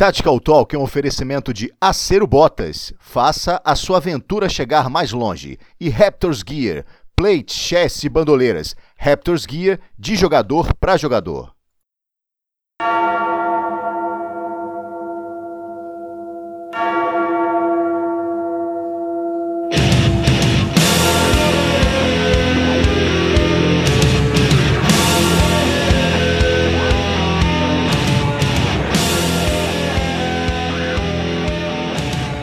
Tactical 0.00 0.40
Talk 0.40 0.74
é 0.74 0.78
um 0.78 0.82
oferecimento 0.82 1.52
de 1.52 1.70
Acero 1.78 2.26
Botas. 2.26 2.90
Faça 2.98 3.60
a 3.62 3.76
sua 3.76 3.98
aventura 3.98 4.48
chegar 4.48 4.88
mais 4.88 5.12
longe. 5.12 5.58
E 5.78 5.90
Raptors 5.90 6.42
Gear, 6.42 6.86
plate, 7.14 7.52
chess 7.52 8.02
e 8.04 8.08
bandoleiras. 8.08 8.74
Raptors 8.96 9.44
Gear 9.46 9.78
de 9.98 10.16
jogador 10.16 10.74
para 10.76 10.96
jogador. 10.96 11.52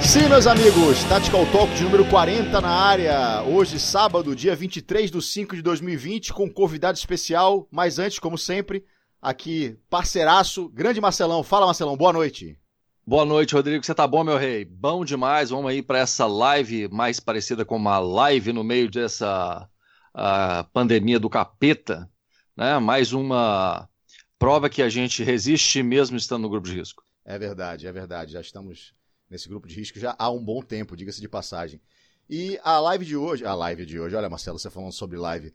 Sim, 0.08 0.30
meus 0.30 0.48
amigos, 0.48 1.04
Tactical 1.10 1.46
Talk 1.52 1.76
de 1.76 1.84
número 1.84 2.10
40 2.10 2.62
na 2.62 2.70
área. 2.70 3.44
Hoje, 3.44 3.78
sábado, 3.78 4.34
dia 4.34 4.56
23 4.56 5.12
de 5.12 5.22
5 5.22 5.54
de 5.54 5.62
2020, 5.62 6.32
com 6.32 6.46
um 6.46 6.50
convidado 6.50 6.98
especial. 6.98 7.68
Mas 7.70 8.00
antes, 8.00 8.18
como 8.18 8.38
sempre, 8.38 8.86
aqui, 9.22 9.78
parceiraço, 9.90 10.70
grande 10.70 11.02
Marcelão. 11.02 11.44
Fala, 11.44 11.66
Marcelão, 11.66 11.98
boa 11.98 12.14
noite. 12.14 12.58
Boa 13.06 13.26
noite, 13.26 13.54
Rodrigo. 13.54 13.84
Você 13.84 13.94
tá 13.94 14.08
bom, 14.08 14.24
meu 14.24 14.38
rei? 14.38 14.64
Bom 14.64 15.04
demais. 15.04 15.50
Vamos 15.50 15.70
aí 15.70 15.84
para 15.84 16.00
essa 16.00 16.26
live 16.26 16.88
mais 16.88 17.20
parecida 17.20 17.66
com 17.66 17.76
uma 17.76 18.00
live 18.00 18.54
no 18.54 18.64
meio 18.64 18.90
dessa 18.90 19.68
pandemia 20.72 21.20
do 21.20 21.30
capeta, 21.30 22.10
né? 22.56 22.80
Mais 22.80 23.12
uma 23.12 23.90
prova 24.40 24.70
que 24.70 24.82
a 24.82 24.88
gente 24.88 25.22
resiste 25.22 25.84
mesmo 25.84 26.16
estando 26.16 26.44
no 26.44 26.50
grupo 26.50 26.70
de 26.70 26.76
risco. 26.76 27.04
É 27.26 27.38
verdade, 27.38 27.88
é 27.88 27.92
verdade. 27.92 28.32
Já 28.32 28.40
estamos 28.40 28.96
nesse 29.30 29.48
grupo 29.48 29.68
de 29.68 29.76
risco 29.76 30.00
já 30.00 30.16
há 30.18 30.30
um 30.30 30.44
bom 30.44 30.62
tempo, 30.62 30.96
diga-se 30.96 31.22
de 31.22 31.30
passagem. 31.30 31.82
E 32.30 32.60
a 32.62 32.78
live 32.80 33.06
de 33.06 33.16
hoje, 33.16 33.46
a 33.46 33.54
live 33.54 33.86
de 33.86 33.98
hoje, 33.98 34.16
olha 34.16 34.30
Marcelo, 34.30 34.60
você 34.60 34.70
falando 34.70 34.92
sobre 34.92 35.18
live. 35.18 35.54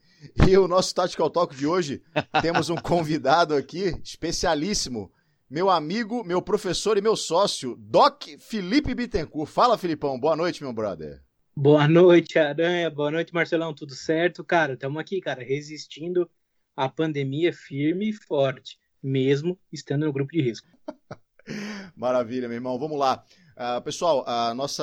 E 0.49 0.57
o 0.57 0.67
nosso 0.67 0.95
Tactical 0.95 1.29
Talk 1.29 1.55
de 1.55 1.67
hoje, 1.67 2.03
temos 2.41 2.71
um 2.71 2.77
convidado 2.77 3.55
aqui, 3.55 3.95
especialíssimo, 4.03 5.13
meu 5.51 5.69
amigo, 5.69 6.25
meu 6.25 6.41
professor 6.41 6.97
e 6.97 7.03
meu 7.03 7.15
sócio, 7.15 7.77
Doc 7.79 8.23
Felipe 8.39 8.95
Bittencourt. 8.95 9.51
Fala, 9.51 9.77
Filipão, 9.77 10.19
boa 10.19 10.35
noite, 10.35 10.63
meu 10.63 10.73
brother. 10.73 11.23
Boa 11.55 11.87
noite, 11.87 12.39
Aranha, 12.39 12.89
boa 12.89 13.11
noite, 13.11 13.35
Marcelão, 13.35 13.75
tudo 13.75 13.95
certo? 13.95 14.43
Cara, 14.43 14.73
estamos 14.73 14.99
aqui, 14.99 15.21
cara, 15.21 15.45
resistindo 15.45 16.31
à 16.75 16.89
pandemia 16.89 17.53
firme 17.53 18.09
e 18.09 18.13
forte, 18.15 18.79
mesmo 19.03 19.59
estando 19.71 20.07
no 20.07 20.13
grupo 20.13 20.33
de 20.33 20.41
risco. 20.41 20.67
Maravilha, 21.95 22.49
meu 22.49 22.57
irmão, 22.57 22.79
vamos 22.79 22.99
lá. 22.99 23.23
Uh, 23.63 23.81
pessoal, 23.81 24.25
a 24.29 24.53
nossa, 24.55 24.83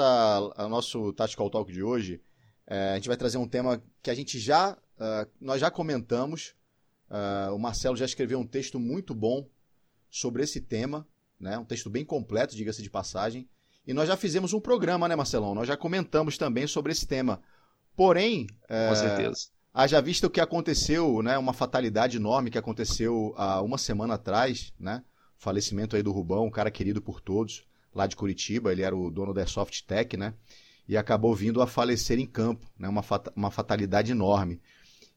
a 0.55 0.69
nosso 0.69 1.11
Tactical 1.11 1.49
Talk 1.49 1.69
de 1.69 1.83
hoje, 1.83 2.21
uh, 2.65 2.93
a 2.93 2.95
gente 2.95 3.09
vai 3.09 3.17
trazer 3.17 3.37
um 3.37 3.45
tema 3.45 3.83
que 4.01 4.09
a 4.09 4.13
gente 4.13 4.39
já, 4.39 4.71
uh, 4.71 5.29
nós 5.41 5.59
já 5.59 5.69
comentamos. 5.69 6.55
Ah, 7.11 7.49
o 7.51 7.57
Marcelo 7.57 7.97
já 7.97 8.05
escreveu 8.05 8.37
um 8.37 8.45
texto 8.45 8.79
muito 8.79 9.15
bom 9.15 9.49
sobre 10.11 10.43
esse 10.43 10.61
tema, 10.61 11.07
né? 11.39 11.57
Um 11.57 11.65
texto 11.65 11.89
bem 11.89 12.05
completo, 12.05 12.55
diga-se 12.55 12.83
de 12.83 12.89
passagem. 12.89 13.49
E 13.85 13.95
nós 13.95 14.07
já 14.07 14.15
fizemos 14.15 14.53
um 14.53 14.59
programa, 14.59 15.07
né, 15.07 15.15
Marcelão? 15.15 15.55
Nós 15.55 15.67
já 15.67 15.75
comentamos 15.75 16.37
também 16.37 16.67
sobre 16.67 16.91
esse 16.91 17.07
tema. 17.07 17.41
Porém, 17.95 18.45
com 18.67 18.95
certeza. 18.95 19.47
Haja 19.73 19.99
visto 19.99 20.25
o 20.25 20.29
que 20.29 20.39
aconteceu, 20.39 21.23
né? 21.23 21.35
Uma 21.35 21.51
fatalidade 21.51 22.17
enorme 22.17 22.51
que 22.51 22.59
aconteceu 22.59 23.33
há 23.35 23.59
uma 23.59 23.79
semana 23.79 24.13
atrás, 24.13 24.71
né? 24.79 25.03
Falecimento 25.35 25.95
aí 25.95 26.03
do 26.03 26.11
Rubão, 26.11 26.45
um 26.45 26.51
cara 26.51 26.69
querido 26.69 27.01
por 27.01 27.19
todos 27.19 27.67
lá 27.93 28.07
de 28.07 28.15
Curitiba, 28.15 28.71
ele 28.71 28.81
era 28.81 28.95
o 28.95 29.09
dono 29.09 29.33
da 29.33 29.45
Soft 29.45 29.81
Tech, 29.83 30.15
né? 30.17 30.33
E 30.87 30.97
acabou 30.97 31.35
vindo 31.35 31.61
a 31.61 31.67
falecer 31.67 32.19
em 32.19 32.25
campo, 32.25 32.67
né? 32.77 32.87
Uma, 32.87 33.03
fat 33.03 33.27
uma 33.35 33.51
fatalidade 33.51 34.11
enorme. 34.11 34.59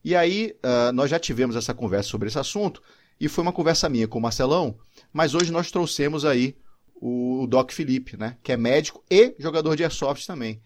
E 0.04 0.16
aí, 0.16 0.54
uh, 0.64 0.92
nós 0.92 1.10
já 1.10 1.18
tivemos 1.18 1.56
essa 1.56 1.72
conversa 1.72 2.08
sobre 2.08 2.28
esse 2.28 2.38
assunto, 2.38 2.82
e 3.22 3.28
foi 3.28 3.42
uma 3.42 3.52
conversa 3.52 3.88
minha 3.88 4.08
com 4.08 4.18
o 4.18 4.22
Marcelão, 4.22 4.76
mas 5.12 5.32
hoje 5.32 5.52
nós 5.52 5.70
trouxemos 5.70 6.24
aí 6.24 6.56
o, 6.96 7.46
Doc 7.48 7.70
Felipe, 7.70 8.16
né? 8.16 8.36
Que 8.42 8.52
é 8.52 8.56
médico 8.56 9.04
e 9.08 9.34
jogador 9.38 9.76
de 9.76 9.84
Airsoft 9.84 10.26
também. 10.26 10.60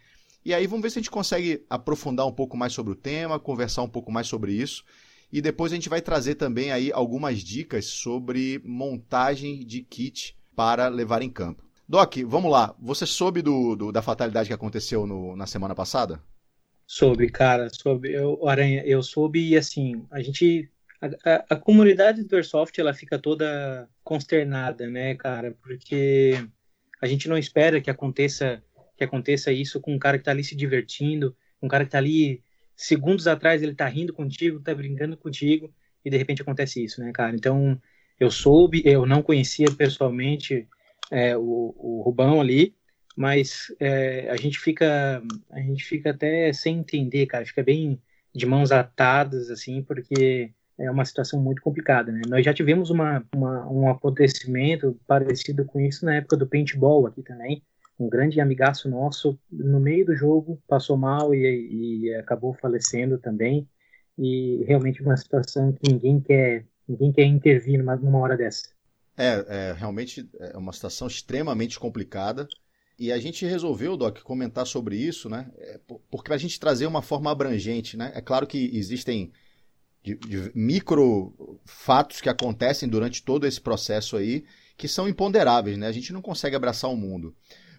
E 0.44 0.55
aí 0.55 0.67
vamos 0.67 0.83
ver 0.83 0.91
se 0.91 0.99
a 0.99 1.03
gente 1.03 1.11
consegue 1.11 1.65
aprofundar 1.69 2.27
um 2.27 2.33
pouco 2.33 2.56
mais 2.56 2.73
sobre 2.73 2.93
o 2.93 2.97
tema, 2.97 3.38
conversar 3.38 3.83
um 3.83 3.88
pouco 3.88 4.12
mais 4.12 4.27
sobre 4.27 4.53
isso. 4.53 4.84
E 5.31 5.43
depois 5.43 5.73
a 5.73 5.75
gente 5.75 5.88
vai 5.88 6.00
trazer 6.00 6.37
também 6.37 6.71
aí 6.71 6.93
algumas 6.93 7.41
dicas 7.41 7.87
sobre 7.87 8.59
montagem 8.65 9.67
de 9.67 9.83
kit 9.83 10.37
para 10.55 10.88
levar 10.88 11.21
em 11.21 11.28
campo. 11.28 11.66
Doc, 11.89 12.17
vamos 12.27 12.51
lá. 12.51 12.75
Você 12.81 13.07
soube 13.07 13.43
do, 13.43 13.77
do 13.77 13.93
da 13.93 14.03
fatalidade 14.03 14.49
que 14.49 14.55
aconteceu 14.55 15.07
no, 15.07 15.37
na 15.37 15.47
semana 15.47 15.75
passada? 15.75 16.21
Soube, 16.87 17.31
cara. 17.31 17.69
Soube. 17.71 18.13
Eu, 18.13 18.47
Aranha, 18.49 18.83
eu 18.85 19.03
soube 19.03 19.51
e 19.51 19.57
assim, 19.57 20.05
a 20.11 20.21
gente. 20.21 20.69
A, 21.01 21.07
a, 21.31 21.45
a, 21.51 21.57
comunidade 21.57 22.25
do 22.25 22.37
Airsoft 22.37 22.79
ela 22.79 22.95
fica 22.95 23.19
toda 23.19 23.89
consternada, 24.03 24.89
né, 24.89 25.15
cara? 25.15 25.57
Porque 25.63 26.33
a 27.01 27.07
gente 27.07 27.29
não 27.29 27.37
espera 27.37 27.81
que 27.81 27.91
aconteça 27.91 28.63
que 28.97 29.05
aconteça 29.05 29.53
isso 29.53 29.79
com 29.79 29.95
um 29.95 29.99
cara 29.99 30.17
que 30.17 30.25
tá 30.25 30.31
ali 30.31 30.43
se 30.43 30.57
divertindo, 30.57 31.37
um 31.63 31.69
cara 31.69 31.85
que 31.85 31.91
tá 31.91 31.99
ali 31.99 32.43
segundos 32.75 33.27
atrás 33.27 33.63
ele 33.63 33.75
tá 33.75 33.87
rindo 33.87 34.13
contigo, 34.13 34.61
tá 34.61 34.75
brincando 34.75 35.17
contigo 35.19 35.73
e 36.03 36.09
de 36.09 36.17
repente 36.17 36.41
acontece 36.41 36.83
isso, 36.83 37.01
né, 37.01 37.13
cara? 37.13 37.37
Então 37.37 37.81
eu 38.19 38.31
soube, 38.31 38.83
eu 38.85 39.05
não 39.05 39.23
conhecia 39.23 39.71
pessoalmente 39.71 40.67
é, 41.11 41.37
o, 41.37 41.75
o 41.77 42.03
Rubão 42.05 42.41
ali, 42.41 42.75
mas 43.17 43.75
é, 43.81 44.28
a 44.31 44.37
gente 44.37 44.59
fica 44.59 45.22
a 45.50 45.61
gente 45.61 45.84
fica 45.84 46.11
até 46.11 46.53
sem 46.53 46.78
entender, 46.78 47.27
cara, 47.27 47.47
fica 47.47 47.62
bem 47.62 48.00
de 48.34 48.47
mãos 48.47 48.71
atadas 48.71 49.50
assim, 49.50 49.83
porque 49.83 50.53
é 50.78 50.91
uma 50.91 51.05
situação 51.05 51.41
muito 51.41 51.62
complicada, 51.62 52.12
né? 52.12 52.21
Nós 52.28 52.44
já 52.44 52.53
tivemos 52.53 52.91
uma, 52.91 53.25
uma, 53.34 53.67
um 53.71 53.89
acontecimento 53.89 54.99
parecido 55.06 55.65
com 55.65 55.81
isso 55.81 56.05
na 56.05 56.17
época 56.17 56.37
do 56.37 56.47
paintball 56.47 57.06
aqui 57.06 57.23
também. 57.23 57.62
Um 57.99 58.11
grande 58.11 58.41
amigaço 58.41 58.88
nosso, 58.91 59.38
no 59.50 59.81
meio 59.81 60.05
do 60.05 60.15
jogo, 60.15 60.61
passou 60.69 60.99
mal 60.99 61.34
e, 61.34 62.05
e 62.05 62.15
acabou 62.15 62.53
falecendo 62.53 63.19
também. 63.19 63.67
E 64.19 64.65
realmente 64.67 65.03
uma 65.03 65.17
situação 65.17 65.73
que 65.73 65.91
ninguém 65.91 66.21
quer, 66.21 66.67
ninguém 66.87 67.11
quer 67.11 67.25
intervir 67.25 67.78
numa, 67.78 67.97
numa 67.97 68.19
hora 68.19 68.37
dessa. 68.37 68.75
É, 69.16 69.47
é, 69.49 69.75
realmente 69.77 70.28
é 70.38 70.56
uma 70.56 70.72
situação 70.72 71.06
extremamente 71.06 71.78
complicada. 71.78 72.47
E 72.99 73.12
a 73.12 73.19
gente 73.19 73.44
resolveu, 73.44 73.97
Doc, 73.97 74.21
comentar 74.21 74.66
sobre 74.66 74.97
isso, 74.97 75.28
né? 75.28 75.50
É, 75.59 75.81
porque 76.10 76.32
a 76.32 76.38
gente 76.38 76.59
trazer 76.59 76.87
uma 76.87 77.03
forma 77.03 77.31
abrangente, 77.31 77.97
né? 77.97 78.12
É 78.15 78.21
claro 78.21 78.47
que 78.47 78.71
existem 78.75 79.32
de, 80.03 80.15
de 80.15 80.53
micro 80.55 81.60
fatos 81.65 82.21
que 82.21 82.28
acontecem 82.28 82.88
durante 82.88 83.22
todo 83.22 83.47
esse 83.47 83.60
processo 83.60 84.16
aí 84.16 84.44
que 84.76 84.87
são 84.87 85.09
imponderáveis, 85.09 85.76
né? 85.76 85.87
A 85.87 85.93
gente 85.93 86.12
não 86.12 86.22
consegue 86.22 86.56
abraçar 86.56 86.91
o 86.91 86.97
mundo. 86.97 87.34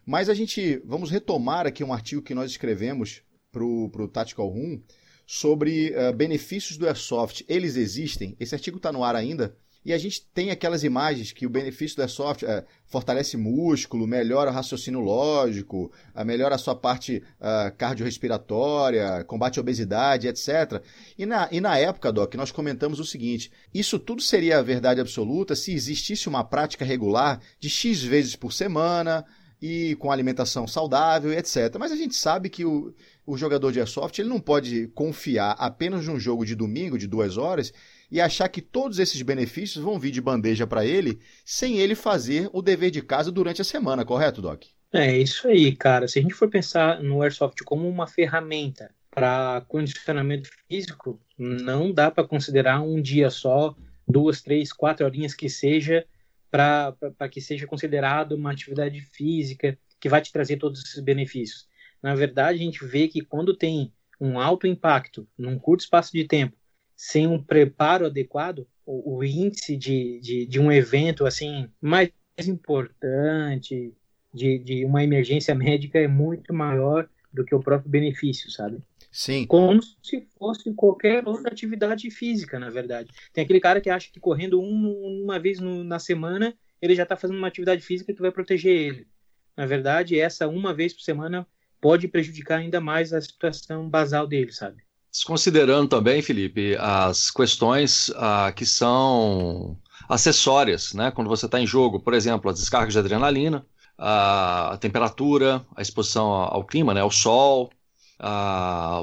Mas 0.05 0.29
a 0.29 0.33
gente 0.33 0.81
vamos 0.85 1.09
retomar 1.09 1.65
aqui 1.65 1.83
um 1.83 1.93
artigo 1.93 2.21
que 2.21 2.35
nós 2.35 2.51
escrevemos 2.51 3.21
para 3.51 3.63
o 3.63 4.07
Tactical 4.07 4.47
Room 4.47 4.81
sobre 5.25 5.91
uh, 5.91 6.13
benefícios 6.13 6.77
do 6.77 6.87
Airsoft. 6.87 7.43
Eles 7.47 7.75
existem. 7.75 8.35
Esse 8.39 8.55
artigo 8.55 8.77
está 8.77 8.91
no 8.91 9.03
ar 9.03 9.15
ainda. 9.15 9.55
E 9.87 9.93
a 9.93 9.97
gente 9.97 10.27
tem 10.33 10.51
aquelas 10.51 10.83
imagens 10.83 11.31
que 11.31 11.45
o 11.47 11.49
benefício 11.49 11.95
do 11.95 12.01
airsoft 12.01 12.43
é, 12.43 12.65
fortalece 12.87 13.37
músculo, 13.37 14.05
melhora 14.05 14.51
o 14.51 14.53
raciocínio 14.53 14.99
lógico, 14.99 15.89
melhora 16.25 16.55
a 16.55 16.57
sua 16.57 16.75
parte 16.75 17.23
uh, 17.39 17.73
cardiorrespiratória, 17.77 19.23
combate 19.23 19.59
a 19.59 19.61
obesidade, 19.61 20.27
etc. 20.27 20.83
E 21.17 21.25
na, 21.25 21.47
e 21.53 21.61
na 21.61 21.77
época, 21.77 22.11
Doc, 22.11 22.35
nós 22.35 22.51
comentamos 22.51 22.99
o 22.99 23.05
seguinte: 23.05 23.49
isso 23.73 23.97
tudo 23.97 24.21
seria 24.21 24.59
a 24.59 24.61
verdade 24.61 24.99
absoluta 24.99 25.55
se 25.55 25.71
existisse 25.71 26.27
uma 26.27 26.43
prática 26.43 26.83
regular 26.83 27.39
de 27.57 27.69
X 27.69 28.03
vezes 28.03 28.35
por 28.35 28.51
semana 28.51 29.23
e 29.61 29.95
com 29.95 30.11
alimentação 30.11 30.67
saudável, 30.67 31.31
etc. 31.31 31.73
Mas 31.79 31.93
a 31.93 31.95
gente 31.95 32.13
sabe 32.13 32.49
que 32.49 32.65
o, 32.65 32.93
o 33.25 33.37
jogador 33.37 33.71
de 33.71 33.79
airsoft 33.79 34.19
ele 34.19 34.27
não 34.27 34.41
pode 34.41 34.87
confiar 34.89 35.51
apenas 35.57 36.05
num 36.07 36.19
jogo 36.19 36.45
de 36.45 36.55
domingo 36.55 36.97
de 36.97 37.07
duas 37.07 37.37
horas 37.37 37.71
e 38.09 38.21
achar 38.21 38.47
que 38.49 38.61
todos 38.61 38.99
esses 38.99 39.21
benefícios 39.21 39.83
vão 39.83 39.99
vir 39.99 40.11
de 40.11 40.21
bandeja 40.21 40.65
para 40.65 40.85
ele 40.85 41.19
sem 41.43 41.77
ele 41.77 41.95
fazer 41.95 42.49
o 42.53 42.61
dever 42.61 42.91
de 42.91 43.01
casa 43.01 43.31
durante 43.31 43.61
a 43.61 43.65
semana, 43.65 44.05
correto, 44.05 44.41
Doc? 44.41 44.63
É 44.93 45.17
isso 45.17 45.47
aí, 45.47 45.75
cara. 45.75 46.07
Se 46.07 46.19
a 46.19 46.21
gente 46.21 46.33
for 46.33 46.49
pensar 46.49 47.03
no 47.03 47.21
Airsoft 47.21 47.61
como 47.63 47.87
uma 47.87 48.07
ferramenta 48.07 48.89
para 49.11 49.63
condicionamento 49.67 50.49
físico, 50.67 51.19
não 51.37 51.91
dá 51.91 52.09
para 52.09 52.27
considerar 52.27 52.81
um 52.81 53.01
dia 53.01 53.29
só, 53.29 53.75
duas, 54.07 54.41
três, 54.41 54.71
quatro 54.71 55.05
horinhas 55.05 55.33
que 55.33 55.49
seja, 55.49 56.05
para 56.49 56.95
que 57.29 57.41
seja 57.41 57.67
considerado 57.67 58.33
uma 58.33 58.51
atividade 58.51 59.01
física 59.01 59.77
que 59.99 60.07
vai 60.07 60.21
te 60.21 60.31
trazer 60.31 60.57
todos 60.57 60.83
esses 60.83 61.03
benefícios. 61.03 61.67
Na 62.01 62.15
verdade, 62.15 62.59
a 62.59 62.63
gente 62.63 62.85
vê 62.85 63.07
que 63.07 63.21
quando 63.21 63.55
tem 63.55 63.91
um 64.21 64.39
alto 64.39 64.65
impacto 64.65 65.27
num 65.37 65.59
curto 65.59 65.81
espaço 65.81 66.13
de 66.13 66.23
tempo 66.23 66.55
sem 66.97 67.27
um 67.27 67.41
preparo 67.41 68.07
adequado, 68.07 68.67
o, 68.83 69.17
o 69.17 69.23
índice 69.23 69.77
de, 69.77 70.19
de, 70.19 70.45
de, 70.47 70.59
um 70.59 70.71
evento 70.71 71.27
assim 71.27 71.69
mais 71.79 72.11
importante 72.47 73.93
de, 74.33 74.57
de 74.57 74.83
uma 74.83 75.03
emergência 75.03 75.53
médica 75.53 75.99
é 75.99 76.07
muito 76.07 76.51
maior 76.53 77.07
do 77.31 77.45
que 77.45 77.53
o 77.53 77.59
próprio 77.59 77.89
benefício, 77.89 78.49
sabe? 78.49 78.81
Sim. 79.11 79.45
Como 79.45 79.79
se 79.81 80.27
fosse 80.37 80.73
qualquer 80.73 81.27
outra 81.27 81.51
atividade 81.51 82.09
física, 82.09 82.59
na 82.59 82.69
verdade. 82.69 83.11
Tem 83.31 83.43
aquele 83.43 83.59
cara 83.59 83.79
que 83.79 83.89
acha 83.89 84.09
que 84.11 84.19
correndo 84.19 84.59
um, 84.59 85.23
uma 85.23 85.39
vez 85.39 85.59
no, 85.59 85.83
na 85.83 85.99
semana 85.99 86.53
ele 86.81 86.95
já 86.95 87.03
está 87.03 87.15
fazendo 87.15 87.37
uma 87.37 87.47
atividade 87.47 87.81
física 87.81 88.13
que 88.13 88.21
vai 88.21 88.31
proteger 88.31 88.75
ele. 88.75 89.07
Na 89.55 89.65
verdade, 89.65 90.19
essa 90.19 90.47
uma 90.47 90.73
vez 90.73 90.93
por 90.93 91.01
semana 91.01 91.47
pode 91.79 92.07
prejudicar 92.07 92.59
ainda 92.59 92.81
mais 92.81 93.13
a 93.13 93.21
situação 93.21 93.89
basal 93.89 94.27
dele, 94.27 94.51
sabe? 94.51 94.86
Considerando 95.25 95.89
também, 95.89 96.21
Felipe, 96.21 96.75
as 96.79 97.31
questões 97.31 98.11
ah, 98.15 98.51
que 98.55 98.65
são 98.65 99.77
acessórias, 100.07 100.93
né? 100.93 101.11
Quando 101.11 101.27
você 101.27 101.45
está 101.45 101.59
em 101.59 101.67
jogo, 101.67 101.99
por 101.99 102.13
exemplo, 102.13 102.49
as 102.49 102.59
descargas 102.59 102.93
de 102.93 102.99
adrenalina, 102.99 103.65
a 103.97 104.77
temperatura, 104.79 105.65
a 105.75 105.81
exposição 105.81 106.27
ao 106.31 106.63
clima, 106.63 106.93
né? 106.93 107.01
Ao 107.01 107.11
sol, 107.11 107.69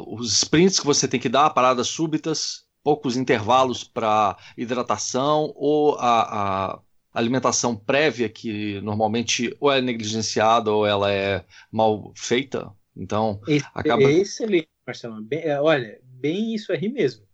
os 0.07 0.33
sprints 0.33 0.79
que 0.79 0.87
você 0.87 1.07
tem 1.07 1.21
que 1.21 1.29
dar, 1.29 1.51
paradas 1.51 1.89
súbitas, 1.89 2.65
poucos 2.83 3.17
intervalos 3.17 3.83
para 3.85 4.37
hidratação 4.57 5.53
ou 5.57 5.97
a, 5.99 6.75
a 6.75 6.81
alimentação 7.13 7.75
prévia 7.75 8.29
que 8.29 8.81
normalmente 8.83 9.57
ou 9.61 9.73
é 9.73 9.81
negligenciada 9.81 10.71
ou 10.71 10.87
ela 10.87 11.11
é 11.11 11.45
mal 11.73 12.13
feita. 12.17 12.71
Então, 12.97 13.41
Esse, 13.49 13.67
acaba. 13.75 14.03
Excelente, 14.03 14.69
Marcelo. 14.87 15.21
Bem, 15.23 15.41
é, 15.41 15.61
olha, 15.61 16.01
bem 16.21 16.55
isso 16.55 16.73
aí 16.73 16.89
mesmo. 16.89 17.27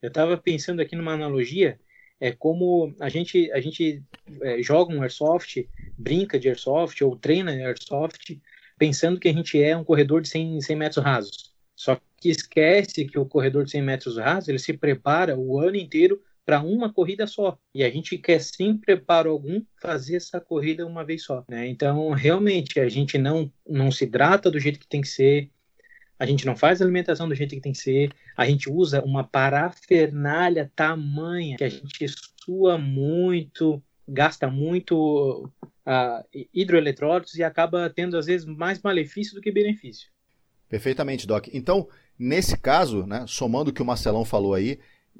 Eu 0.00 0.08
estava 0.08 0.36
pensando 0.36 0.80
aqui 0.80 0.94
numa 0.94 1.12
analogia, 1.12 1.78
é 2.20 2.32
como 2.32 2.94
a 3.00 3.08
gente, 3.08 3.50
a 3.52 3.60
gente 3.60 4.02
é, 4.42 4.62
joga 4.62 4.94
um 4.94 5.02
airsoft, 5.02 5.68
brinca 5.96 6.38
de 6.38 6.48
airsoft 6.48 7.02
ou 7.02 7.16
treina 7.16 7.52
airsoft, 7.52 8.40
pensando 8.78 9.18
que 9.18 9.28
a 9.28 9.32
gente 9.32 9.60
é 9.62 9.76
um 9.76 9.84
corredor 9.84 10.20
de 10.20 10.28
100, 10.28 10.60
100 10.60 10.76
metros 10.76 11.04
rasos. 11.04 11.54
Só 11.74 12.00
que 12.20 12.28
esquece 12.28 13.04
que 13.04 13.18
o 13.18 13.26
corredor 13.26 13.64
de 13.64 13.70
100 13.72 13.82
metros 13.82 14.16
rasos 14.16 14.48
ele 14.48 14.58
se 14.58 14.72
prepara 14.72 15.36
o 15.38 15.58
ano 15.58 15.76
inteiro 15.76 16.20
para 16.44 16.62
uma 16.62 16.92
corrida 16.92 17.26
só. 17.26 17.58
E 17.74 17.82
a 17.82 17.90
gente 17.90 18.18
quer, 18.18 18.40
sem 18.40 18.76
preparo 18.76 19.30
algum, 19.30 19.62
fazer 19.80 20.16
essa 20.16 20.40
corrida 20.40 20.86
uma 20.86 21.04
vez 21.04 21.24
só. 21.24 21.44
Né? 21.48 21.66
Então, 21.68 22.10
realmente, 22.10 22.78
a 22.78 22.88
gente 22.88 23.16
não, 23.16 23.50
não 23.66 23.90
se 23.90 24.04
hidrata 24.04 24.50
do 24.50 24.60
jeito 24.60 24.78
que 24.78 24.86
tem 24.86 25.00
que 25.00 25.08
ser, 25.08 25.50
a 26.24 26.26
gente 26.26 26.46
não 26.46 26.56
faz 26.56 26.80
a 26.80 26.84
alimentação 26.84 27.28
do 27.28 27.34
jeito 27.34 27.54
que 27.54 27.60
tem 27.60 27.72
que 27.72 27.78
ser, 27.78 28.10
a 28.36 28.46
gente 28.46 28.70
usa 28.70 29.02
uma 29.04 29.22
parafernália 29.22 30.70
tamanha 30.74 31.56
que 31.56 31.64
a 31.64 31.68
gente 31.68 32.06
sua 32.44 32.76
muito, 32.78 33.82
gasta 34.08 34.50
muito 34.50 35.50
uh, 35.86 36.44
hidroeletrólitos 36.52 37.34
e 37.36 37.42
acaba 37.42 37.88
tendo, 37.90 38.16
às 38.16 38.26
vezes, 38.26 38.46
mais 38.46 38.80
malefício 38.82 39.34
do 39.34 39.40
que 39.40 39.52
benefício. 39.52 40.08
Perfeitamente, 40.68 41.26
Doc. 41.26 41.48
Então, 41.52 41.88
nesse 42.18 42.58
caso, 42.58 43.06
né, 43.06 43.24
somando 43.26 43.70
o 43.70 43.72
que 43.72 43.82
o 43.82 43.86
Marcelão 43.86 44.24
falou 44.24 44.54
aí, 44.54 44.78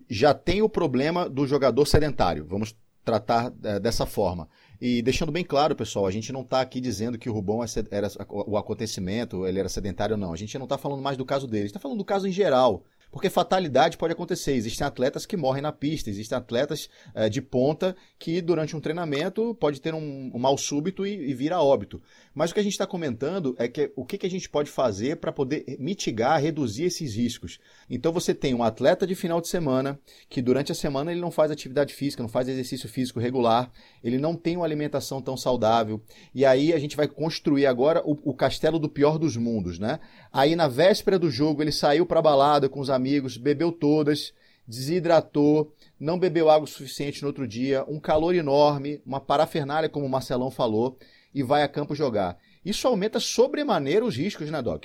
já 0.09 0.35
tem 0.35 0.63
o 0.63 0.69
problema 0.69 1.29
do 1.29 1.47
jogador 1.47 1.87
sedentário. 1.87 2.47
Vamos 2.47 2.75
tratar 3.05 3.53
é, 3.63 3.79
dessa 3.79 4.07
forma. 4.07 4.49
E 4.81 5.03
deixando 5.03 5.33
bem 5.33 5.45
claro, 5.45 5.75
pessoal, 5.75 6.07
a 6.07 6.11
gente 6.11 6.33
não 6.33 6.43
está 6.43 6.61
aqui 6.61 6.81
dizendo 6.81 7.19
que 7.19 7.29
o 7.29 7.33
Rubão 7.33 7.63
é 7.63 7.67
era 7.91 8.09
o 8.29 8.57
acontecimento, 8.57 9.47
ele 9.47 9.59
era 9.59 9.69
sedentário, 9.69 10.17
não. 10.17 10.33
A 10.33 10.37
gente 10.37 10.57
não 10.59 10.65
está 10.65 10.79
falando 10.79 11.03
mais 11.03 11.17
do 11.17 11.25
caso 11.25 11.47
dele, 11.47 11.67
está 11.67 11.81
falando 11.81 11.99
do 11.99 12.05
caso 12.05 12.27
em 12.27 12.33
geral. 12.33 12.85
Porque 13.15 13.31
fatalidade 13.31 13.97
pode 13.97 14.13
acontecer. 14.13 14.55
Existem 14.55 14.85
atletas 14.85 15.25
que 15.25 15.37
morrem 15.37 15.63
na 15.63 15.71
pista, 15.71 16.11
existem 16.11 16.37
atletas 16.37 16.91
é, 17.15 17.29
de 17.29 17.41
ponta 17.41 17.95
que 18.19 18.43
durante 18.43 18.75
um 18.75 18.81
treinamento 18.81 19.55
pode 19.55 19.81
ter 19.81 19.95
um, 19.95 20.33
um 20.35 20.39
mal 20.41 20.59
súbito 20.59 21.07
e, 21.07 21.31
e 21.31 21.33
vira 21.33 21.61
óbito. 21.61 22.03
Mas 22.35 22.51
o 22.51 22.55
que 22.55 22.59
a 22.59 22.63
gente 22.65 22.73
está 22.73 22.89
comentando 22.89 23.55
é 23.57 23.69
que 23.69 23.93
o 23.95 24.05
que, 24.05 24.19
que 24.19 24.27
a 24.27 24.31
gente 24.31 24.51
pode 24.51 24.69
fazer 24.69 25.19
para 25.19 25.31
poder 25.31 25.65
mitigar, 25.79 26.43
reduzir 26.43 26.87
esses 26.87 27.15
riscos. 27.15 27.61
Então 27.89 28.13
você 28.13 28.35
tem 28.35 28.53
um 28.53 28.65
atleta 28.65 29.07
de 29.07 29.15
final 29.15 29.41
de 29.41 29.47
semana 29.47 29.97
que 30.29 30.43
durante 30.43 30.73
a 30.73 30.75
semana 30.75 31.13
ele 31.13 31.21
não 31.21 31.31
faz 31.31 31.53
atividade 31.53 31.95
física, 31.95 32.21
não 32.21 32.29
faz 32.29 32.49
exercício 32.49 32.89
físico 32.89 33.21
regular, 33.21 33.71
ele 34.05 34.19
não 34.19 34.37
tem 34.37 34.57
uma 34.57 34.67
alimentação 34.67 35.23
tão 35.23 35.35
saudável. 35.35 36.01
E 36.35 36.45
aí 36.45 36.75
a 36.75 36.79
gente 36.79 36.97
vai 36.97 37.09
construir 37.09 37.65
agora 37.65 38.03
o, 38.05 38.13
o 38.31 38.35
castelo 38.35 38.79
do 38.79 38.89
pior 38.89 39.19
dos 39.19 39.35
mundos, 39.35 39.79
né? 39.79 39.99
Aí 40.31 40.55
na 40.55 40.69
véspera 40.69 41.19
do 41.19 41.31
jogo 41.31 41.63
ele 41.63 41.73
saiu 41.73 42.05
para 42.05 42.21
balada 42.21 42.69
com 42.69 42.81
os 42.81 42.91
amigos, 42.91 43.39
bebeu 43.39 43.73
todas, 43.73 44.35
desidratou, 44.69 45.75
não 45.99 46.19
bebeu 46.19 46.51
água 46.51 46.67
suficiente 46.67 47.23
no 47.23 47.29
outro 47.29 47.49
dia, 47.49 47.83
um 47.89 47.99
calor 47.99 48.35
enorme, 48.35 49.01
uma 49.07 49.21
parafernália 49.21 49.89
como 49.89 50.05
o 50.05 50.11
Marcelão 50.11 50.51
falou 50.51 50.99
e 51.35 51.43
vai 51.43 51.63
a 51.63 51.69
campo 51.69 51.95
jogar. 51.95 52.37
Isso 52.63 52.87
aumenta 52.87 53.19
sobremaneira 53.19 54.05
os 54.05 54.17
riscos, 54.17 54.51
né, 54.51 54.61
Doc? 54.61 54.85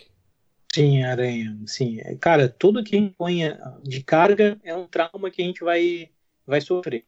Sim, 0.74 1.04
Aranha. 1.04 1.58
Sim. 1.66 1.98
Cara, 2.22 2.48
tudo 2.48 2.84
que 2.84 2.96
a 2.96 3.00
gente 3.00 3.16
põe 3.18 3.40
de 3.84 4.04
carga 4.04 4.60
é 4.64 4.76
um 4.76 4.88
trauma 4.88 5.32
que 5.32 5.42
a 5.42 5.46
gente 5.46 5.64
vai, 5.64 6.10
vai 6.46 6.62
sofrer. 6.62 7.06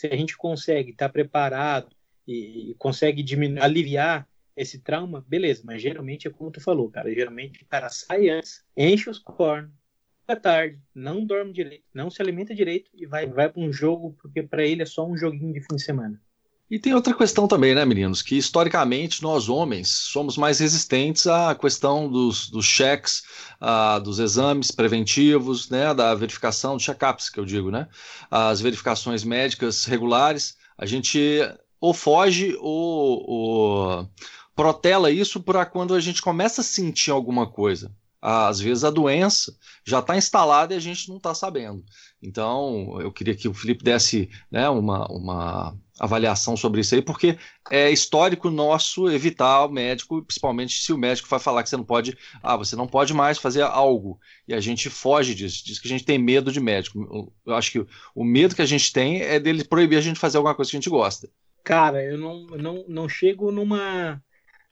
Se 0.00 0.06
a 0.06 0.16
gente 0.16 0.34
consegue 0.34 0.92
estar 0.92 1.08
tá 1.08 1.12
preparado 1.12 1.94
e, 2.26 2.70
e 2.70 2.74
consegue 2.78 3.22
diminuir, 3.22 3.60
aliviar 3.60 4.26
esse 4.56 4.78
trauma, 4.78 5.22
beleza, 5.28 5.60
mas 5.62 5.82
geralmente 5.82 6.26
é 6.26 6.30
como 6.30 6.50
tu 6.50 6.58
falou, 6.58 6.90
cara. 6.90 7.12
Geralmente 7.12 7.62
o 7.62 7.66
cara 7.66 7.90
sai 7.90 8.30
antes, 8.30 8.64
enche 8.74 9.10
os 9.10 9.18
cornos, 9.18 9.70
à 10.26 10.34
tarde, 10.34 10.80
não 10.94 11.22
dorme 11.22 11.52
direito, 11.52 11.84
não 11.92 12.08
se 12.10 12.22
alimenta 12.22 12.54
direito 12.54 12.90
e 12.94 13.04
vai, 13.04 13.26
vai 13.26 13.50
para 13.50 13.60
um 13.60 13.70
jogo, 13.70 14.16
porque 14.22 14.42
para 14.42 14.64
ele 14.64 14.80
é 14.80 14.86
só 14.86 15.06
um 15.06 15.18
joguinho 15.18 15.52
de 15.52 15.60
fim 15.60 15.76
de 15.76 15.82
semana. 15.82 16.18
E 16.70 16.78
tem 16.78 16.94
outra 16.94 17.12
questão 17.12 17.48
também, 17.48 17.74
né, 17.74 17.84
meninos? 17.84 18.22
Que 18.22 18.38
historicamente 18.38 19.24
nós 19.24 19.48
homens 19.48 19.88
somos 19.88 20.36
mais 20.36 20.60
resistentes 20.60 21.26
à 21.26 21.52
questão 21.52 22.08
dos, 22.08 22.48
dos 22.48 22.64
cheques, 22.64 23.24
uh, 23.60 24.00
dos 24.00 24.20
exames 24.20 24.70
preventivos, 24.70 25.68
né, 25.68 25.92
da 25.92 26.14
verificação, 26.14 26.76
dos 26.76 26.84
check-ups, 26.84 27.28
que 27.28 27.40
eu 27.40 27.44
digo, 27.44 27.72
né? 27.72 27.88
As 28.30 28.60
verificações 28.60 29.24
médicas 29.24 29.84
regulares. 29.84 30.56
A 30.78 30.86
gente 30.86 31.40
ou 31.80 31.92
foge 31.92 32.56
ou, 32.60 33.28
ou 33.28 34.10
protela 34.54 35.10
isso 35.10 35.40
para 35.40 35.66
quando 35.66 35.92
a 35.92 36.00
gente 36.00 36.22
começa 36.22 36.60
a 36.60 36.64
sentir 36.64 37.10
alguma 37.10 37.50
coisa 37.50 37.90
às 38.20 38.60
vezes 38.60 38.84
a 38.84 38.90
doença 38.90 39.56
já 39.84 40.00
está 40.00 40.16
instalada 40.16 40.74
e 40.74 40.76
a 40.76 40.80
gente 40.80 41.08
não 41.08 41.16
está 41.16 41.34
sabendo. 41.34 41.82
Então, 42.22 43.00
eu 43.00 43.10
queria 43.10 43.34
que 43.34 43.48
o 43.48 43.54
Felipe 43.54 43.82
desse 43.82 44.28
né, 44.50 44.68
uma, 44.68 45.06
uma 45.06 45.74
avaliação 45.98 46.56
sobre 46.56 46.82
isso 46.82 46.94
aí, 46.94 47.00
porque 47.00 47.38
é 47.70 47.90
histórico 47.90 48.50
nosso 48.50 49.08
evitar 49.08 49.64
o 49.64 49.70
médico, 49.70 50.22
principalmente 50.22 50.82
se 50.82 50.92
o 50.92 50.98
médico 50.98 51.28
vai 51.28 51.38
falar 51.38 51.62
que 51.62 51.70
você 51.70 51.76
não 51.76 51.84
pode, 51.84 52.16
ah, 52.42 52.56
você 52.56 52.76
não 52.76 52.86
pode 52.86 53.14
mais 53.14 53.38
fazer 53.38 53.62
algo, 53.62 54.20
e 54.46 54.52
a 54.52 54.60
gente 54.60 54.90
foge 54.90 55.34
disso, 55.34 55.64
diz 55.64 55.78
que 55.78 55.88
a 55.88 55.90
gente 55.90 56.04
tem 56.04 56.18
medo 56.18 56.52
de 56.52 56.60
médico. 56.60 57.32
Eu 57.46 57.54
acho 57.54 57.72
que 57.72 57.86
o 58.14 58.24
medo 58.24 58.54
que 58.54 58.62
a 58.62 58.66
gente 58.66 58.92
tem 58.92 59.22
é 59.22 59.40
dele 59.40 59.64
proibir 59.64 59.96
a 59.96 60.02
gente 60.02 60.20
fazer 60.20 60.36
alguma 60.36 60.54
coisa 60.54 60.70
que 60.70 60.76
a 60.76 60.80
gente 60.80 60.90
gosta. 60.90 61.28
Cara, 61.64 62.02
eu 62.02 62.18
não, 62.18 62.46
não, 62.46 62.84
não 62.86 63.08
chego 63.08 63.50
numa, 63.50 64.22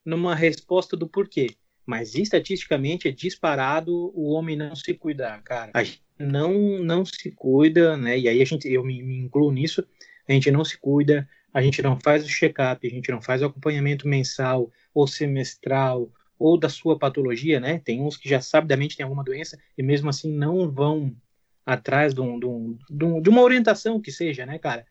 numa 0.05 0.35
resposta 0.35 0.97
do 0.97 1.09
porquê 1.09 1.57
mas 1.89 2.15
estatisticamente 2.15 3.09
é 3.09 3.11
disparado 3.11 4.13
o 4.15 4.29
homem 4.33 4.55
não 4.55 4.77
se 4.77 4.93
cuidar, 4.93 5.43
cara. 5.43 5.71
A 5.73 5.83
gente 5.83 6.03
não, 6.19 6.53
não 6.81 7.03
se 7.03 7.31
cuida, 7.31 7.97
né? 7.97 8.19
E 8.19 8.29
aí 8.29 8.43
a 8.43 8.45
gente, 8.45 8.71
eu 8.71 8.85
me, 8.85 9.03
me 9.03 9.17
incluo 9.17 9.51
nisso, 9.51 9.83
a 10.29 10.33
gente 10.35 10.51
não 10.51 10.63
se 10.67 10.77
cuida, 10.77 11.27
a 11.51 11.63
gente 11.63 11.81
não 11.81 11.99
faz 11.99 12.27
o 12.27 12.29
check-up, 12.29 12.87
a 12.87 12.91
gente 12.91 13.11
não 13.11 13.23
faz 13.23 13.41
o 13.41 13.47
acompanhamento 13.47 14.07
mensal 14.07 14.71
ou 14.93 15.07
semestral 15.07 16.13
ou 16.39 16.59
da 16.59 16.69
sua 16.69 16.99
patologia, 16.99 17.59
né? 17.59 17.81
Tem 17.83 18.03
uns 18.03 18.19
que 18.19 18.29
já 18.29 18.43
sabidamente 18.43 18.95
têm 18.95 19.05
alguma 19.05 19.25
doença 19.25 19.59
e 19.77 19.83
mesmo 19.83 20.11
assim 20.11 20.31
não 20.31 20.71
vão 20.71 21.17
atrás 21.65 22.13
de, 22.13 22.21
um, 22.21 22.39
de, 22.39 23.05
um, 23.05 23.23
de 23.23 23.31
uma 23.31 23.41
orientação 23.41 23.99
que 23.99 24.13
seja, 24.13 24.45
né, 24.45 24.59
cara? 24.59 24.85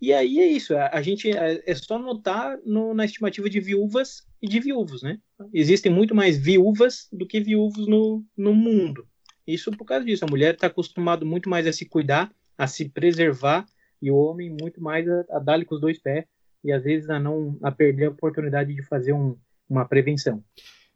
E 0.00 0.12
aí 0.12 0.38
é 0.38 0.46
isso, 0.46 0.76
a, 0.76 1.00
gente 1.00 1.30
é, 1.30 1.62
é 1.64 1.74
só 1.74 1.98
notar 1.98 2.58
no, 2.64 2.92
na 2.92 3.06
estimativa 3.06 3.48
de 3.48 3.60
viúvas 3.60 4.26
e 4.42 4.46
de 4.46 4.60
viúvos, 4.60 5.02
né? 5.02 5.18
Existem 5.54 5.90
muito 5.90 6.14
mais 6.14 6.36
viúvas 6.36 7.08
do 7.10 7.26
que 7.26 7.40
viúvos 7.40 7.86
no, 7.86 8.22
no 8.36 8.54
mundo. 8.54 9.06
Isso 9.46 9.70
por 9.70 9.86
causa 9.86 10.04
disso, 10.04 10.24
a 10.24 10.30
mulher 10.30 10.54
está 10.54 10.66
acostumada 10.66 11.24
muito 11.24 11.48
mais 11.48 11.66
a 11.66 11.72
se 11.72 11.86
cuidar, 11.86 12.30
a 12.58 12.66
se 12.66 12.90
preservar, 12.90 13.64
e 14.02 14.10
o 14.10 14.16
homem 14.16 14.54
muito 14.60 14.82
mais 14.82 15.08
a, 15.08 15.24
a 15.30 15.38
dar-lhe 15.38 15.64
com 15.64 15.74
os 15.74 15.80
dois 15.80 15.98
pés, 15.98 16.26
e 16.62 16.72
às 16.72 16.82
vezes 16.82 17.08
a 17.08 17.18
não 17.18 17.58
a 17.62 17.72
perder 17.72 18.06
a 18.06 18.10
oportunidade 18.10 18.74
de 18.74 18.82
fazer 18.82 19.14
um, 19.14 19.36
uma 19.68 19.86
prevenção. 19.86 20.42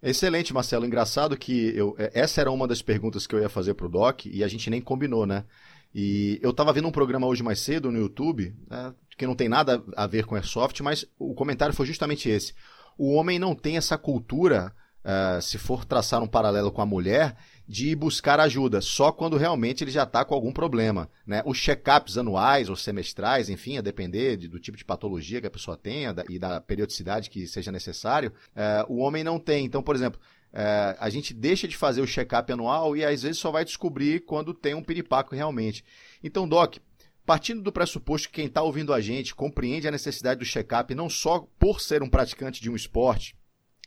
Excelente, 0.02 0.54
Marcelo. 0.54 0.86
Engraçado 0.86 1.36
que 1.36 1.76
eu, 1.76 1.94
é, 1.98 2.10
essa 2.14 2.40
era 2.40 2.50
uma 2.50 2.66
das 2.66 2.80
perguntas 2.80 3.26
que 3.26 3.34
eu 3.34 3.40
ia 3.40 3.48
fazer 3.48 3.74
para 3.74 3.86
o 3.86 3.90
Doc 3.90 4.26
e 4.26 4.42
a 4.42 4.48
gente 4.48 4.70
nem 4.70 4.80
combinou, 4.80 5.26
né? 5.26 5.44
E 5.94 6.38
eu 6.42 6.50
estava 6.50 6.72
vendo 6.72 6.88
um 6.88 6.92
programa 6.92 7.26
hoje 7.26 7.42
mais 7.42 7.58
cedo 7.58 7.90
no 7.90 7.98
YouTube, 7.98 8.54
né, 8.68 8.94
que 9.16 9.26
não 9.26 9.34
tem 9.34 9.48
nada 9.48 9.82
a 9.96 10.06
ver 10.06 10.24
com 10.24 10.34
Airsoft, 10.34 10.80
mas 10.82 11.04
o 11.18 11.34
comentário 11.34 11.74
foi 11.74 11.86
justamente 11.86 12.28
esse. 12.28 12.54
O 12.96 13.12
homem 13.12 13.38
não 13.38 13.54
tem 13.54 13.76
essa 13.76 13.98
cultura 13.98 14.72
uh, 15.04 15.40
se 15.42 15.58
for 15.58 15.84
traçar 15.84 16.22
um 16.22 16.26
paralelo 16.26 16.70
com 16.70 16.80
a 16.80 16.86
mulher, 16.86 17.36
de 17.66 17.94
buscar 17.94 18.40
ajuda, 18.40 18.80
só 18.80 19.12
quando 19.12 19.36
realmente 19.36 19.84
ele 19.84 19.92
já 19.92 20.02
está 20.02 20.24
com 20.24 20.34
algum 20.34 20.52
problema. 20.52 21.08
Né? 21.24 21.40
Os 21.46 21.58
check-ups 21.58 22.18
anuais 22.18 22.68
ou 22.68 22.74
semestrais, 22.74 23.48
enfim, 23.48 23.78
a 23.78 23.80
depender 23.80 24.36
de, 24.36 24.48
do 24.48 24.58
tipo 24.58 24.76
de 24.76 24.84
patologia 24.84 25.40
que 25.40 25.46
a 25.46 25.50
pessoa 25.50 25.76
tenha 25.76 26.12
da, 26.12 26.24
e 26.28 26.38
da 26.38 26.60
periodicidade 26.60 27.30
que 27.30 27.46
seja 27.46 27.70
necessário, 27.70 28.32
uh, 28.56 28.92
o 28.92 28.98
homem 28.98 29.22
não 29.22 29.38
tem. 29.38 29.64
Então, 29.64 29.82
por 29.82 29.94
exemplo, 29.94 30.20
uh, 30.52 30.96
a 30.98 31.10
gente 31.10 31.32
deixa 31.32 31.66
de 31.66 31.76
fazer 31.76 32.00
o 32.00 32.06
check-up 32.06 32.52
anual 32.52 32.96
e 32.96 33.04
às 33.04 33.22
vezes 33.22 33.38
só 33.38 33.50
vai 33.50 33.64
descobrir 33.64 34.20
quando 34.20 34.54
tem 34.54 34.74
um 34.74 34.82
piripaco 34.82 35.34
realmente. 35.34 35.84
Então, 36.22 36.48
Doc, 36.48 36.76
partindo 37.24 37.62
do 37.62 37.72
pressuposto 37.72 38.28
que 38.28 38.34
quem 38.34 38.46
está 38.46 38.62
ouvindo 38.62 38.92
a 38.92 39.00
gente 39.00 39.34
compreende 39.34 39.86
a 39.86 39.90
necessidade 39.90 40.40
do 40.40 40.46
check-up 40.46 40.94
não 40.94 41.08
só 41.08 41.46
por 41.58 41.80
ser 41.80 42.02
um 42.02 42.08
praticante 42.08 42.60
de 42.60 42.70
um 42.70 42.76
esporte, 42.76 43.36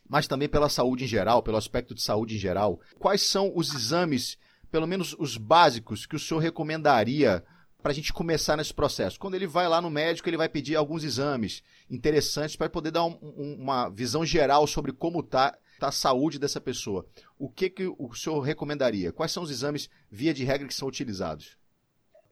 mas 0.08 0.27
também 0.27 0.50
pela 0.50 0.70
saúde 0.70 1.05
em 1.05 1.08
geral, 1.08 1.41
pelo 1.41 1.58
aspecto 1.58 1.93
de 1.93 2.01
saúde 2.01 2.36
em 2.36 2.39
geral. 2.39 2.79
Quais 3.00 3.22
são 3.22 3.51
os 3.55 3.74
exames, 3.74 4.38
pelo 4.72 4.88
menos 4.88 5.15
os 5.17 5.38
básicos, 5.38 6.05
que 6.05 6.15
o 6.15 6.20
senhor 6.20 6.39
recomendaria 6.39 7.43
para 7.82 7.91
a 7.91 7.96
gente 7.96 8.13
começar 8.13 8.55
nesse 8.55 8.74
processo? 8.74 9.20
Quando 9.20 9.36
ele 9.36 9.48
vai 9.48 9.67
lá 9.67 9.82
no 9.82 9.89
médico, 9.89 10.29
ele 10.29 10.38
vai 10.38 10.48
pedir 10.48 10.75
alguns 10.75 11.03
exames 11.03 11.63
interessantes 11.89 12.55
para 12.55 12.70
poder 12.70 12.91
dar 12.91 13.05
um, 13.05 13.17
um, 13.22 13.58
uma 13.60 13.89
visão 13.89 14.25
geral 14.25 14.67
sobre 14.67 14.91
como 14.91 15.22
está 15.22 15.58
tá 15.80 15.88
a 15.88 15.92
saúde 15.92 16.39
dessa 16.39 16.62
pessoa. 16.62 17.06
O 17.38 17.50
que, 17.50 17.70
que 17.70 17.88
o 17.98 18.13
senhor 18.13 18.39
recomendaria? 18.42 19.12
Quais 19.12 19.32
são 19.32 19.44
os 19.44 19.51
exames, 19.51 19.89
via 20.10 20.34
de 20.34 20.44
regra, 20.44 20.68
que 20.68 20.74
são 20.74 20.88
utilizados? 20.88 21.58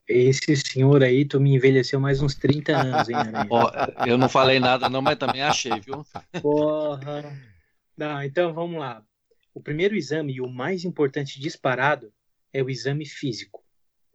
Esse 0.07 0.55
senhor 0.55 1.03
aí, 1.03 1.25
tu 1.25 1.39
me 1.39 1.55
envelheceu 1.55 1.99
mais 1.99 2.21
uns 2.21 2.35
30 2.35 2.75
anos, 2.75 3.09
hein, 3.09 3.17
oh, 3.49 4.05
eu 4.05 4.17
não 4.17 4.27
falei 4.27 4.59
nada 4.59 4.89
não, 4.89 5.01
mas 5.01 5.17
também 5.17 5.41
achei, 5.41 5.79
viu? 5.79 6.05
Porra. 6.41 7.31
Não, 7.95 8.21
então 8.23 8.53
vamos 8.53 8.79
lá. 8.79 9.03
O 9.53 9.61
primeiro 9.61 9.95
exame 9.95 10.33
e 10.33 10.41
o 10.41 10.47
mais 10.47 10.83
importante 10.83 11.39
disparado 11.39 12.11
é 12.51 12.63
o 12.63 12.69
exame 12.69 13.05
físico. 13.05 13.63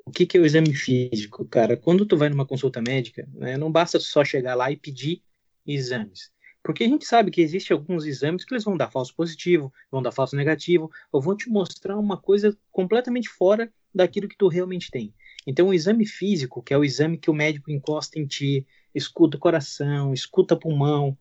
O 0.05 0.11
que, 0.11 0.27
que 0.27 0.37
é 0.37 0.41
o 0.41 0.47
exame 0.47 0.75
físico, 0.75 1.45
cara? 1.47 1.77
Quando 1.77 2.07
tu 2.07 2.17
vai 2.17 2.29
numa 2.29 2.47
consulta 2.47 2.81
médica, 2.81 3.29
né, 3.35 3.57
não 3.57 3.71
basta 3.71 3.99
só 3.99 4.25
chegar 4.25 4.55
lá 4.55 4.71
e 4.71 4.77
pedir 4.77 5.23
exames. 5.67 6.31
Porque 6.67 6.83
a 6.83 6.89
gente 6.89 7.07
sabe 7.07 7.31
que 7.31 7.41
existem 7.41 7.77
alguns 7.77 8.05
exames 8.05 8.45
que 8.45 8.53
eles 8.53 8.65
vão 8.65 8.77
dar 8.77 8.91
falso 8.91 9.15
positivo, 9.15 9.73
vão 9.89 10.03
dar 10.03 10.11
falso 10.11 10.35
negativo, 10.35 10.91
ou 11.13 11.23
vão 11.23 11.37
te 11.37 11.49
mostrar 11.49 11.97
uma 11.97 12.17
coisa 12.17 12.59
completamente 12.73 13.29
fora 13.29 13.73
daquilo 13.95 14.29
que 14.29 14.37
tu 14.37 14.49
realmente 14.49 14.91
tem. 14.91 15.15
Então, 15.47 15.69
o 15.69 15.73
exame 15.73 16.05
físico, 16.05 16.61
que 16.61 16.75
é 16.75 16.77
o 16.77 16.83
exame 16.83 17.19
que 17.19 17.31
o 17.31 17.35
médico 17.35 17.71
encosta 17.71 18.19
em 18.19 18.27
ti, 18.27 18.67
escuta 18.93 19.37
o 19.37 19.41
coração, 19.41 20.13
escuta 20.13 20.55
o 20.55 20.59
pulmão, 20.59 21.17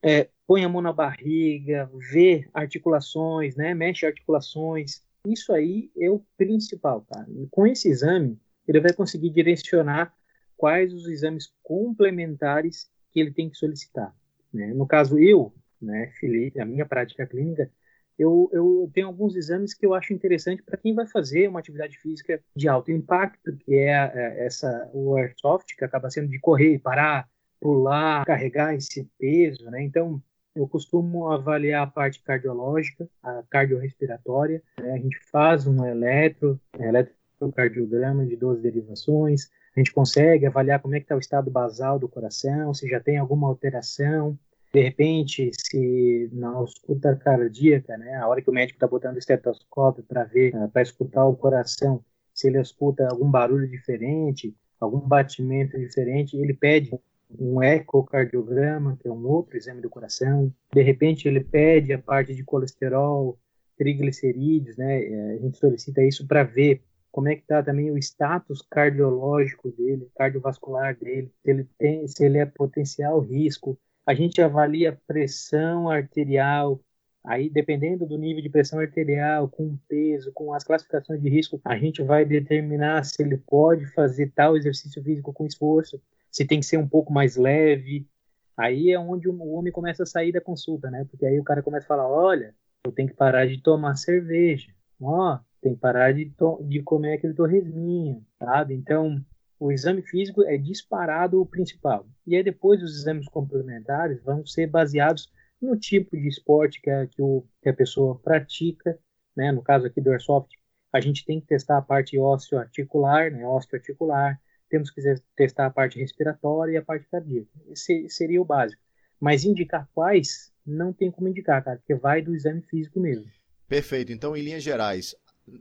é, 0.00 0.28
põe 0.46 0.64
a 0.64 0.68
mão 0.68 0.80
na 0.80 0.92
barriga, 0.92 1.90
vê 2.12 2.48
articulações, 2.54 3.56
né, 3.56 3.74
mexe 3.74 4.06
articulações. 4.06 5.02
Isso 5.26 5.52
aí 5.52 5.90
é 5.98 6.08
o 6.08 6.24
principal, 6.36 7.04
cara. 7.12 7.26
E 7.28 7.48
com 7.50 7.66
esse 7.66 7.88
exame, 7.88 8.38
ele 8.68 8.78
vai 8.78 8.92
conseguir 8.92 9.30
direcionar 9.30 10.14
quais 10.56 10.94
os 10.94 11.08
exames 11.08 11.52
complementares 11.64 12.88
que 13.10 13.18
ele 13.18 13.32
tem 13.32 13.50
que 13.50 13.56
solicitar. 13.56 14.14
Né? 14.52 14.72
No 14.74 14.86
caso, 14.86 15.18
eu, 15.18 15.52
né, 15.80 16.12
Felipe, 16.18 16.60
a 16.60 16.64
minha 16.64 16.86
prática 16.86 17.26
clínica, 17.26 17.70
eu, 18.18 18.48
eu 18.52 18.90
tenho 18.92 19.06
alguns 19.06 19.34
exames 19.34 19.74
que 19.74 19.84
eu 19.84 19.94
acho 19.94 20.12
interessante 20.12 20.62
para 20.62 20.76
quem 20.76 20.94
vai 20.94 21.06
fazer 21.06 21.48
uma 21.48 21.60
atividade 21.60 21.98
física 21.98 22.40
de 22.54 22.68
alto 22.68 22.90
impacto, 22.90 23.56
que 23.56 23.74
é, 23.74 23.90
é 23.90 24.46
essa 24.46 24.90
o 24.92 25.16
airsoft, 25.16 25.74
que 25.76 25.84
acaba 25.84 26.10
sendo 26.10 26.28
de 26.28 26.38
correr, 26.38 26.78
parar, 26.78 27.28
pular, 27.60 28.24
carregar 28.24 28.74
esse 28.74 29.08
peso, 29.18 29.70
né? 29.70 29.82
Então, 29.82 30.22
eu 30.54 30.68
costumo 30.68 31.30
avaliar 31.30 31.82
a 31.82 31.90
parte 31.90 32.22
cardiológica, 32.22 33.08
a 33.22 33.42
cardiorrespiratória. 33.48 34.62
Né? 34.78 34.92
A 34.92 34.98
gente 34.98 35.18
faz 35.30 35.66
um 35.66 35.84
eletro, 35.86 36.60
eletrocardiograma 36.78 38.26
de 38.26 38.36
12 38.36 38.60
derivações. 38.60 39.50
A 39.74 39.80
gente 39.80 39.92
consegue 39.92 40.46
avaliar 40.46 40.80
como 40.80 40.94
é 40.94 41.00
que 41.00 41.04
está 41.04 41.16
o 41.16 41.20
estado 41.20 41.50
basal 41.50 41.98
do 41.98 42.08
coração, 42.08 42.74
se 42.74 42.88
já 42.88 43.00
tem 43.00 43.16
alguma 43.16 43.48
alteração. 43.48 44.38
De 44.72 44.82
repente, 44.82 45.50
se 45.54 46.30
na 46.32 46.50
ausculta 46.50 47.14
cardíaca, 47.16 47.96
né, 47.96 48.14
a 48.16 48.28
hora 48.28 48.40
que 48.42 48.50
o 48.50 48.52
médico 48.52 48.76
está 48.76 48.86
botando 48.86 49.16
o 49.16 49.18
estetoscópio 49.18 50.04
para 50.04 50.24
ver, 50.24 50.54
uh, 50.54 50.68
para 50.68 50.82
escutar 50.82 51.24
o 51.26 51.36
coração, 51.36 52.04
se 52.34 52.48
ele 52.48 52.60
escuta 52.60 53.06
algum 53.08 53.30
barulho 53.30 53.68
diferente, 53.68 54.54
algum 54.80 55.00
batimento 55.00 55.78
diferente, 55.78 56.36
ele 56.36 56.54
pede 56.54 56.90
um 57.38 57.62
ecocardiograma, 57.62 58.96
que 59.00 59.08
é 59.08 59.10
um 59.10 59.26
outro 59.26 59.56
exame 59.56 59.80
do 59.80 59.88
coração. 59.88 60.52
De 60.72 60.82
repente, 60.82 61.28
ele 61.28 61.42
pede 61.42 61.92
a 61.92 61.98
parte 61.98 62.34
de 62.34 62.44
colesterol, 62.44 63.38
triglicerídeos, 63.76 64.76
né? 64.76 65.02
É, 65.02 65.32
a 65.32 65.36
gente 65.38 65.56
solicita 65.56 66.02
isso 66.02 66.26
para 66.26 66.42
ver 66.42 66.82
como 67.12 67.28
é 67.28 67.36
que 67.36 67.42
está 67.42 67.62
também 67.62 67.90
o 67.90 67.98
status 67.98 68.62
cardiológico 68.62 69.70
dele, 69.70 70.10
cardiovascular 70.16 70.96
dele, 70.98 71.30
se 71.42 71.50
ele 71.50 71.68
tem, 71.78 72.08
se 72.08 72.24
ele 72.24 72.38
é 72.38 72.46
potencial 72.46 73.20
risco. 73.20 73.78
A 74.06 74.14
gente 74.14 74.40
avalia 74.40 74.98
pressão 75.06 75.88
arterial, 75.90 76.80
aí 77.24 77.50
dependendo 77.50 78.06
do 78.06 78.18
nível 78.18 78.42
de 78.42 78.48
pressão 78.48 78.80
arterial, 78.80 79.48
com 79.48 79.78
peso, 79.88 80.32
com 80.32 80.52
as 80.52 80.64
classificações 80.64 81.20
de 81.20 81.28
risco, 81.28 81.60
a 81.64 81.76
gente 81.76 82.02
vai 82.02 82.24
determinar 82.24 83.04
se 83.04 83.22
ele 83.22 83.36
pode 83.36 83.86
fazer 83.92 84.32
tal 84.34 84.56
exercício 84.56 85.02
físico 85.04 85.32
com 85.32 85.46
esforço 85.46 86.00
se 86.32 86.46
tem 86.46 86.60
que 86.60 86.66
ser 86.66 86.78
um 86.78 86.88
pouco 86.88 87.12
mais 87.12 87.36
leve. 87.36 88.08
Aí 88.56 88.90
é 88.90 88.98
onde 88.98 89.28
o 89.28 89.52
homem 89.52 89.72
começa 89.72 90.02
a 90.02 90.06
sair 90.06 90.32
da 90.32 90.40
consulta, 90.40 90.90
né? 90.90 91.04
Porque 91.10 91.26
aí 91.26 91.38
o 91.38 91.44
cara 91.44 91.62
começa 91.62 91.84
a 91.84 91.88
falar: 91.88 92.08
olha, 92.08 92.54
eu 92.84 92.90
tenho 92.90 93.08
que 93.08 93.14
parar 93.14 93.46
de 93.46 93.62
tomar 93.62 93.96
cerveja, 93.96 94.72
ó, 95.00 95.38
tem 95.62 95.74
que 95.74 95.80
parar 95.80 96.12
de, 96.12 96.30
de 96.62 96.82
comer 96.82 97.14
aquele 97.14 97.32
torresminho, 97.32 98.26
sabe? 98.38 98.74
Então, 98.74 99.24
o 99.58 99.70
exame 99.70 100.02
físico 100.02 100.42
é 100.42 100.58
disparado 100.58 101.40
o 101.40 101.46
principal. 101.46 102.04
E 102.26 102.34
aí 102.34 102.42
depois 102.42 102.82
os 102.82 102.98
exames 102.98 103.28
complementares 103.28 104.20
vão 104.24 104.44
ser 104.44 104.66
baseados 104.66 105.30
no 105.60 105.76
tipo 105.76 106.16
de 106.16 106.26
esporte 106.26 106.80
que 106.82 106.90
a, 106.90 107.06
que, 107.06 107.22
o, 107.22 107.46
que 107.62 107.68
a 107.68 107.74
pessoa 107.74 108.18
pratica, 108.18 108.98
né? 109.36 109.52
No 109.52 109.62
caso 109.62 109.86
aqui 109.86 110.00
do 110.00 110.10
Airsoft, 110.10 110.50
a 110.92 111.00
gente 111.00 111.24
tem 111.24 111.40
que 111.40 111.46
testar 111.46 111.78
a 111.78 111.82
parte 111.82 112.18
osteoarticular, 112.18 113.30
né? 113.30 113.46
Osteoarticular, 113.46 114.40
temos 114.68 114.90
que 114.90 115.00
testar 115.36 115.66
a 115.66 115.70
parte 115.70 115.96
respiratória 115.96 116.72
e 116.72 116.76
a 116.76 116.82
parte 116.82 117.06
cardíaca. 117.08 117.48
Esse 117.68 118.08
seria 118.08 118.42
o 118.42 118.44
básico. 118.44 118.82
Mas 119.20 119.44
indicar 119.44 119.88
quais, 119.94 120.52
não 120.66 120.92
tem 120.92 121.08
como 121.08 121.28
indicar, 121.28 121.62
cara, 121.62 121.76
porque 121.76 121.94
vai 121.94 122.20
do 122.20 122.34
exame 122.34 122.62
físico 122.62 122.98
mesmo. 122.98 123.30
Perfeito. 123.68 124.12
Então, 124.12 124.36
em 124.36 124.42
linhas 124.42 124.62
gerais, 124.62 125.14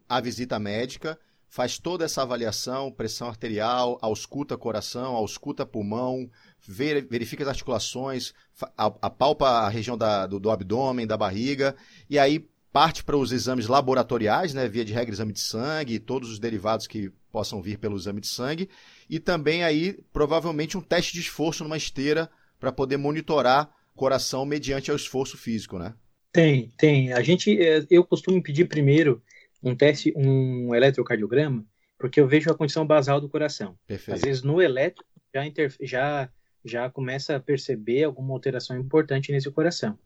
a 0.07 0.19
visita 0.21 0.59
médica 0.59 1.17
faz 1.51 1.77
toda 1.77 2.05
essa 2.05 2.21
avaliação, 2.21 2.89
pressão 2.89 3.27
arterial, 3.27 3.99
ausculta 4.01 4.57
coração, 4.57 5.15
ausculta 5.15 5.65
pulmão, 5.65 6.29
verifica 6.65 7.43
as 7.43 7.49
articulações, 7.49 8.33
apalpa 8.77 9.49
a 9.49 9.69
região 9.69 9.97
da, 9.97 10.25
do, 10.25 10.39
do 10.39 10.49
abdômen, 10.49 11.05
da 11.05 11.17
barriga, 11.17 11.75
e 12.09 12.17
aí 12.17 12.47
parte 12.71 13.03
para 13.03 13.17
os 13.17 13.33
exames 13.33 13.67
laboratoriais, 13.67 14.53
né, 14.53 14.65
via 14.69 14.85
de 14.85 14.93
regra 14.93 15.13
exame 15.13 15.33
de 15.33 15.41
sangue, 15.41 15.99
todos 15.99 16.31
os 16.31 16.39
derivados 16.39 16.87
que 16.87 17.11
possam 17.29 17.61
vir 17.61 17.77
pelo 17.77 17.97
exame 17.97 18.21
de 18.21 18.27
sangue, 18.27 18.69
e 19.09 19.19
também 19.19 19.61
aí 19.61 19.99
provavelmente 20.13 20.77
um 20.77 20.81
teste 20.81 21.11
de 21.11 21.19
esforço 21.19 21.65
numa 21.65 21.75
esteira 21.75 22.29
para 22.61 22.71
poder 22.71 22.95
monitorar 22.95 23.69
o 23.93 23.97
coração 23.97 24.45
mediante 24.45 24.89
o 24.89 24.95
esforço 24.95 25.37
físico, 25.37 25.77
né? 25.77 25.93
Tem, 26.31 26.71
tem. 26.77 27.11
A 27.11 27.21
gente, 27.21 27.61
é, 27.61 27.85
eu 27.89 28.05
costumo 28.05 28.41
pedir 28.41 28.69
primeiro 28.69 29.21
um 29.61 29.75
teste, 29.75 30.13
um 30.15 30.73
eletrocardiograma, 30.73 31.65
porque 31.97 32.19
eu 32.19 32.27
vejo 32.27 32.49
a 32.51 32.55
condição 32.55 32.85
basal 32.85 33.21
do 33.21 33.29
coração. 33.29 33.77
Perfeito. 33.87 34.15
Às 34.15 34.21
vezes 34.21 34.43
no 34.43 34.61
eletro 34.61 35.03
já, 35.33 35.45
inter, 35.45 35.73
já, 35.81 36.29
já 36.65 36.89
começa 36.89 37.35
a 37.35 37.39
perceber 37.39 38.03
alguma 38.03 38.33
alteração 38.33 38.77
importante 38.77 39.31
nesse 39.31 39.49
coração, 39.51 39.97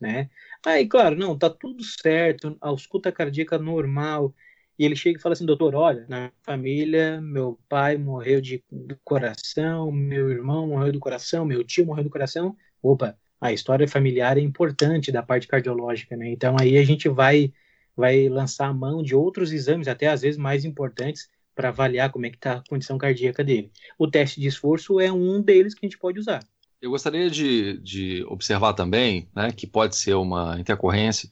né? 0.00 0.30
Aí, 0.64 0.86
claro, 0.86 1.16
não, 1.16 1.36
tá 1.36 1.50
tudo 1.50 1.82
certo, 1.84 2.56
a 2.60 2.68
ausculta 2.68 3.12
cardíaca 3.12 3.58
normal, 3.58 4.34
e 4.78 4.84
ele 4.84 4.96
chega 4.96 5.18
e 5.18 5.22
fala 5.22 5.34
assim, 5.34 5.46
doutor, 5.46 5.74
olha, 5.74 6.04
na 6.08 6.32
família, 6.42 7.20
meu 7.20 7.58
pai 7.68 7.96
morreu 7.96 8.40
de 8.40 8.62
do 8.70 8.98
coração, 9.04 9.92
meu 9.92 10.30
irmão 10.30 10.68
morreu 10.68 10.92
do 10.92 10.98
coração, 10.98 11.44
meu 11.44 11.62
tio 11.62 11.86
morreu 11.86 12.04
do 12.04 12.10
coração. 12.10 12.56
Opa, 12.82 13.16
a 13.40 13.52
história 13.52 13.86
familiar 13.86 14.36
é 14.36 14.40
importante 14.40 15.12
da 15.12 15.22
parte 15.22 15.46
cardiológica, 15.46 16.16
né? 16.16 16.28
Então 16.30 16.56
aí 16.58 16.76
a 16.76 16.84
gente 16.84 17.08
vai 17.08 17.52
vai 17.96 18.28
lançar 18.28 18.68
a 18.68 18.74
mão 18.74 19.02
de 19.02 19.14
outros 19.14 19.52
exames, 19.52 19.88
até 19.88 20.08
às 20.08 20.22
vezes 20.22 20.38
mais 20.38 20.64
importantes, 20.64 21.28
para 21.54 21.68
avaliar 21.68 22.10
como 22.10 22.26
é 22.26 22.30
que 22.30 22.36
está 22.36 22.54
a 22.54 22.68
condição 22.68 22.98
cardíaca 22.98 23.44
dele. 23.44 23.70
O 23.98 24.08
teste 24.08 24.40
de 24.40 24.48
esforço 24.48 24.98
é 24.98 25.12
um 25.12 25.40
deles 25.40 25.74
que 25.74 25.84
a 25.84 25.88
gente 25.88 25.98
pode 25.98 26.18
usar. 26.18 26.44
Eu 26.82 26.90
gostaria 26.90 27.30
de, 27.30 27.78
de 27.78 28.24
observar 28.28 28.74
também, 28.74 29.28
né, 29.34 29.50
que 29.52 29.66
pode 29.66 29.96
ser 29.96 30.14
uma 30.14 30.58
intercorrência, 30.58 31.30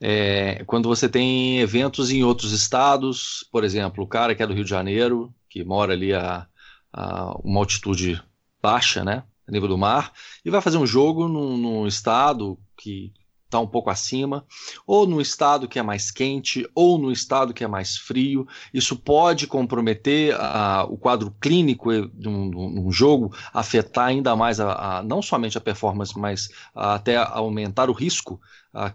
é, 0.00 0.62
quando 0.64 0.88
você 0.88 1.08
tem 1.08 1.58
eventos 1.58 2.10
em 2.10 2.22
outros 2.22 2.52
estados, 2.52 3.46
por 3.50 3.64
exemplo, 3.64 4.04
o 4.04 4.06
cara 4.06 4.34
que 4.34 4.42
é 4.42 4.46
do 4.46 4.54
Rio 4.54 4.64
de 4.64 4.70
Janeiro, 4.70 5.34
que 5.48 5.64
mora 5.64 5.92
ali 5.92 6.14
a, 6.14 6.46
a 6.92 7.36
uma 7.42 7.60
altitude 7.60 8.22
baixa, 8.62 9.04
né, 9.04 9.24
nível 9.48 9.68
do 9.68 9.78
mar, 9.78 10.12
e 10.44 10.50
vai 10.50 10.60
fazer 10.60 10.76
um 10.76 10.86
jogo 10.86 11.26
num, 11.26 11.56
num 11.56 11.86
estado 11.86 12.58
que 12.76 13.12
está 13.48 13.58
um 13.58 13.66
pouco 13.66 13.88
acima, 13.88 14.46
ou 14.86 15.06
no 15.06 15.20
estado 15.20 15.66
que 15.66 15.78
é 15.78 15.82
mais 15.82 16.10
quente, 16.10 16.68
ou 16.74 16.98
no 16.98 17.10
estado 17.10 17.54
que 17.54 17.64
é 17.64 17.66
mais 17.66 17.96
frio. 17.96 18.46
Isso 18.72 18.94
pode 18.94 19.46
comprometer 19.46 20.34
a, 20.38 20.84
o 20.84 20.98
quadro 20.98 21.34
clínico 21.40 21.90
de 22.08 22.28
um, 22.28 22.50
de 22.50 22.56
um, 22.56 22.92
jogo, 22.92 23.34
afetar 23.52 24.06
ainda 24.06 24.36
mais 24.36 24.60
a, 24.60 24.98
a, 24.98 25.02
não 25.02 25.22
somente 25.22 25.56
a 25.56 25.62
performance, 25.62 26.16
mas 26.18 26.50
até 26.74 27.16
aumentar 27.16 27.88
o 27.88 27.94
risco 27.94 28.40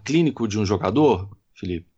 clínico 0.04 0.46
de 0.46 0.58
um 0.58 0.64
jogador, 0.64 1.28
Felipe? 1.54 1.88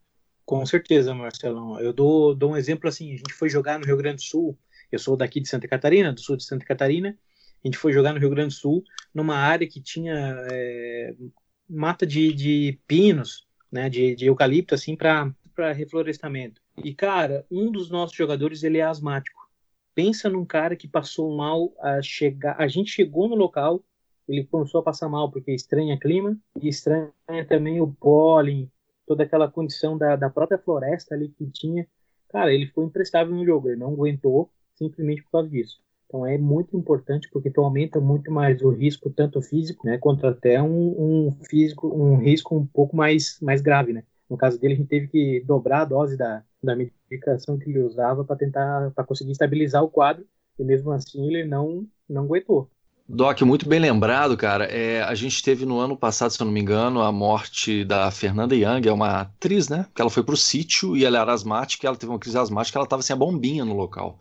Com 0.45 0.65
certeza, 0.65 1.15
Marcelão. 1.15 1.79
Eu 1.79 1.93
dou, 1.93 2.35
dou 2.35 2.53
um 2.53 2.57
exemplo 2.57 2.89
assim: 2.89 3.13
a 3.13 3.17
gente 3.17 3.35
foi 3.35 3.49
jogar 3.49 3.79
no 3.79 3.85
Rio 3.85 3.97
Grande 3.97 4.17
do 4.17 4.23
Sul. 4.23 4.59
Eu 4.91 4.99
sou 4.99 5.17
daqui 5.17 5.41
de 5.41 5.49
Santa 5.49 5.69
Catarina, 5.69 6.13
do 6.13 6.21
sul 6.21 6.37
de 6.37 6.45
Santa 6.45 6.65
Catarina. 6.65 7.19
A 7.65 7.69
gente 7.69 7.77
foi 7.77 7.93
jogar 7.93 8.13
no 8.13 8.21
Rio 8.21 8.31
Grande 8.31 8.55
do 8.55 8.59
Sul, 8.59 8.85
numa 9.13 9.37
área 9.37 9.67
que 9.67 9.81
tinha 9.81 10.15
é, 10.51 11.15
mata 11.69 12.07
de, 12.07 12.33
de 12.33 12.79
pinos, 12.87 13.47
né, 13.71 13.89
de, 13.89 14.15
de 14.15 14.27
eucalipto, 14.27 14.75
assim, 14.75 14.97
para 14.97 15.73
reflorestamento. 15.73 16.61
E, 16.83 16.95
cara, 16.95 17.45
um 17.51 17.71
dos 17.71 17.91
nossos 17.91 18.17
jogadores, 18.17 18.63
ele 18.63 18.79
é 18.79 18.83
asmático. 18.83 19.49
Pensa 19.95 20.29
num 20.29 20.45
cara 20.45 20.77
que 20.77 20.87
passou 20.87 21.35
mal 21.37 21.73
a 21.81 22.03
chegar. 22.03 22.57
A 22.59 22.69
gente 22.69 22.91
chegou 22.91 23.29
no 23.29 23.35
local, 23.35 23.83
ele 24.29 24.45
começou 24.45 24.81
a 24.81 24.85
passar 24.85 25.09
mal 25.09 25.31
porque 25.31 25.53
estranha 25.53 25.99
clima 25.99 26.37
e 26.61 26.69
estranha 26.69 27.13
também 27.49 27.81
o 27.81 27.91
pólen, 27.93 28.71
toda 29.07 29.23
aquela 29.23 29.51
condição 29.51 29.97
da, 29.97 30.17
da 30.17 30.29
própria 30.29 30.59
floresta 30.59 31.15
ali 31.15 31.29
que 31.29 31.47
tinha. 31.47 31.87
Cara, 32.29 32.53
ele 32.53 32.67
foi 32.67 32.85
imprestável 32.85 33.35
no 33.35 33.45
jogo, 33.45 33.69
ele 33.69 33.81
não 33.81 33.93
aguentou 33.93 34.51
simplesmente 34.75 35.23
por 35.23 35.31
causa 35.31 35.49
disso. 35.49 35.81
Então 36.07 36.25
é 36.27 36.39
muito 36.39 36.77
importante 36.77 37.29
porque 37.31 37.51
tu 37.51 37.61
aumenta 37.61 38.01
muito 38.01 38.31
mais 38.31 38.63
o 38.63 38.71
risco 38.71 39.11
tanto 39.11 39.43
físico, 39.43 39.87
né, 39.87 39.99
quanto 39.99 40.27
até 40.27 40.63
um, 40.63 41.27
um 41.29 41.33
físico, 41.49 41.89
um 41.89 42.17
risco 42.17 42.57
um 42.57 42.67
pouco 42.67 42.97
mais 42.97 43.39
mais 43.41 43.61
grave, 43.61 43.93
né? 43.93 44.05
No 44.29 44.37
caso 44.37 44.59
dele 44.59 44.75
a 44.75 44.77
gente 44.77 44.89
teve 44.89 45.09
que 45.09 45.41
dobrar 45.45 45.83
a 45.83 45.85
dose 45.85 46.17
da, 46.17 46.45
da 46.63 46.77
medicação 46.77 47.59
que 47.59 47.69
ele 47.71 47.81
usava 47.83 48.25
para 48.25 48.37
tentar 48.37 48.91
para 48.93 49.05
conseguir 49.05 49.33
estabilizar 49.33 49.83
o 49.83 49.91
quadro 49.91 50.27
e 50.59 50.65
mesmo 50.65 50.91
assim 50.93 51.27
ele 51.27 51.45
não 51.45 51.87
não 52.09 52.25
aguentou. 52.25 52.71
Doc, 53.09 53.41
muito 53.43 53.69
bem 53.69 53.79
lembrado, 53.79 54.37
cara. 54.37 54.65
É, 54.65 55.01
a 55.01 55.15
gente 55.15 55.41
teve 55.41 55.65
no 55.65 55.79
ano 55.79 55.97
passado, 55.97 56.33
se 56.33 56.43
eu 56.43 56.45
não 56.45 56.53
me 56.53 56.61
engano, 56.61 57.01
a 57.01 57.13
morte 57.13 57.85
da 57.85 58.11
Fernanda 58.11 58.53
Young, 58.55 58.89
é 58.89 58.93
uma 58.93 59.21
atriz, 59.21 59.69
né? 59.69 59.87
Que 59.95 60.01
ela 60.01 60.11
foi 60.11 60.25
pro 60.25 60.37
sítio 60.37 60.97
e 60.97 61.05
ela 61.05 61.21
era 61.21 61.33
asmática, 61.33 61.87
ela 61.87 61.95
teve 61.95 62.11
uma 62.11 62.19
crise 62.19 62.37
asmática, 62.37 62.77
ela 62.77 62.85
estava 62.85 63.03
sem 63.03 63.15
a 63.15 63.17
bombinha 63.17 63.65
no 63.65 63.75
local. 63.77 64.19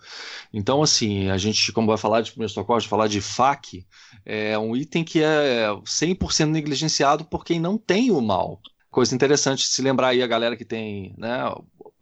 Então, 0.53 0.83
assim, 0.83 1.29
a 1.31 1.37
gente, 1.37 1.71
como 1.71 1.87
vai 1.87 1.97
falar 1.97 2.21
de 2.21 2.29
primeiro 2.29 2.53
socorro, 2.53 2.79
falar 2.81 3.07
de 3.07 3.21
FAC, 3.21 3.87
é 4.23 4.57
um 4.59 4.75
item 4.75 5.03
que 5.03 5.23
é 5.23 5.67
100% 5.83 6.45
negligenciado 6.51 7.25
por 7.25 7.43
quem 7.43 7.59
não 7.59 7.79
tem 7.79 8.11
o 8.11 8.21
mal. 8.21 8.61
Coisa 8.91 9.15
interessante 9.15 9.67
se 9.67 9.81
lembrar 9.81 10.09
aí 10.09 10.21
a 10.21 10.27
galera 10.27 10.55
que 10.55 10.63
tem 10.63 11.15
né, 11.17 11.39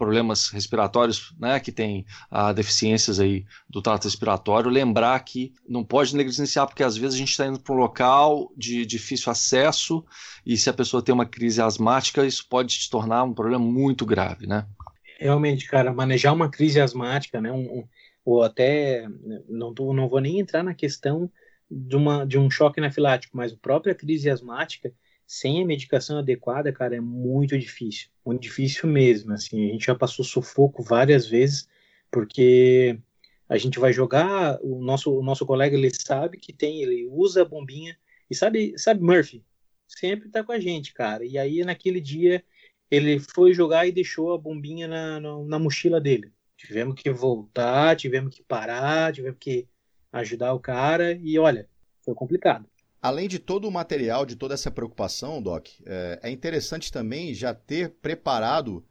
problemas 0.04 0.50
respiratórios, 0.50 1.34
né, 1.40 1.60
que 1.62 1.72
tem 1.72 2.06
ah, 2.30 2.52
deficiências 2.52 3.22
aí 3.22 3.46
do 3.70 3.82
trato 3.82 4.04
respiratório, 4.04 4.70
lembrar 4.70 5.18
que 5.22 5.54
não 5.68 5.82
pode 5.82 6.14
negligenciar, 6.14 6.68
porque 6.68 6.84
às 6.84 6.98
vezes 6.98 7.16
a 7.16 7.18
gente 7.18 7.32
está 7.32 7.48
indo 7.48 7.60
para 7.60 7.74
um 7.74 7.78
local 7.78 8.52
de 8.58 8.86
difícil 8.86 9.32
acesso 9.32 10.04
e 10.46 10.58
se 10.58 10.70
a 10.70 10.74
pessoa 10.74 11.02
tem 11.02 11.16
uma 11.16 11.26
crise 11.26 11.62
asmática, 11.62 12.26
isso 12.26 12.46
pode 12.50 12.74
se 12.74 12.90
tornar 12.90 13.24
um 13.24 13.34
problema 13.34 13.64
muito 13.64 14.06
grave, 14.06 14.46
né? 14.46 14.66
Realmente, 15.18 15.66
cara, 15.68 15.94
manejar 15.94 16.34
uma 16.34 16.50
crise 16.50 16.82
asmática, 16.82 17.40
né, 17.40 17.50
um, 17.50 17.88
ou 18.26 18.44
até, 18.44 19.08
não, 19.48 19.74
tô, 19.74 19.94
não 19.94 20.10
vou 20.10 20.20
nem 20.20 20.40
entrar 20.40 20.64
na 20.64 20.74
questão 20.74 21.32
de, 21.72 21.96
uma, 21.96 22.26
de 22.26 22.38
um 22.38 22.50
choque 22.50 22.82
anafilático, 22.82 23.38
mas 23.38 23.54
a 23.54 23.58
própria 23.58 23.96
crise 23.96 24.30
asmática, 24.30 24.92
sem 25.34 25.64
a 25.64 25.66
medicação 25.66 26.20
adequada, 26.20 26.72
cara, 26.72 26.96
é 26.96 27.02
muito 27.02 27.58
difícil, 27.58 28.08
muito 28.24 28.44
difícil 28.44 28.88
mesmo. 28.88 29.34
Assim, 29.34 29.68
a 29.68 29.72
gente 29.74 29.88
já 29.88 29.96
passou 29.96 30.24
sufoco 30.24 30.84
várias 30.84 31.28
vezes, 31.28 31.68
porque 32.12 33.00
a 33.50 33.58
gente 33.58 33.80
vai 33.80 33.92
jogar, 33.92 34.60
o 34.62 34.80
nosso, 34.80 35.12
o 35.12 35.24
nosso 35.24 35.44
colega 35.44 35.76
ele 35.76 35.90
sabe 35.90 36.38
que 36.38 36.54
tem, 36.54 36.84
ele 36.84 37.08
usa 37.08 37.42
a 37.42 37.46
bombinha 37.46 37.98
e 38.30 38.36
sabe, 38.36 38.78
sabe 38.78 39.02
Murphy, 39.02 39.44
sempre 39.88 40.30
tá 40.30 40.44
com 40.44 40.52
a 40.52 40.60
gente, 40.60 40.94
cara. 40.94 41.26
E 41.26 41.36
aí 41.36 41.64
naquele 41.66 42.00
dia 42.00 42.44
ele 42.92 43.18
foi 43.20 43.56
jogar 43.56 43.88
e 43.88 43.92
deixou 43.92 44.36
a 44.36 44.38
bombinha 44.38 44.88
na, 44.88 45.20
na, 45.20 45.44
na 45.46 45.58
mochila 45.58 46.00
dele. 46.00 46.32
Tivemos 46.56 46.94
que 46.94 47.10
voltar, 47.10 47.96
tivemos 47.96 48.36
que 48.36 48.44
parar, 48.44 49.12
tivemos 49.12 49.40
que 49.40 49.68
ajudar 50.12 50.54
o 50.54 50.60
cara 50.60 51.14
e 51.14 51.40
olha, 51.40 51.68
foi 52.06 52.14
complicado. 52.14 52.70
Além 53.04 53.28
de 53.28 53.38
todo 53.38 53.68
o 53.68 53.72
material, 53.72 54.26
de 54.26 54.34
toda 54.34 54.54
essa 54.54 54.72
preocupação, 54.72 55.42
Doc, 55.42 55.68
é, 55.86 56.20
é 56.24 56.32
interessante 56.32 56.90
também 56.90 57.34
já 57.34 57.54
ter 57.54 57.90
preparado 57.90 58.82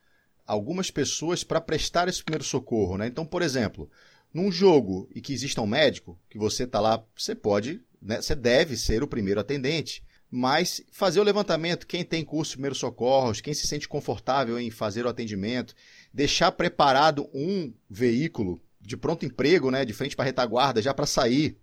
algumas 0.46 0.90
pessoas 0.90 1.42
para 1.42 1.62
prestar 1.62 2.08
esse 2.08 2.22
primeiro 2.22 2.44
socorro. 2.44 2.98
Né? 2.98 3.06
Então, 3.06 3.24
por 3.24 3.40
exemplo, 3.40 3.90
num 4.30 4.52
jogo 4.52 5.08
e 5.14 5.20
que 5.22 5.32
exista 5.32 5.62
um 5.62 5.66
médico, 5.66 6.20
que 6.28 6.36
você 6.36 6.64
está 6.64 6.78
lá, 6.78 7.02
você 7.16 7.34
pode, 7.34 7.80
né, 8.02 8.20
você 8.20 8.34
deve 8.34 8.76
ser 8.76 9.02
o 9.02 9.08
primeiro 9.08 9.40
atendente. 9.40 10.04
Mas 10.30 10.82
fazer 10.92 11.18
o 11.18 11.24
levantamento, 11.24 11.86
quem 11.86 12.04
tem 12.04 12.22
curso 12.22 12.50
de 12.50 12.56
primeiros 12.56 12.78
socorros, 12.78 13.40
quem 13.40 13.54
se 13.54 13.66
sente 13.66 13.88
confortável 13.88 14.60
em 14.60 14.70
fazer 14.70 15.06
o 15.06 15.08
atendimento, 15.08 15.74
deixar 16.12 16.52
preparado 16.52 17.30
um 17.32 17.72
veículo 17.88 18.60
de 18.78 18.94
pronto 18.94 19.24
emprego, 19.24 19.70
né, 19.70 19.86
de 19.86 19.94
frente 19.94 20.14
para 20.14 20.26
retaguarda, 20.26 20.82
já 20.82 20.92
para 20.92 21.06
sair 21.06 21.56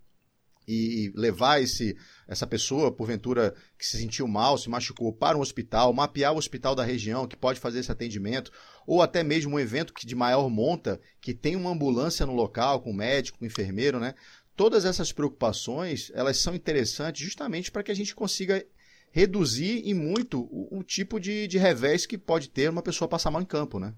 e 0.70 1.12
levar 1.16 1.62
esse, 1.62 1.98
essa 2.28 2.46
pessoa, 2.46 2.92
porventura, 2.92 3.56
que 3.78 3.86
se 3.86 3.98
sentiu 3.98 4.28
mal, 4.28 4.58
se 4.58 4.70
machucou, 4.70 5.12
para 5.12 5.38
um 5.38 5.42
hospital, 5.42 5.92
mapear 5.92 6.34
o 6.34 6.38
hospital 6.38 6.76
da 6.76 6.84
região 6.84 7.28
que 7.28 7.36
pode 7.36 7.60
fazer 7.60 7.80
esse 7.80 7.92
atendimento, 7.92 8.52
ou 8.86 9.02
até 9.02 9.24
mesmo 9.24 9.56
um 9.56 9.60
evento 9.60 9.94
que 9.94 10.06
de 10.06 10.16
maior 10.16 10.50
monta, 10.50 11.00
que 11.20 11.34
tem 11.34 11.56
uma 11.56 11.72
ambulância 11.72 12.26
no 12.26 12.34
local, 12.34 12.82
com 12.82 12.94
médico, 12.94 13.40
com 13.40 13.46
enfermeiro, 13.46 14.00
né? 14.00 14.14
Todas 14.56 14.86
essas 14.86 15.12
preocupações, 15.12 16.12
elas 16.14 16.38
são 16.38 16.54
interessantes 16.54 17.22
justamente 17.22 17.72
para 17.72 17.82
que 17.82 17.92
a 17.92 17.96
gente 17.96 18.14
consiga 18.14 18.64
reduzir 19.12 19.82
em 19.86 19.94
muito 19.94 20.42
o, 20.52 20.80
o 20.80 20.84
tipo 20.84 21.20
de, 21.20 21.48
de 21.48 21.58
revés 21.58 22.06
que 22.06 22.18
pode 22.18 22.50
ter 22.50 22.70
uma 22.70 22.84
pessoa 22.84 23.08
passar 23.08 23.32
mal 23.32 23.42
em 23.42 23.46
campo, 23.46 23.80
né? 23.80 23.94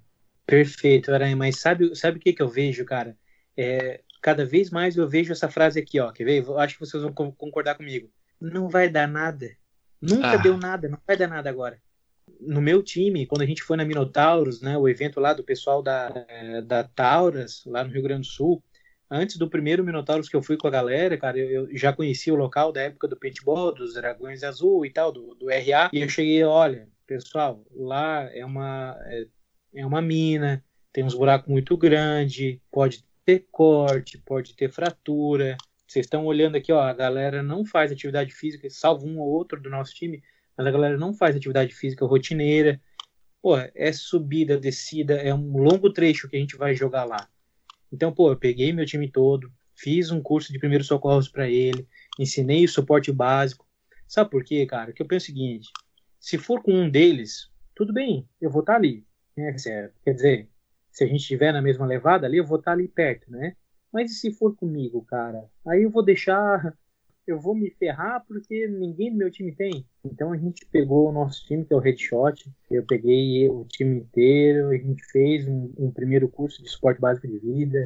Perfeito, 0.46 1.12
Aranha, 1.12 1.36
mas 1.36 1.60
sabe, 1.60 1.96
sabe 1.96 2.18
o 2.18 2.20
que, 2.22 2.34
que 2.34 2.42
eu 2.42 2.50
vejo, 2.50 2.84
cara? 2.86 3.18
É, 3.56 4.02
cada 4.22 4.46
vez 4.46 4.70
mais 4.70 4.96
eu 4.96 5.08
vejo 5.08 5.32
essa 5.32 5.50
frase 5.50 5.80
aqui, 5.80 6.00
ó. 6.00 6.12
Quer 6.12 6.24
ver? 6.24 6.44
Eu 6.44 6.60
acho 6.60 6.76
que 6.76 6.80
vocês 6.80 7.02
vão 7.02 7.12
concordar 7.12 7.76
comigo. 7.76 8.10
Não 8.40 8.70
vai 8.70 8.90
dar 8.90 9.08
nada. 9.08 9.50
Nunca 10.02 10.32
ah. 10.32 10.38
deu 10.38 10.58
nada, 10.58 10.88
não 10.88 10.98
vai 11.06 11.18
dar 11.18 11.28
nada 11.28 11.50
agora. 11.50 11.80
No 12.40 12.62
meu 12.62 12.82
time, 12.82 13.26
quando 13.26 13.42
a 13.42 13.46
gente 13.46 13.62
foi 13.62 13.78
na 13.78 13.86
Minotauros, 13.86 14.62
né, 14.62 14.78
o 14.78 14.90
evento 14.90 15.20
lá 15.20 15.34
do 15.34 15.44
pessoal 15.44 15.84
da, 15.84 16.10
da 16.66 16.84
Tauras, 16.84 17.64
lá 17.66 17.84
no 17.84 17.92
Rio 17.92 18.02
Grande 18.02 18.28
do 18.28 18.34
Sul, 18.34 18.64
antes 19.10 19.38
do 19.38 19.50
primeiro 19.50 19.84
Minotauros 19.84 20.28
que 20.28 20.36
eu 20.36 20.42
fui 20.42 20.58
com 20.58 20.68
a 20.68 20.72
galera, 20.72 21.18
cara, 21.18 21.38
eu, 21.38 21.70
eu 21.70 21.78
já 21.78 21.94
conhecia 21.94 22.34
o 22.34 22.38
local 22.38 22.72
da 22.72 22.82
época 22.82 23.08
do 23.08 23.18
paintball, 23.18 23.74
dos 23.74 23.94
Dragões 23.94 24.44
Azul 24.44 24.86
e 24.86 24.90
tal, 24.92 25.12
do, 25.12 25.36
do 25.36 25.50
RA, 25.50 25.92
e 25.94 26.02
eu 26.02 26.10
cheguei, 26.10 26.44
olha, 26.44 26.88
pessoal, 27.06 27.64
lá 27.72 28.24
é 28.34 28.44
uma, 28.44 28.98
é, 29.06 29.28
é 29.76 29.86
uma 29.86 30.02
mina, 30.02 30.64
tem 30.92 31.04
uns 31.04 31.14
buracos 31.14 31.48
muito 31.48 31.78
grandes, 31.78 32.58
pode 32.72 33.04
ter 33.26 33.48
corte, 33.52 34.18
pode 34.18 34.56
ter 34.56 34.70
fratura. 34.70 35.58
Vocês 35.88 36.06
estão 36.06 36.26
olhando 36.26 36.56
aqui, 36.56 36.72
ó, 36.72 36.82
a 36.82 36.94
galera 36.94 37.44
não 37.44 37.66
faz 37.66 37.92
atividade 37.92 38.32
física, 38.32 38.70
salvo 38.70 39.06
um 39.06 39.20
ou 39.20 39.28
outro 39.28 39.62
do 39.62 39.70
nosso 39.70 39.94
time, 39.94 40.24
mas 40.58 40.66
a 40.66 40.72
galera 40.72 40.98
não 40.98 41.14
faz 41.14 41.36
atividade 41.36 41.74
física 41.74 42.06
rotineira. 42.06 42.82
Pô, 43.42 43.58
é 43.58 43.92
subida, 43.92 44.58
descida, 44.58 45.16
é 45.16 45.34
um 45.34 45.58
longo 45.58 45.92
trecho 45.92 46.30
que 46.30 46.38
a 46.38 46.40
gente 46.40 46.56
vai 46.56 46.76
jogar 46.76 47.06
lá. 47.06 47.28
Então, 47.92 48.14
pô, 48.14 48.32
eu 48.32 48.38
peguei 48.38 48.72
meu 48.72 48.86
time 48.86 49.10
todo, 49.12 49.52
fiz 49.76 50.12
um 50.12 50.22
curso 50.22 50.54
de 50.54 50.60
primeiros 50.60 50.88
socorros 50.88 51.28
para 51.28 51.50
ele, 51.50 51.88
ensinei 52.20 52.64
o 52.64 52.70
suporte 52.70 53.12
básico. 53.12 53.68
Sabe 54.08 54.30
por 54.30 54.44
quê, 54.44 54.66
cara? 54.66 54.94
Que 54.94 55.02
eu 55.02 55.08
penso 55.08 55.26
o 55.26 55.28
seguinte: 55.28 55.70
se 56.20 56.38
for 56.38 56.62
com 56.62 56.74
um 56.74 56.90
deles, 56.90 57.50
tudo 57.76 57.92
bem, 57.92 58.28
eu 58.40 58.50
vou 58.50 58.62
estar 58.62 58.74
tá 58.74 58.80
ali. 58.80 59.06
Né? 59.36 59.56
Quer 60.04 60.14
dizer, 60.14 60.50
se 60.92 61.04
a 61.04 61.08
gente 61.08 61.22
estiver 61.22 61.54
na 61.54 61.62
mesma 61.62 61.86
levada 61.86 62.28
ali, 62.28 62.38
eu 62.38 62.46
vou 62.46 62.60
estar 62.60 62.74
ali 62.74 62.88
perto, 62.88 63.32
né? 63.32 63.56
Mas 63.92 64.12
e 64.12 64.16
se 64.16 64.34
for 64.34 64.56
comigo, 64.56 65.04
cara? 65.06 65.46
Aí 65.66 65.84
eu 65.84 65.90
vou 65.90 66.04
deixar, 66.04 66.78
eu 67.26 67.40
vou 67.40 67.56
me 67.56 67.70
ferrar 67.72 68.24
porque 68.28 68.68
ninguém 68.68 69.12
do 69.12 69.18
meu 69.18 69.32
time 69.32 69.54
tem. 69.54 69.86
Então 70.04 70.32
a 70.32 70.38
gente 70.38 70.66
pegou 70.66 71.10
o 71.10 71.12
nosso 71.12 71.46
time, 71.46 71.66
que 71.66 71.74
é 71.74 71.78
o 71.78 71.80
Headshot, 71.80 72.52
eu 72.70 72.86
peguei 72.86 73.50
o 73.50 73.66
time 73.66 74.00
inteiro, 74.00 74.70
a 74.70 74.78
gente 74.78 75.04
fez 75.12 75.48
um, 75.48 75.74
um 75.78 75.92
primeiro 75.92 76.28
curso 76.28 76.62
de 76.62 76.70
suporte 76.70 77.00
básico 77.00 77.28
de 77.28 77.40
vida, 77.40 77.82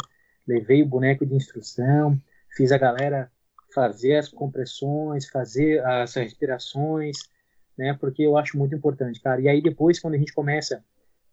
levei 0.48 0.82
o 0.82 0.88
boneco 0.88 1.26
de 1.26 1.36
instrução, 1.36 2.20
fiz 2.56 2.72
a 2.72 2.78
galera 2.78 3.32
fazer 3.74 4.15
as 4.15 4.30
compressões, 4.30 5.28
fazer 5.28 5.84
as 5.86 6.13
respirações, 6.15 7.18
né? 7.78 7.96
Porque 8.00 8.24
eu 8.24 8.38
acho 8.38 8.58
muito 8.58 8.74
importante, 8.74 9.22
cara. 9.22 9.41
E 9.41 9.50
aí 9.50 9.62
depois, 9.62 10.00
quando 10.00 10.13
a 10.13 10.18
gente 10.18 10.34
começa 10.34 10.84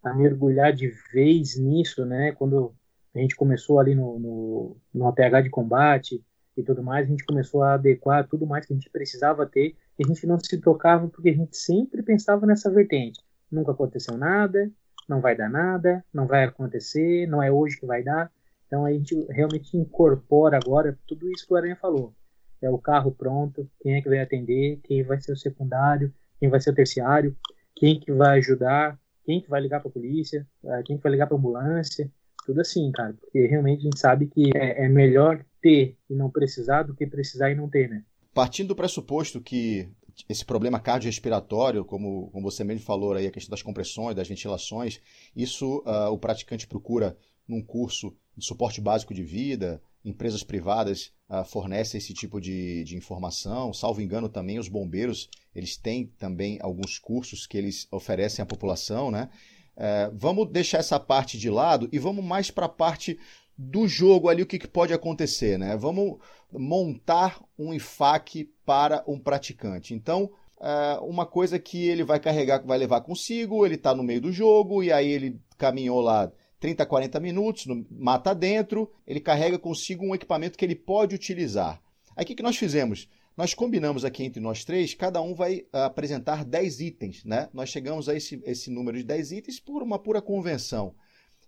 a 0.02 0.12
mergulhar 0.14 0.72
de 0.72 0.88
vez 1.12 1.56
nisso, 1.56 2.04
né? 2.04 2.32
Quando 2.32 2.74
a 3.14 3.18
gente 3.18 3.36
começou 3.36 3.78
ali 3.78 3.94
no, 3.94 4.18
no, 4.18 4.76
no 4.92 5.06
APH 5.06 5.42
de 5.42 5.50
combate 5.50 6.24
e 6.56 6.62
tudo 6.62 6.82
mais, 6.82 7.06
a 7.06 7.10
gente 7.10 7.24
começou 7.24 7.62
a 7.62 7.74
adequar 7.74 8.26
tudo 8.26 8.46
mais 8.46 8.66
que 8.66 8.72
a 8.72 8.76
gente 8.76 8.90
precisava 8.90 9.46
ter 9.46 9.76
e 9.98 10.04
a 10.04 10.08
gente 10.08 10.26
não 10.26 10.38
se 10.38 10.58
tocava 10.58 11.08
porque 11.08 11.30
a 11.30 11.34
gente 11.34 11.56
sempre 11.56 12.02
pensava 12.02 12.46
nessa 12.46 12.70
vertente. 12.70 13.20
Nunca 13.50 13.72
aconteceu 13.72 14.16
nada, 14.16 14.70
não 15.08 15.20
vai 15.20 15.36
dar 15.36 15.50
nada, 15.50 16.04
não 16.12 16.26
vai 16.26 16.44
acontecer, 16.44 17.26
não 17.26 17.42
é 17.42 17.50
hoje 17.50 17.78
que 17.78 17.86
vai 17.86 18.02
dar. 18.02 18.30
Então 18.66 18.86
a 18.86 18.92
gente 18.92 19.14
realmente 19.30 19.76
incorpora 19.76 20.56
agora 20.56 20.98
tudo 21.06 21.30
isso 21.30 21.46
que 21.46 21.52
o 21.52 21.56
Aranha 21.56 21.76
falou. 21.76 22.14
É 22.60 22.70
o 22.70 22.78
carro 22.78 23.12
pronto, 23.12 23.68
quem 23.80 23.96
é 23.96 24.00
que 24.02 24.08
vai 24.08 24.20
atender, 24.20 24.80
quem 24.84 25.02
vai 25.02 25.20
ser 25.20 25.32
o 25.32 25.36
secundário, 25.36 26.12
quem 26.38 26.48
vai 26.48 26.60
ser 26.60 26.70
o 26.70 26.74
terciário, 26.74 27.36
quem 27.74 27.98
que 27.98 28.12
vai 28.12 28.38
ajudar, 28.38 28.98
quem 29.24 29.40
que 29.40 29.48
vai 29.48 29.60
ligar 29.60 29.80
para 29.80 29.88
a 29.88 29.92
polícia, 29.92 30.46
eh, 30.64 30.82
quem 30.84 30.96
que 30.96 31.02
vai 31.02 31.12
ligar 31.12 31.26
para 31.26 31.36
a 31.36 31.38
ambulância, 31.38 32.10
tudo 32.44 32.60
assim, 32.60 32.90
cara. 32.92 33.14
Porque 33.14 33.46
realmente 33.46 33.80
a 33.80 33.84
gente 33.84 33.98
sabe 33.98 34.26
que 34.26 34.50
é, 34.56 34.84
é 34.84 34.88
melhor 34.88 35.44
ter 35.60 35.96
e 36.10 36.14
não 36.14 36.30
precisar 36.30 36.82
do 36.82 36.94
que 36.94 37.06
precisar 37.06 37.50
e 37.50 37.54
não 37.54 37.68
ter, 37.68 37.88
né? 37.88 38.04
Partindo 38.34 38.68
do 38.68 38.76
pressuposto 38.76 39.40
que 39.40 39.88
esse 40.28 40.44
problema 40.44 40.80
cardiorrespiratório, 40.80 41.84
como, 41.84 42.30
como 42.30 42.50
você 42.50 42.64
mesmo 42.64 42.84
falou 42.84 43.14
aí, 43.14 43.26
a 43.26 43.30
questão 43.30 43.50
das 43.50 43.62
compressões, 43.62 44.16
das 44.16 44.28
ventilações, 44.28 45.00
isso 45.34 45.82
uh, 45.86 46.10
o 46.10 46.18
praticante 46.18 46.66
procura 46.66 47.16
num 47.46 47.62
curso 47.62 48.14
de 48.36 48.44
suporte 48.44 48.80
básico 48.80 49.14
de 49.14 49.22
vida, 49.22 49.82
empresas 50.04 50.42
privadas 50.42 51.12
uh, 51.32 51.44
fornecem 51.44 51.98
esse 51.98 52.12
tipo 52.12 52.40
de, 52.40 52.84
de 52.84 52.96
informação. 52.96 53.72
Salvo 53.72 54.02
engano, 54.02 54.28
também 54.28 54.58
os 54.58 54.68
bombeiros 54.68 55.30
eles 55.54 55.76
têm 55.76 56.06
também 56.18 56.58
alguns 56.60 56.98
cursos 56.98 57.46
que 57.46 57.56
eles 57.56 57.88
oferecem 57.90 58.42
à 58.42 58.46
população, 58.46 59.10
né? 59.10 59.30
Uh, 59.74 60.14
vamos 60.14 60.50
deixar 60.50 60.78
essa 60.78 61.00
parte 61.00 61.38
de 61.38 61.48
lado 61.48 61.88
e 61.90 61.98
vamos 61.98 62.22
mais 62.22 62.50
para 62.50 62.66
a 62.66 62.68
parte 62.68 63.18
do 63.56 63.88
jogo 63.88 64.28
ali, 64.28 64.42
o 64.42 64.46
que, 64.46 64.58
que 64.58 64.68
pode 64.68 64.92
acontecer, 64.92 65.58
né? 65.58 65.76
Vamos 65.76 66.18
montar 66.50 67.42
um 67.58 67.72
IFAC 67.72 68.50
para 68.66 69.02
um 69.06 69.18
praticante. 69.18 69.94
Então, 69.94 70.30
uh, 70.58 71.04
uma 71.04 71.24
coisa 71.24 71.58
que 71.58 71.86
ele 71.86 72.04
vai 72.04 72.20
carregar, 72.20 72.62
vai 72.64 72.76
levar 72.76 73.00
consigo, 73.00 73.64
ele 73.64 73.76
está 73.76 73.94
no 73.94 74.02
meio 74.02 74.20
do 74.20 74.32
jogo 74.32 74.82
e 74.82 74.92
aí 74.92 75.08
ele 75.08 75.40
caminhou 75.56 76.00
lá 76.00 76.30
30, 76.62 76.86
40 76.86 77.18
minutos, 77.18 77.66
no, 77.66 77.84
mata 77.90 78.32
dentro, 78.32 78.88
ele 79.04 79.18
carrega 79.18 79.58
consigo 79.58 80.06
um 80.06 80.14
equipamento 80.14 80.56
que 80.56 80.64
ele 80.64 80.76
pode 80.76 81.12
utilizar. 81.12 81.82
Aí 82.14 82.22
o 82.22 82.26
que, 82.26 82.36
que 82.36 82.42
nós 82.42 82.56
fizemos? 82.56 83.08
Nós 83.36 83.52
combinamos 83.52 84.04
aqui 84.04 84.22
entre 84.22 84.40
nós 84.40 84.64
três, 84.64 84.94
cada 84.94 85.20
um 85.20 85.34
vai 85.34 85.66
uh, 85.72 85.78
apresentar 85.78 86.44
10 86.44 86.80
itens, 86.80 87.24
né? 87.24 87.48
Nós 87.52 87.68
chegamos 87.68 88.08
a 88.08 88.14
esse, 88.14 88.40
esse 88.46 88.70
número 88.70 88.96
de 88.96 89.02
10 89.02 89.32
itens 89.32 89.58
por 89.58 89.82
uma 89.82 89.98
pura 89.98 90.22
convenção. 90.22 90.94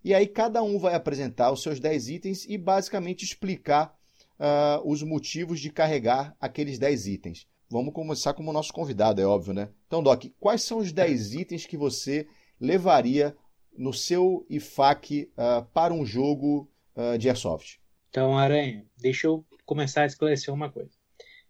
E 0.02 0.12
aí 0.12 0.26
cada 0.26 0.64
um 0.64 0.80
vai 0.80 0.96
apresentar 0.96 1.52
os 1.52 1.62
seus 1.62 1.78
10 1.78 2.08
itens 2.08 2.44
e 2.48 2.58
basicamente 2.58 3.24
explicar 3.24 3.94
uh, 4.40 4.82
os 4.84 5.00
motivos 5.04 5.60
de 5.60 5.70
carregar 5.70 6.34
aqueles 6.40 6.76
10 6.76 7.06
itens. 7.06 7.46
Vamos 7.70 7.94
começar 7.94 8.34
como 8.34 8.52
nosso 8.52 8.72
convidado, 8.72 9.20
é 9.20 9.24
óbvio, 9.24 9.54
né? 9.54 9.68
Então, 9.86 10.02
Doc, 10.02 10.24
quais 10.40 10.64
são 10.64 10.78
os 10.78 10.92
10 10.92 11.34
itens 11.34 11.66
que 11.66 11.76
você 11.76 12.26
levaria 12.60 13.36
no 13.76 13.92
seu 13.92 14.46
IFAC 14.48 15.30
uh, 15.32 15.64
para 15.72 15.92
um 15.92 16.04
jogo 16.04 16.70
uh, 16.96 17.18
de 17.18 17.28
Airsoft? 17.28 17.78
Então, 18.10 18.38
Aranha, 18.38 18.84
deixa 18.96 19.26
eu 19.26 19.44
começar 19.66 20.02
a 20.02 20.06
esclarecer 20.06 20.52
uma 20.52 20.70
coisa. 20.70 20.90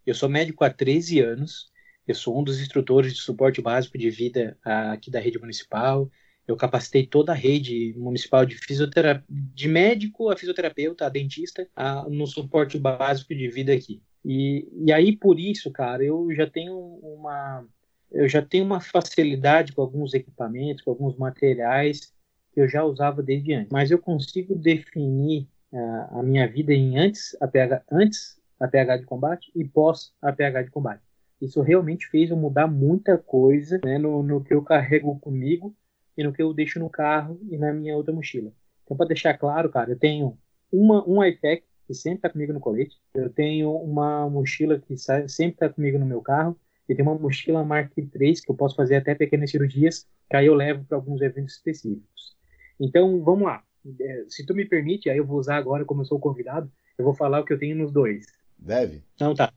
Eu 0.05 0.15
sou 0.15 0.29
médico 0.29 0.63
há 0.63 0.69
13 0.69 1.19
anos, 1.19 1.71
eu 2.07 2.15
sou 2.15 2.39
um 2.39 2.43
dos 2.43 2.59
instrutores 2.59 3.13
de 3.13 3.21
suporte 3.21 3.61
básico 3.61 3.97
de 3.97 4.09
vida 4.09 4.57
aqui 4.63 5.09
da 5.09 5.19
rede 5.19 5.39
municipal. 5.39 6.09
Eu 6.47 6.55
capacitei 6.55 7.05
toda 7.07 7.31
a 7.31 7.35
rede 7.35 7.95
municipal 7.97 8.45
de 8.45 8.55
fisioterapia, 8.55 9.25
de 9.29 9.67
médico 9.67 10.29
a 10.29 10.37
fisioterapeuta, 10.37 11.05
a 11.05 11.09
dentista, 11.09 11.67
a, 11.75 12.07
no 12.07 12.27
suporte 12.27 12.77
básico 12.77 13.33
de 13.33 13.47
vida 13.49 13.73
aqui. 13.73 14.01
E, 14.23 14.67
e 14.85 14.93
aí, 14.93 15.15
por 15.15 15.39
isso, 15.39 15.71
cara, 15.71 16.03
eu 16.03 16.27
já 16.35 16.47
tenho 16.47 16.77
uma 17.01 17.65
eu 18.11 18.29
já 18.29 18.41
tenho 18.41 18.63
uma 18.63 18.79
facilidade 18.79 19.73
com 19.73 19.81
alguns 19.81 20.13
equipamentos, 20.13 20.83
com 20.83 20.91
alguns 20.91 21.17
materiais 21.17 22.13
que 22.55 22.61
eu 22.61 22.69
já 22.69 22.83
usava 22.85 23.21
desde 23.21 23.53
antes. 23.53 23.69
Mas 23.71 23.91
eu 23.91 23.99
consigo 23.99 24.55
definir 24.55 25.45
uh, 25.73 26.19
a 26.19 26.23
minha 26.23 26.47
vida 26.47 26.73
em 26.73 26.97
antes 26.97 27.35
a 27.41 27.47
PH, 27.47 27.83
antes 27.91 28.39
a 28.57 28.67
PH 28.67 28.97
de 28.97 29.05
combate 29.05 29.51
e 29.53 29.65
pós 29.65 30.13
a 30.21 30.31
PH 30.31 30.63
de 30.63 30.71
combate. 30.71 31.01
Isso 31.41 31.61
realmente 31.61 32.07
fez 32.07 32.29
eu 32.29 32.37
mudar 32.37 32.65
muita 32.65 33.17
coisa 33.17 33.81
né, 33.83 33.97
no, 33.97 34.23
no 34.23 34.41
que 34.41 34.53
eu 34.53 34.63
carrego 34.63 35.19
comigo 35.19 35.75
e 36.17 36.23
no 36.23 36.31
que 36.31 36.41
eu 36.41 36.53
deixo 36.53 36.79
no 36.79 36.89
carro 36.89 37.37
e 37.51 37.57
na 37.57 37.73
minha 37.73 37.95
outra 37.97 38.13
mochila. 38.13 38.53
Então, 38.85 38.95
para 38.95 39.07
deixar 39.07 39.37
claro, 39.37 39.69
cara, 39.69 39.91
eu 39.91 39.99
tenho 39.99 40.37
uma, 40.71 41.07
um 41.07 41.21
iPad 41.21 41.59
que 41.85 41.93
sempre 41.93 42.19
está 42.19 42.29
comigo 42.29 42.53
no 42.53 42.61
colete, 42.61 42.97
eu 43.13 43.29
tenho 43.29 43.75
uma 43.75 44.29
mochila 44.29 44.79
que 44.79 44.97
sempre 44.97 45.55
está 45.55 45.69
comigo 45.69 45.99
no 45.99 46.05
meu 46.05 46.21
carro, 46.21 46.57
e 46.87 46.95
tem 46.95 47.03
uma 47.03 47.15
mochila 47.15 47.63
Mark 47.63 47.91
III 47.97 48.33
que 48.35 48.49
eu 48.49 48.55
posso 48.55 48.75
fazer 48.75 48.95
até 48.95 49.13
pequenas 49.13 49.51
cirurgias, 49.51 50.07
que 50.29 50.35
aí 50.35 50.45
eu 50.45 50.53
levo 50.53 50.85
para 50.85 50.97
alguns 50.97 51.21
eventos 51.21 51.55
específicos. 51.55 52.34
Então, 52.79 53.23
vamos 53.23 53.43
lá. 53.43 53.63
É, 53.99 54.25
se 54.29 54.45
tu 54.45 54.53
me 54.53 54.65
permite, 54.65 55.09
aí 55.09 55.17
eu 55.17 55.25
vou 55.25 55.37
usar 55.37 55.57
agora, 55.57 55.85
como 55.85 56.01
eu 56.01 56.05
sou 56.05 56.17
o 56.17 56.21
convidado, 56.21 56.71
eu 56.97 57.05
vou 57.05 57.13
falar 57.13 57.41
o 57.41 57.45
que 57.45 57.53
eu 57.53 57.59
tenho 57.59 57.75
nos 57.75 57.91
dois. 57.91 58.25
Deve. 58.57 59.03
Então 59.15 59.35
tá. 59.35 59.53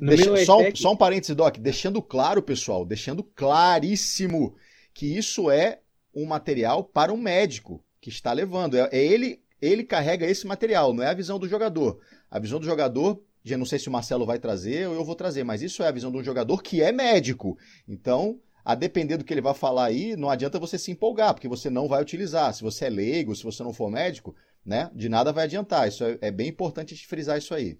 Deixa, 0.00 0.44
só, 0.44 0.60
um, 0.60 0.74
só 0.74 0.92
um 0.92 0.96
parêntese, 0.96 1.34
Doc. 1.34 1.58
Deixando 1.58 2.02
claro, 2.02 2.42
pessoal, 2.42 2.84
deixando 2.84 3.22
claríssimo 3.22 4.56
que 4.92 5.16
isso 5.16 5.50
é 5.50 5.80
um 6.14 6.26
material 6.26 6.82
para 6.84 7.12
um 7.12 7.16
médico 7.16 7.82
que 8.00 8.08
está 8.08 8.32
levando. 8.32 8.76
É, 8.76 8.88
é 8.92 9.04
ele, 9.04 9.40
ele 9.60 9.84
carrega 9.84 10.26
esse 10.26 10.46
material, 10.46 10.92
não 10.92 11.02
é 11.02 11.08
a 11.08 11.14
visão 11.14 11.38
do 11.38 11.48
jogador. 11.48 12.00
A 12.30 12.38
visão 12.38 12.58
do 12.58 12.66
jogador 12.66 13.22
já 13.44 13.58
não 13.58 13.66
sei 13.66 13.78
se 13.78 13.88
o 13.88 13.92
Marcelo 13.92 14.24
vai 14.24 14.38
trazer 14.38 14.88
ou 14.88 14.94
eu 14.94 15.04
vou 15.04 15.16
trazer, 15.16 15.44
mas 15.44 15.62
isso 15.62 15.82
é 15.82 15.88
a 15.88 15.92
visão 15.92 16.10
de 16.10 16.18
um 16.18 16.24
jogador 16.24 16.62
que 16.62 16.80
é 16.80 16.92
médico. 16.92 17.58
Então, 17.88 18.40
a 18.64 18.74
depender 18.74 19.16
do 19.16 19.24
que 19.24 19.34
ele 19.34 19.40
vai 19.40 19.54
falar 19.54 19.86
aí, 19.86 20.16
não 20.16 20.30
adianta 20.30 20.58
você 20.58 20.78
se 20.78 20.90
empolgar, 20.90 21.34
porque 21.34 21.48
você 21.48 21.68
não 21.68 21.88
vai 21.88 22.00
utilizar. 22.00 22.52
Se 22.54 22.62
você 22.62 22.86
é 22.86 22.90
leigo, 22.90 23.34
se 23.34 23.44
você 23.44 23.62
não 23.62 23.72
for 23.72 23.90
médico, 23.90 24.34
né, 24.64 24.90
de 24.94 25.08
nada 25.08 25.32
vai 25.32 25.44
adiantar. 25.44 25.88
Isso 25.88 26.04
é, 26.04 26.18
é 26.20 26.30
bem 26.30 26.48
importante 26.48 26.94
de 26.94 27.06
frisar 27.06 27.38
isso 27.38 27.54
aí. 27.54 27.78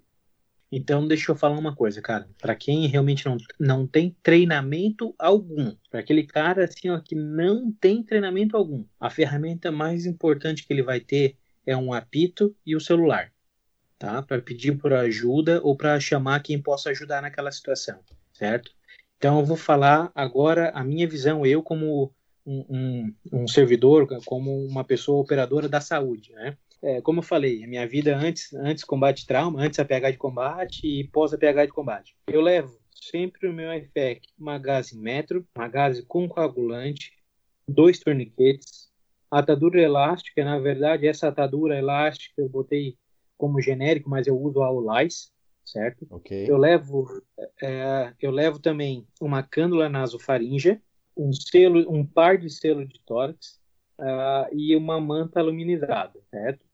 Então, 0.75 1.07
deixa 1.07 1.31
eu 1.31 1.37
falar 1.37 1.59
uma 1.59 1.77
coisa, 1.77 2.01
cara. 2.01 2.27
Para 2.41 2.57
quem 2.57 2.87
realmente 2.87 3.27
não, 3.27 3.37
não 3.61 3.87
tem 3.87 4.17
treinamento 4.23 5.15
algum, 5.19 5.77
para 5.91 6.01
aquele 6.01 6.27
cara 6.27 6.65
assim, 6.65 6.89
ó, 6.89 6.99
que 6.99 7.15
não 7.15 7.71
tem 7.71 8.03
treinamento 8.03 8.57
algum, 8.57 8.83
a 8.99 9.11
ferramenta 9.11 9.71
mais 9.71 10.07
importante 10.07 10.67
que 10.67 10.73
ele 10.73 10.83
vai 10.83 10.99
ter 10.99 11.37
é 11.67 11.77
um 11.77 11.93
apito 11.93 12.57
e 12.65 12.75
o 12.75 12.81
celular, 12.81 13.31
tá? 13.99 14.23
Para 14.23 14.41
pedir 14.41 14.79
por 14.79 14.95
ajuda 14.95 15.61
ou 15.63 15.77
para 15.77 16.01
chamar 16.01 16.41
quem 16.41 16.61
possa 16.61 16.89
ajudar 16.89 17.21
naquela 17.21 17.53
situação, 17.53 18.01
certo? 18.33 18.73
Então, 19.23 19.39
eu 19.39 19.47
vou 19.47 19.57
falar 19.57 20.11
agora 20.17 20.73
a 20.75 20.83
minha 20.83 21.07
visão, 21.07 21.47
eu 21.47 21.63
como 21.63 22.13
um, 22.45 22.67
um, 22.69 23.15
um 23.33 23.47
servidor, 23.47 24.09
como 24.25 24.67
uma 24.67 24.83
pessoa 24.83 25.21
operadora 25.21 25.69
da 25.69 25.81
saúde, 25.81 26.33
né? 26.33 26.59
É, 26.83 27.01
como 27.01 27.21
eu 27.21 27.23
falei, 27.23 27.63
a 27.63 27.69
minha 27.69 27.87
vida 27.87 28.17
antes, 28.17 28.53
antes 28.53 28.83
combate 28.83 29.25
trauma, 29.25 29.63
antes 29.63 29.79
a 29.79 29.85
PH 29.85 30.11
de 30.11 30.17
combate 30.17 30.89
e 30.89 31.07
pós 31.07 31.33
a 31.33 31.39
PH 31.39 31.67
de 31.67 31.73
combate. 31.73 32.17
Eu 32.27 32.41
levo 32.41 32.77
sempre 32.93 33.47
o 33.47 33.53
meu 33.53 33.73
IFEC, 33.73 34.23
uma 34.37 34.59
gase 34.59 34.99
metro, 34.99 35.47
uma 35.57 35.69
gase 35.69 36.03
com 36.03 36.29
coagulante, 36.29 37.13
dois 37.69 38.01
torniquetes, 38.01 38.91
atadura 39.31 39.81
elástica, 39.81 40.45
na 40.45 40.59
verdade 40.59 41.07
essa 41.07 41.29
atadura 41.29 41.79
elástica 41.79 42.43
eu 42.43 42.49
botei 42.49 42.97
como 43.39 43.61
genérico, 43.61 44.11
mas 44.11 44.27
eu 44.27 44.37
uso 44.37 44.65
a 44.65 44.69
Olais, 44.73 45.32
certo? 45.65 46.07
Okay. 46.11 46.49
Eu 46.49 46.57
levo, 46.57 47.07
é, 47.63 48.13
eu 48.21 48.31
levo 48.31 48.59
também 48.59 49.07
uma 49.21 49.43
cânula 49.43 49.89
nasofaríngea, 49.89 50.81
um 51.17 51.33
selo, 51.33 51.91
um 51.91 52.05
par 52.05 52.39
de 52.39 52.51
selo 52.51 52.87
de 52.87 53.01
tórax 53.01 53.61
uh, 53.99 54.55
e 54.55 54.75
uma 54.77 55.01
manta 55.01 55.41
aluminizada, 55.41 56.19
certo? 56.31 56.65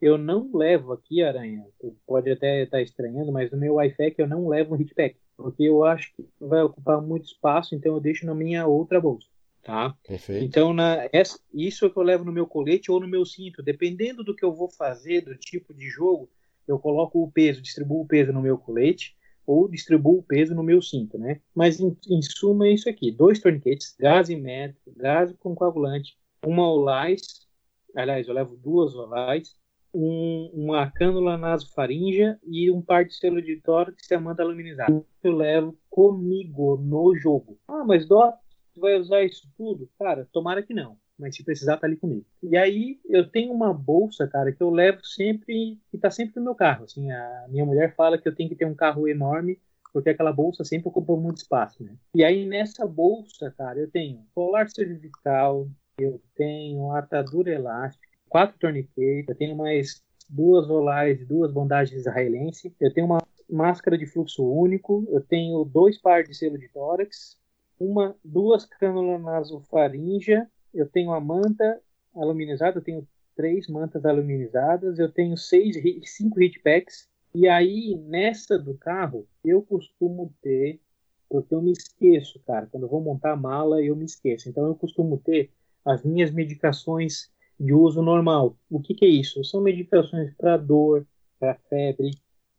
Eu 0.00 0.18
não 0.18 0.50
levo 0.52 0.92
aqui, 0.92 1.22
Aranha, 1.22 1.64
pode 2.06 2.30
até 2.30 2.62
estar 2.62 2.82
estranhando, 2.82 3.32
mas 3.32 3.50
no 3.50 3.56
meu 3.56 3.80
iFac 3.80 4.14
eu 4.18 4.26
não 4.26 4.48
levo 4.48 4.74
um 4.74 4.80
hitpack, 4.80 5.16
porque 5.36 5.62
eu 5.62 5.84
acho 5.84 6.14
que 6.14 6.28
vai 6.38 6.62
ocupar 6.62 7.00
muito 7.00 7.24
espaço, 7.24 7.74
então 7.74 7.94
eu 7.94 8.00
deixo 8.00 8.26
na 8.26 8.34
minha 8.34 8.66
outra 8.66 9.00
bolsa, 9.00 9.28
tá? 9.62 9.96
Perfeito. 10.06 10.44
Então, 10.44 10.74
na, 10.74 11.08
essa, 11.12 11.38
isso 11.54 11.86
é 11.86 11.90
que 11.90 11.96
eu 11.96 12.02
levo 12.02 12.24
no 12.24 12.32
meu 12.32 12.46
colete 12.46 12.90
ou 12.90 13.00
no 13.00 13.08
meu 13.08 13.24
cinto, 13.24 13.62
dependendo 13.62 14.22
do 14.22 14.34
que 14.34 14.44
eu 14.44 14.52
vou 14.52 14.68
fazer, 14.68 15.22
do 15.22 15.34
tipo 15.36 15.72
de 15.72 15.88
jogo, 15.88 16.28
eu 16.66 16.78
coloco 16.78 17.22
o 17.22 17.30
peso, 17.30 17.62
distribuo 17.62 18.02
o 18.02 18.06
peso 18.06 18.32
no 18.32 18.42
meu 18.42 18.58
colete 18.58 19.16
ou 19.46 19.68
distribuo 19.68 20.18
o 20.18 20.22
peso 20.22 20.54
no 20.54 20.62
meu 20.62 20.80
cinto, 20.80 21.18
né? 21.18 21.40
Mas 21.54 21.78
em, 21.78 21.96
em 22.08 22.22
suma 22.22 22.66
é 22.66 22.72
isso 22.72 22.88
aqui: 22.88 23.10
dois 23.12 23.40
torniquetes, 23.40 23.94
gás 23.98 24.28
metro, 24.28 24.80
gás 24.96 25.32
com 25.38 25.54
coagulante, 25.54 26.16
uma 26.44 26.70
olais, 26.70 27.46
aliás, 27.94 28.26
eu 28.26 28.34
levo 28.34 28.56
duas 28.56 28.94
olais, 28.94 29.54
um, 29.92 30.50
uma 30.54 30.90
cânula 30.90 31.36
nasofaríngea 31.36 32.38
e 32.42 32.70
um 32.70 32.82
par 32.82 33.04
de 33.04 33.14
selo 33.14 33.40
de 33.40 33.60
tórax 33.60 34.10
e 34.10 34.14
a 34.14 34.20
manta 34.20 34.42
aluminizada. 34.42 35.04
Eu 35.22 35.36
levo 35.36 35.78
comigo 35.88 36.76
no 36.76 37.14
jogo. 37.16 37.58
Ah, 37.68 37.84
mas 37.84 38.06
você 38.06 38.80
vai 38.80 38.98
usar 38.98 39.22
isso 39.22 39.48
tudo? 39.56 39.88
Cara, 39.98 40.28
tomara 40.32 40.62
que 40.62 40.74
não 40.74 40.98
mas 41.18 41.36
se 41.36 41.44
precisar, 41.44 41.76
tá 41.76 41.86
ali 41.86 41.96
comigo. 41.96 42.24
E 42.42 42.56
aí 42.56 42.98
eu 43.08 43.28
tenho 43.28 43.52
uma 43.52 43.72
bolsa, 43.72 44.26
cara, 44.26 44.52
que 44.52 44.62
eu 44.62 44.70
levo 44.70 45.04
sempre, 45.04 45.78
que 45.90 45.98
tá 45.98 46.10
sempre 46.10 46.34
no 46.36 46.44
meu 46.44 46.54
carro. 46.54 46.84
Assim, 46.84 47.10
a 47.10 47.46
minha 47.48 47.64
mulher 47.64 47.94
fala 47.94 48.18
que 48.18 48.28
eu 48.28 48.34
tenho 48.34 48.48
que 48.48 48.56
ter 48.56 48.66
um 48.66 48.74
carro 48.74 49.08
enorme 49.08 49.58
porque 49.94 50.10
aquela 50.10 50.32
bolsa 50.32 50.64
sempre 50.64 50.88
ocupa 50.88 51.14
muito 51.14 51.36
espaço, 51.36 51.84
né? 51.84 51.94
E 52.12 52.24
aí 52.24 52.44
nessa 52.44 52.84
bolsa, 52.84 53.54
cara, 53.56 53.78
eu 53.78 53.88
tenho 53.88 54.26
colar 54.34 54.68
cervical, 54.68 55.68
eu 55.96 56.20
tenho 56.34 56.90
atadura 56.90 57.52
elástica, 57.52 58.08
quatro 58.28 58.58
torniquetes, 58.58 59.28
eu 59.28 59.36
tenho 59.36 59.56
mais 59.56 60.02
duas 60.28 60.68
olares, 60.68 61.24
duas 61.28 61.52
bandagens 61.52 62.00
israelense, 62.00 62.74
eu 62.80 62.92
tenho 62.92 63.06
uma 63.06 63.22
máscara 63.48 63.96
de 63.96 64.04
fluxo 64.04 64.44
único, 64.44 65.06
eu 65.10 65.20
tenho 65.20 65.64
dois 65.64 65.96
pares 65.96 66.28
de 66.28 66.34
selo 66.34 66.58
de 66.58 66.68
tórax, 66.70 67.38
uma, 67.78 68.16
duas 68.24 68.64
cânulas 68.64 69.22
nasofaríngea, 69.22 70.50
eu 70.74 70.88
tenho 70.88 71.12
a 71.12 71.20
manta 71.20 71.80
aluminizada, 72.14 72.78
eu 72.78 72.82
tenho 72.82 73.08
três 73.36 73.68
mantas 73.68 74.04
aluminizadas, 74.04 74.98
eu 74.98 75.10
tenho 75.10 75.36
seis, 75.36 75.76
cinco 76.04 76.40
hitpacks, 76.42 77.08
e 77.34 77.48
aí 77.48 77.96
nessa 78.06 78.58
do 78.58 78.74
carro 78.74 79.26
eu 79.44 79.62
costumo 79.62 80.32
ter, 80.40 80.80
porque 81.28 81.54
eu 81.54 81.62
me 81.62 81.72
esqueço, 81.72 82.40
cara, 82.46 82.66
quando 82.66 82.84
eu 82.84 82.88
vou 82.88 83.00
montar 83.00 83.32
a 83.32 83.36
mala 83.36 83.82
eu 83.82 83.96
me 83.96 84.04
esqueço, 84.04 84.48
então 84.48 84.66
eu 84.66 84.74
costumo 84.74 85.18
ter 85.18 85.50
as 85.84 86.04
minhas 86.04 86.30
medicações 86.30 87.30
de 87.58 87.72
uso 87.72 88.02
normal. 88.02 88.56
O 88.70 88.80
que, 88.80 88.94
que 88.94 89.04
é 89.04 89.08
isso? 89.08 89.44
São 89.44 89.60
medicações 89.60 90.32
para 90.34 90.56
dor, 90.56 91.06
para 91.38 91.54
febre, 91.68 92.10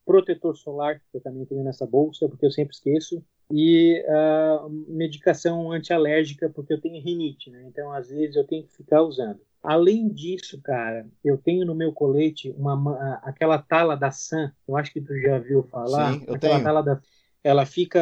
protetor 0.06 0.56
solar, 0.56 1.00
que 1.00 1.18
eu 1.18 1.22
também 1.22 1.46
tenho 1.46 1.64
nessa 1.64 1.86
bolsa, 1.86 2.30
porque 2.30 2.46
eu 2.46 2.52
sempre 2.52 2.76
esqueço, 2.76 3.24
e 3.52 4.04
uh, 4.08 4.70
medicação 4.88 5.72
antialérgica, 5.72 6.50
porque 6.50 6.74
eu 6.74 6.82
tenho 6.82 7.02
rinite, 7.02 7.50
né? 7.50 7.64
Então, 7.68 7.92
às 7.92 8.10
vezes, 8.10 8.36
eu 8.36 8.46
tenho 8.46 8.64
que 8.64 8.76
ficar 8.76 9.02
usando. 9.04 9.40
Além 9.62 10.08
disso, 10.10 10.62
cara, 10.62 11.08
eu 11.24 11.38
tenho 11.38 11.66
no 11.66 11.74
meu 11.74 11.92
colete 11.92 12.54
uma, 12.58 13.20
aquela 13.24 13.58
tala 13.58 13.96
da 13.96 14.12
Sam, 14.12 14.52
eu 14.68 14.78
acho 14.78 14.94
que 14.94 15.02
tu 15.02 15.20
já 15.20 15.40
viu 15.40 15.64
falar. 15.64 16.14
Sim, 16.14 16.24
eu 16.28 16.36
aquela 16.36 16.54
tenho. 16.54 16.64
Tala 16.64 16.84
da, 16.84 17.02
ela 17.44 17.64
fica, 17.64 18.00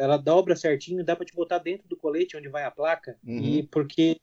ela 0.00 0.16
dobra 0.16 0.56
certinho, 0.56 1.04
dá 1.04 1.14
para 1.14 1.24
te 1.24 1.34
botar 1.34 1.58
dentro 1.58 1.88
do 1.88 1.96
colete 1.96 2.36
onde 2.36 2.48
vai 2.48 2.64
a 2.64 2.72
placa, 2.72 3.16
uhum. 3.24 3.38
e 3.38 3.62
porque 3.62 4.16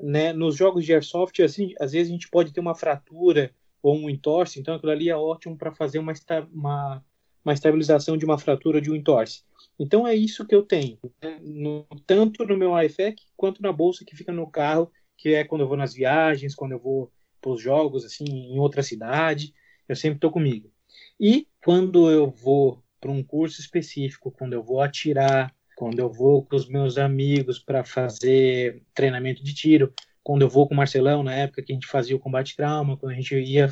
né, 0.00 0.32
nos 0.32 0.56
jogos 0.56 0.84
de 0.84 0.92
airsoft, 0.92 1.40
assim, 1.42 1.74
às 1.80 1.92
vezes 1.92 2.08
a 2.08 2.12
gente 2.12 2.28
pode 2.28 2.52
ter 2.52 2.60
uma 2.60 2.74
fratura 2.74 3.50
ou 3.82 3.96
um 3.96 4.08
entorse, 4.08 4.60
então 4.60 4.76
aquilo 4.76 4.92
ali 4.92 5.08
é 5.08 5.16
ótimo 5.16 5.56
para 5.56 5.72
fazer 5.72 5.98
uma, 5.98 6.12
uma, 6.52 7.04
uma, 7.44 7.52
estabilização 7.52 8.16
de 8.16 8.24
uma 8.24 8.38
fratura 8.38 8.80
de 8.80 8.90
um 8.90 8.94
entorse. 8.94 9.42
Então 9.82 10.06
é 10.06 10.14
isso 10.14 10.46
que 10.46 10.54
eu 10.54 10.62
tenho, 10.62 10.96
né, 11.20 11.40
no, 11.42 11.84
tanto 12.06 12.46
no 12.46 12.56
meu 12.56 12.80
iFac 12.82 13.16
quanto 13.36 13.60
na 13.60 13.72
bolsa 13.72 14.04
que 14.04 14.14
fica 14.14 14.32
no 14.32 14.48
carro, 14.48 14.88
que 15.18 15.30
é 15.34 15.42
quando 15.42 15.62
eu 15.62 15.66
vou 15.66 15.76
nas 15.76 15.92
viagens, 15.92 16.54
quando 16.54 16.70
eu 16.70 16.78
vou 16.78 17.10
para 17.40 17.50
os 17.50 17.60
jogos 17.60 18.04
assim 18.04 18.24
em 18.24 18.60
outra 18.60 18.80
cidade, 18.80 19.52
eu 19.88 19.96
sempre 19.96 20.18
estou 20.18 20.30
comigo. 20.30 20.70
E 21.18 21.48
quando 21.64 22.08
eu 22.08 22.30
vou 22.30 22.80
para 23.00 23.10
um 23.10 23.24
curso 23.24 23.60
específico, 23.60 24.30
quando 24.30 24.52
eu 24.52 24.62
vou 24.62 24.80
atirar, 24.80 25.52
quando 25.74 25.98
eu 25.98 26.08
vou 26.08 26.46
com 26.46 26.54
os 26.54 26.68
meus 26.68 26.96
amigos 26.96 27.58
para 27.58 27.82
fazer 27.82 28.84
treinamento 28.94 29.42
de 29.42 29.52
tiro, 29.52 29.92
quando 30.22 30.42
eu 30.42 30.48
vou 30.48 30.68
com 30.68 30.74
o 30.74 30.76
Marcelão, 30.76 31.24
na 31.24 31.34
época 31.34 31.60
que 31.60 31.72
a 31.72 31.74
gente 31.74 31.88
fazia 31.88 32.14
o 32.14 32.20
combate 32.20 32.54
trauma, 32.54 32.96
quando 32.96 33.10
a 33.10 33.16
gente 33.16 33.34
ia 33.34 33.68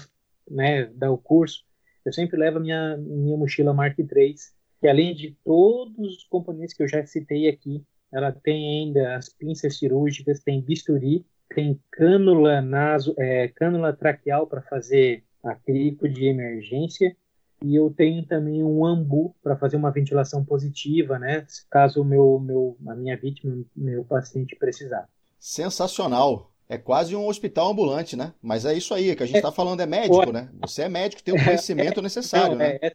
né, 0.51 0.87
dar 0.87 1.13
o 1.13 1.19
curso, 1.19 1.63
eu 2.05 2.13
sempre 2.13 2.37
levo 2.37 2.57
a 2.57 2.61
minha, 2.61 2.97
minha 2.97 3.37
mochila 3.37 3.73
Mark 3.73 3.97
III, 3.97 4.35
que 4.81 4.89
além 4.89 5.15
de 5.15 5.37
todos 5.45 6.17
os 6.17 6.25
componentes 6.25 6.75
que 6.75 6.83
eu 6.83 6.89
já 6.89 7.05
citei 7.05 7.49
aqui, 7.49 7.85
ela 8.13 8.33
tem 8.33 8.83
ainda 8.83 9.17
as 9.17 9.29
pinças 9.29 9.79
cirúrgicas, 9.79 10.41
tem 10.41 10.61
bisturi, 10.61 11.25
tem 11.55 11.81
cânula, 11.91 12.61
naso, 12.61 13.15
é, 13.19 13.49
cânula 13.49 13.93
traqueal 13.93 14.47
para 14.47 14.63
fazer 14.63 15.23
acrílico 15.43 16.09
de 16.09 16.27
emergência, 16.27 17.17
e 17.63 17.77
eu 17.77 17.93
tenho 17.95 18.25
também 18.25 18.65
um 18.65 18.85
ambu 18.85 19.35
para 19.43 19.57
fazer 19.57 19.77
uma 19.77 19.91
ventilação 19.91 20.45
positiva, 20.45 21.19
né? 21.19 21.47
Caso 21.71 22.01
o 22.01 22.05
meu, 22.05 22.41
meu, 22.41 22.77
a 22.87 22.95
minha 22.95 23.17
vítima, 23.17 23.63
meu 23.77 24.03
paciente 24.03 24.57
precisar. 24.57 25.07
Sensacional. 25.39 26.51
É 26.69 26.79
quase 26.79 27.17
um 27.17 27.27
hospital 27.27 27.71
ambulante, 27.71 28.17
né? 28.17 28.33
Mas 28.41 28.65
é 28.65 28.73
isso 28.73 28.95
aí, 28.95 29.15
que 29.17 29.23
a 29.25 29.27
gente 29.27 29.37
está 29.37 29.49
é, 29.49 29.53
falando 29.53 29.81
é 29.81 29.87
médico, 29.87 30.33
né? 30.33 30.49
Você 30.63 30.83
é 30.83 30.89
médico, 30.89 31.23
tem 31.23 31.35
o 31.35 31.45
conhecimento 31.45 31.99
é, 32.01 32.03
necessário, 32.03 32.51
não, 32.51 32.59
né? 32.59 32.79
É, 32.81 32.95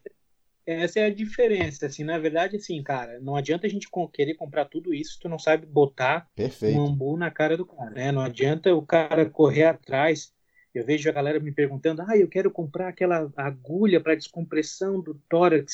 essa 0.66 1.00
é 1.00 1.06
a 1.06 1.14
diferença, 1.14 1.86
assim, 1.86 2.04
na 2.04 2.18
verdade, 2.18 2.56
assim, 2.58 2.82
cara, 2.82 3.20
não 3.20 3.36
adianta 3.36 3.68
a 3.68 3.70
gente 3.70 3.88
querer 4.14 4.34
comprar 4.34 4.66
tudo 4.66 4.94
isso 4.94 5.14
se 5.14 5.20
tu 5.20 5.30
não 5.30 5.38
sabe 5.38 5.66
botar 5.66 6.28
Perfeito. 6.36 6.78
um 6.78 6.88
ambu 6.88 7.18
na 7.18 7.30
cara 7.30 7.56
do 7.56 7.66
cara, 7.66 7.92
né? 7.92 8.12
Não 8.12 8.22
adianta 8.22 8.74
o 8.74 8.82
cara 8.82 9.30
correr 9.30 9.66
atrás. 9.66 10.34
Eu 10.74 10.86
vejo 10.86 11.08
a 11.08 11.14
galera 11.14 11.40
me 11.40 11.52
perguntando, 11.52 12.02
ah, 12.02 12.18
eu 12.18 12.28
quero 12.28 12.52
comprar 12.52 12.90
aquela 12.90 13.32
agulha 13.38 14.02
para 14.02 14.16
descompressão 14.16 15.00
do 15.00 15.16
tórax. 15.30 15.74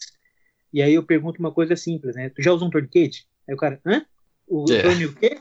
E 0.73 0.81
aí 0.81 0.93
eu 0.93 1.03
pergunto 1.03 1.39
uma 1.39 1.51
coisa 1.51 1.75
simples, 1.75 2.15
né? 2.15 2.29
Tu 2.29 2.41
já 2.41 2.51
usou 2.51 2.67
um 2.67 2.71
torniquete? 2.71 3.25
Aí 3.47 3.53
o 3.53 3.57
cara, 3.57 3.79
hã? 3.85 4.05
O 4.47 4.65
é. 4.71 4.81
torne 4.81 5.05
o 5.05 5.15
quê? 5.15 5.39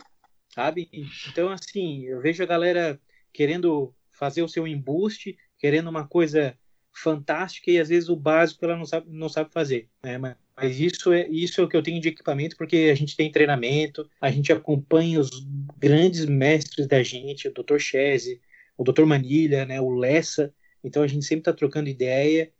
sabe? 0.54 0.88
Então, 1.28 1.50
assim, 1.50 2.04
eu 2.04 2.20
vejo 2.20 2.42
a 2.42 2.46
galera 2.46 3.00
querendo 3.32 3.94
fazer 4.12 4.42
o 4.42 4.48
seu 4.48 4.66
embuste, 4.66 5.38
querendo 5.58 5.88
uma 5.88 6.06
coisa 6.06 6.56
fantástica 6.92 7.70
e 7.70 7.78
às 7.78 7.88
vezes 7.88 8.08
o 8.08 8.16
básico 8.16 8.64
ela 8.64 8.76
não 8.76 8.84
sabe, 8.84 9.06
não 9.10 9.28
sabe 9.28 9.52
fazer, 9.52 9.88
né? 10.02 10.18
Mas, 10.18 10.36
mas 10.56 10.80
isso 10.80 11.12
é 11.12 11.28
isso 11.28 11.60
é 11.60 11.64
o 11.64 11.68
que 11.68 11.76
eu 11.76 11.82
tenho 11.82 12.00
de 12.00 12.08
equipamento 12.08 12.56
porque 12.56 12.90
a 12.92 12.94
gente 12.94 13.16
tem 13.16 13.30
treinamento, 13.30 14.08
a 14.20 14.30
gente 14.30 14.52
acompanha 14.52 15.20
os 15.20 15.30
grandes 15.78 16.26
mestres 16.26 16.86
da 16.86 17.02
gente, 17.02 17.48
o 17.48 17.52
Dr. 17.52 17.78
Chese, 17.78 18.40
o 18.76 18.84
Dr. 18.84 19.04
Manilha, 19.04 19.64
né, 19.64 19.80
o 19.80 19.90
Lessa, 19.90 20.52
então 20.82 21.02
a 21.02 21.06
gente 21.06 21.24
sempre 21.24 21.42
está 21.42 21.52
trocando 21.52 21.88
ideia 21.88 22.50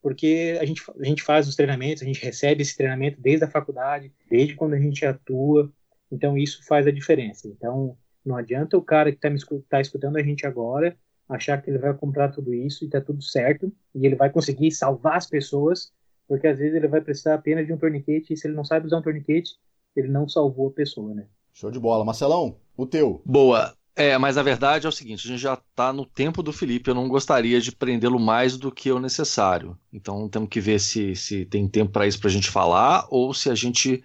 porque 0.00 0.58
a 0.60 0.64
gente, 0.66 0.82
a 1.00 1.04
gente 1.04 1.22
faz 1.22 1.48
os 1.48 1.56
treinamentos, 1.56 2.02
a 2.02 2.06
gente 2.06 2.22
recebe 2.22 2.60
esse 2.60 2.76
treinamento 2.76 3.18
desde 3.20 3.44
a 3.44 3.50
faculdade, 3.50 4.12
desde 4.30 4.54
quando 4.54 4.74
a 4.74 4.78
gente 4.78 5.04
atua, 5.06 5.72
então 6.12 6.36
isso 6.36 6.62
faz 6.66 6.86
a 6.86 6.90
diferença. 6.90 7.48
Então 7.48 7.96
não 8.24 8.36
adianta 8.36 8.76
o 8.76 8.82
cara 8.82 9.10
que 9.10 9.16
está 9.16 9.30
tá 9.68 9.80
escutando 9.80 10.16
a 10.16 10.22
gente 10.22 10.46
agora 10.46 10.96
achar 11.28 11.60
que 11.60 11.70
ele 11.70 11.78
vai 11.78 11.94
comprar 11.94 12.30
tudo 12.30 12.52
isso 12.52 12.84
e 12.84 12.86
está 12.86 13.00
tudo 13.00 13.22
certo 13.22 13.72
e 13.94 14.06
ele 14.06 14.14
vai 14.14 14.30
conseguir 14.30 14.70
salvar 14.70 15.16
as 15.16 15.26
pessoas, 15.26 15.92
porque 16.28 16.46
às 16.46 16.58
vezes 16.58 16.74
ele 16.74 16.88
vai 16.88 17.00
precisar 17.00 17.34
apenas 17.34 17.66
de 17.66 17.72
um 17.72 17.78
torniquete 17.78 18.32
e 18.32 18.36
se 18.36 18.46
ele 18.46 18.54
não 18.54 18.64
sabe 18.64 18.86
usar 18.86 18.98
um 18.98 19.02
torniquete, 19.02 19.52
ele 19.96 20.08
não 20.08 20.28
salvou 20.28 20.68
a 20.68 20.72
pessoa, 20.72 21.14
né? 21.14 21.26
Show 21.52 21.70
de 21.70 21.78
bola. 21.78 22.04
Marcelão, 22.04 22.56
o 22.76 22.86
teu. 22.86 23.22
Boa. 23.24 23.74
É, 23.96 24.18
mas 24.18 24.36
a 24.36 24.42
verdade 24.42 24.86
é 24.86 24.88
o 24.88 24.92
seguinte: 24.92 25.26
a 25.26 25.30
gente 25.30 25.40
já 25.40 25.54
está 25.54 25.92
no 25.92 26.04
tempo 26.04 26.42
do 26.42 26.52
Felipe. 26.52 26.90
Eu 26.90 26.94
não 26.94 27.08
gostaria 27.08 27.60
de 27.60 27.70
prendê-lo 27.70 28.18
mais 28.18 28.56
do 28.56 28.72
que 28.72 28.90
o 28.90 28.98
necessário. 28.98 29.78
Então 29.92 30.28
temos 30.28 30.48
que 30.48 30.60
ver 30.60 30.80
se, 30.80 31.14
se 31.14 31.44
tem 31.44 31.68
tempo 31.68 31.92
para 31.92 32.06
isso 32.06 32.18
para 32.18 32.28
a 32.28 32.32
gente 32.32 32.50
falar 32.50 33.06
ou 33.08 33.32
se 33.32 33.48
a 33.48 33.54
gente 33.54 34.02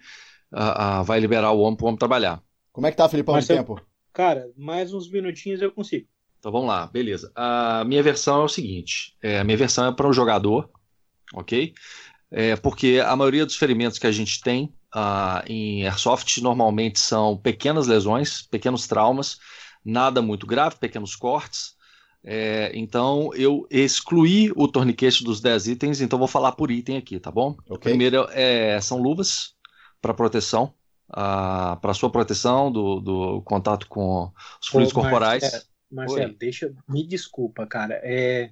uh, 0.52 1.00
uh, 1.00 1.04
vai 1.04 1.18
liberar 1.18 1.50
o 1.50 1.60
homem 1.60 1.76
para 1.76 1.84
o 1.84 1.88
homem 1.88 1.98
trabalhar. 1.98 2.40
Como 2.72 2.86
é 2.86 2.90
que 2.92 2.96
tá, 2.96 3.08
Felipe, 3.08 3.30
o 3.30 3.46
tempo? 3.46 3.80
Cara, 4.12 4.48
mais 4.56 4.94
uns 4.94 5.10
minutinhos 5.10 5.60
eu 5.60 5.72
consigo. 5.72 6.06
Então 6.40 6.50
vamos 6.50 6.68
lá, 6.68 6.86
beleza. 6.86 7.30
A 7.34 7.84
minha 7.84 8.02
versão 8.02 8.40
é 8.40 8.44
o 8.44 8.48
seguinte: 8.48 9.14
é, 9.22 9.38
a 9.38 9.44
minha 9.44 9.58
versão 9.58 9.86
é 9.86 9.92
para 9.92 10.08
o 10.08 10.12
jogador, 10.12 10.68
ok? 11.34 11.74
É, 12.30 12.56
porque 12.56 13.00
a 13.04 13.14
maioria 13.14 13.44
dos 13.44 13.56
ferimentos 13.56 13.98
que 13.98 14.06
a 14.06 14.12
gente 14.12 14.40
tem 14.40 14.72
uh, 14.94 15.44
em 15.46 15.86
Airsoft 15.86 16.38
normalmente 16.38 16.98
são 16.98 17.36
pequenas 17.36 17.86
lesões, 17.86 18.42
pequenos 18.42 18.86
traumas, 18.86 19.38
nada 19.84 20.22
muito 20.22 20.46
grave, 20.46 20.76
pequenos 20.76 21.14
cortes. 21.14 21.78
É, 22.22 22.70
então 22.74 23.30
eu 23.34 23.66
excluí 23.70 24.52
o 24.54 24.68
torniquete 24.68 25.24
dos 25.24 25.40
10 25.40 25.68
itens, 25.68 26.00
então 26.00 26.18
vou 26.18 26.28
falar 26.28 26.52
por 26.52 26.70
item 26.70 26.96
aqui, 26.96 27.18
tá 27.18 27.30
bom? 27.30 27.56
Okay. 27.64 27.76
O 27.76 27.78
primeiro 27.78 28.26
é, 28.30 28.80
são 28.80 28.98
luvas, 28.98 29.54
para 30.00 30.14
proteção, 30.14 30.72
uh, 31.10 31.78
para 31.80 31.94
sua 31.94 32.10
proteção 32.10 32.70
do, 32.70 33.00
do 33.00 33.42
contato 33.42 33.86
com 33.88 34.30
os 34.60 34.68
fluidos 34.68 34.92
corporais. 34.92 35.68
Marcelo, 35.90 36.20
Marcelo 36.20 36.38
deixa, 36.38 36.74
me 36.88 37.06
desculpa, 37.06 37.66
cara. 37.66 38.00
É, 38.02 38.50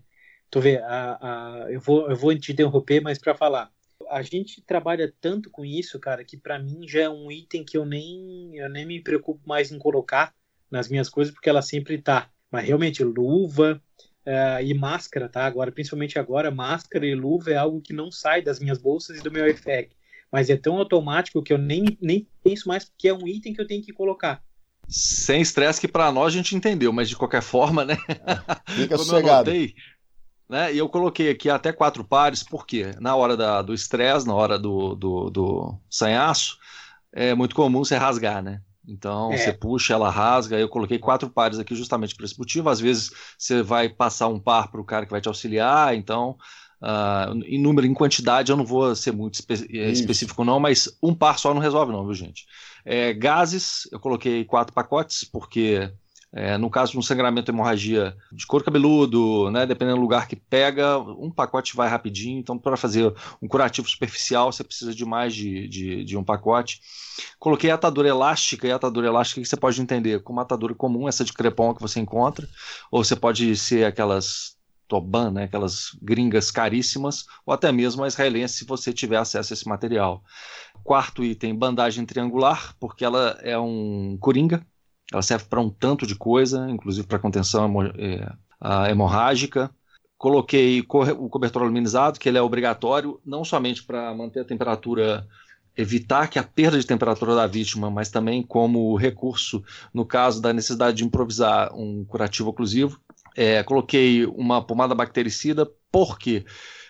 tu 0.51 0.61
vê, 0.61 0.79
a, 0.79 1.19
a, 1.21 1.73
eu 1.73 1.81
vou, 1.81 2.11
eu 2.11 2.17
vou 2.17 2.37
te 2.39 2.53
interromper, 2.53 3.01
mas 3.01 3.19
para 3.19 3.35
falar, 3.35 3.71
a 4.11 4.23
gente 4.23 4.63
trabalha 4.63 5.13
tanto 5.21 5.51
com 5.51 5.65
isso, 5.65 5.99
cara, 5.99 6.25
que 6.25 6.37
para 6.37 6.59
mim 6.59 6.87
já 6.87 7.03
é 7.03 7.09
um 7.09 7.31
item 7.31 7.65
que 7.65 7.77
eu 7.77 7.85
nem, 7.85 8.57
eu 8.57 8.69
nem 8.69 8.87
me 8.87 9.03
preocupo 9.03 9.41
mais 9.47 9.71
em 9.71 9.79
colocar 9.79 10.35
nas 10.71 10.89
minhas 10.89 11.09
coisas, 11.09 11.33
porque 11.33 11.49
ela 11.49 11.63
sempre 11.63 11.99
tá. 11.99 12.31
Mas 12.51 12.67
realmente, 12.67 13.05
luva 13.05 13.83
uh, 14.27 14.63
e 14.63 14.75
máscara, 14.75 15.29
tá? 15.29 15.45
Agora, 15.45 15.71
principalmente 15.73 16.19
agora, 16.19 16.51
máscara 16.51 17.07
e 17.07 17.15
luva 17.15 17.51
é 17.51 17.57
algo 17.57 17.81
que 17.81 17.93
não 17.93 18.11
sai 18.11 18.43
das 18.43 18.59
minhas 18.59 18.79
bolsas 18.79 19.19
e 19.19 19.23
do 19.23 19.31
meu 19.31 19.47
EFEC 19.47 19.99
mas 20.31 20.51
é 20.51 20.57
tão 20.57 20.77
automático 20.77 21.43
que 21.43 21.53
eu 21.53 21.59
nem, 21.59 21.99
nem 22.01 22.27
penso 22.43 22.69
mais 22.69 22.91
que 22.97 23.09
é 23.09 23.15
um 23.15 23.27
item 23.27 23.53
que 23.53 23.61
eu 23.61 23.67
tenho 23.67 23.83
que 23.83 23.93
colocar. 23.93 24.43
Sem 24.89 25.43
estresse 25.43 25.81
que 25.81 25.89
para 25.89 26.11
nós 26.11 26.33
a 26.33 26.37
gente 26.37 26.57
entendeu, 26.57 26.93
mas 26.93 27.09
de 27.09 27.17
qualquer 27.17 27.43
forma, 27.43 27.85
né? 27.85 27.97
Fica 28.69 28.97
Como 28.97 29.05
sossegado. 29.05 29.51
eu 29.51 29.55
notei, 29.55 29.75
né? 30.49 30.73
E 30.73 30.79
eu 30.79 30.89
coloquei 30.89 31.31
aqui 31.31 31.51
até 31.51 31.73
quatro 31.73 32.03
pares, 32.03 32.43
porque 32.43 32.93
na 32.99 33.15
hora 33.15 33.37
da, 33.37 33.61
do 33.61 33.75
estresse, 33.75 34.27
na 34.27 34.35
hora 34.35 34.59
do, 34.59 34.95
do, 34.95 35.31
do 35.31 35.79
sanhaço, 35.91 36.57
é 37.13 37.35
muito 37.35 37.55
comum 37.55 37.85
você 37.85 37.97
rasgar, 37.97 38.43
né? 38.43 38.63
Então 38.87 39.31
é. 39.33 39.37
você 39.37 39.53
puxa, 39.53 39.93
ela 39.93 40.11
rasga. 40.11 40.59
Eu 40.59 40.69
coloquei 40.69 40.99
quatro 40.99 41.29
pares 41.29 41.59
aqui 41.59 41.75
justamente 41.75 42.15
por 42.15 42.25
esse 42.25 42.39
motivo. 42.39 42.71
Às 42.71 42.81
vezes 42.81 43.11
você 43.37 43.63
vai 43.63 43.91
passar 43.91 44.29
um 44.29 44.41
par 44.41 44.71
para 44.71 44.81
o 44.81 44.85
cara 44.85 45.05
que 45.05 45.13
vai 45.13 45.21
te 45.21 45.29
auxiliar, 45.29 45.95
então 45.95 46.39
Uh, 46.81 47.35
em 47.45 47.61
número, 47.61 47.87
em 47.87 47.93
quantidade, 47.93 48.53
eu 48.53 48.57
não 48.57 48.65
vou 48.65 48.95
ser 48.95 49.11
muito 49.11 49.35
espe 49.35 49.55
eh, 49.69 49.91
específico, 49.91 50.45
não, 50.45 50.61
mas 50.61 50.89
um 51.03 51.13
par 51.13 51.37
só 51.37 51.53
não 51.53 51.61
resolve, 51.61 51.91
não, 51.91 52.05
viu, 52.05 52.15
gente? 52.15 52.47
É, 52.91 53.13
gases, 53.13 53.87
eu 53.93 54.01
coloquei 54.01 54.47
quatro 54.47 54.73
pacotes, 54.73 55.23
porque 55.23 55.93
é, 56.33 56.57
no 56.57 56.71
caso 56.71 56.93
de 56.93 56.99
um 56.99 57.03
sangramento 57.03 57.51
hemorragia 57.51 58.17
de 58.33 58.47
couro 58.47 58.65
cabeludo, 58.65 59.51
né, 59.51 59.67
dependendo 59.67 59.97
do 59.97 60.03
lugar 60.03 60.27
que 60.27 60.35
pega, 60.35 60.99
um 60.99 61.31
pacote 61.31 61.77
vai 61.77 61.87
rapidinho. 61.87 62.39
Então, 62.39 62.59
para 62.59 62.79
fazer 62.79 63.15
um 63.43 63.47
curativo 63.47 63.87
superficial, 63.87 64.51
você 64.51 64.65
precisa 64.65 64.95
de 64.95 65.05
mais 65.05 65.35
de, 65.35 65.69
de, 65.69 66.03
de, 66.03 66.17
um 66.17 66.25
pacote. 66.25 66.81
Coloquei 67.39 67.71
atadura 67.71 68.09
elástica, 68.09 68.67
e 68.67 68.73
atadura 68.73 69.07
elástica 69.07 69.43
que 69.43 69.49
você 69.49 69.57
pode 69.57 69.83
entender 69.83 70.23
como 70.23 70.41
atadura 70.41 70.75
comum, 70.75 71.07
essa 71.07 71.25
de 71.27 71.35
crepom 71.35 71.75
que 71.75 71.83
você 71.83 72.01
encontra, 72.01 72.49
ou 72.91 73.05
você 73.05 73.15
pode 73.15 73.55
ser 73.55 73.85
aquelas 73.85 74.58
Toban, 74.89 75.31
né, 75.31 75.45
aquelas 75.45 75.97
gringas 76.03 76.51
caríssimas, 76.51 77.27
ou 77.45 77.53
até 77.53 77.71
mesmo 77.71 78.03
a 78.03 78.09
israelense, 78.09 78.55
se 78.59 78.65
você 78.65 78.93
tiver 78.93 79.19
acesso 79.19 79.53
a 79.53 79.55
esse 79.55 79.69
material. 79.69 80.25
Quarto 80.83 81.23
item, 81.23 81.55
bandagem 81.55 82.07
triangular, 82.07 82.75
porque 82.81 83.05
ela 83.05 83.39
é 83.43 83.59
um 83.59 84.17
coringa, 84.19 84.67
ela 85.13 85.23
serve 85.23 85.45
para 85.45 85.61
um 85.61 85.71
tanto 85.71 86.07
de 86.07 86.15
coisa, 86.15 86.69
inclusive 86.71 87.07
para 87.07 87.19
contenção 87.19 87.83
é, 87.83 88.91
hemorrágica. 88.91 89.71
Coloquei 90.17 90.81
o 90.81 91.29
cobertor 91.29 91.63
aluminizado, 91.63 92.19
que 92.19 92.29
ele 92.29 92.39
é 92.39 92.43
obrigatório, 92.43 93.21
não 93.25 93.45
somente 93.45 93.85
para 93.85 94.13
manter 94.15 94.41
a 94.41 94.45
temperatura 94.45 95.27
evitar 95.79 96.27
que 96.27 96.41
a 96.41 96.43
perda 96.43 96.77
de 96.77 96.85
temperatura 96.85 97.37
da 97.37 97.47
vítima, 97.47 97.89
mas 97.89 98.11
também 98.11 98.43
como 98.43 98.97
recurso 98.97 99.63
no 99.95 100.05
caso 100.05 100.43
da 100.43 100.53
necessidade 100.53 100.97
de 100.97 101.05
improvisar 101.05 101.73
um 101.73 102.05
curativo 102.05 102.51
oclusivo. 102.51 103.01
É, 103.37 103.63
coloquei 103.63 104.27
uma 104.27 104.65
pomada 104.65 104.95
bactericida, 104.95 105.71
porque 105.91 106.45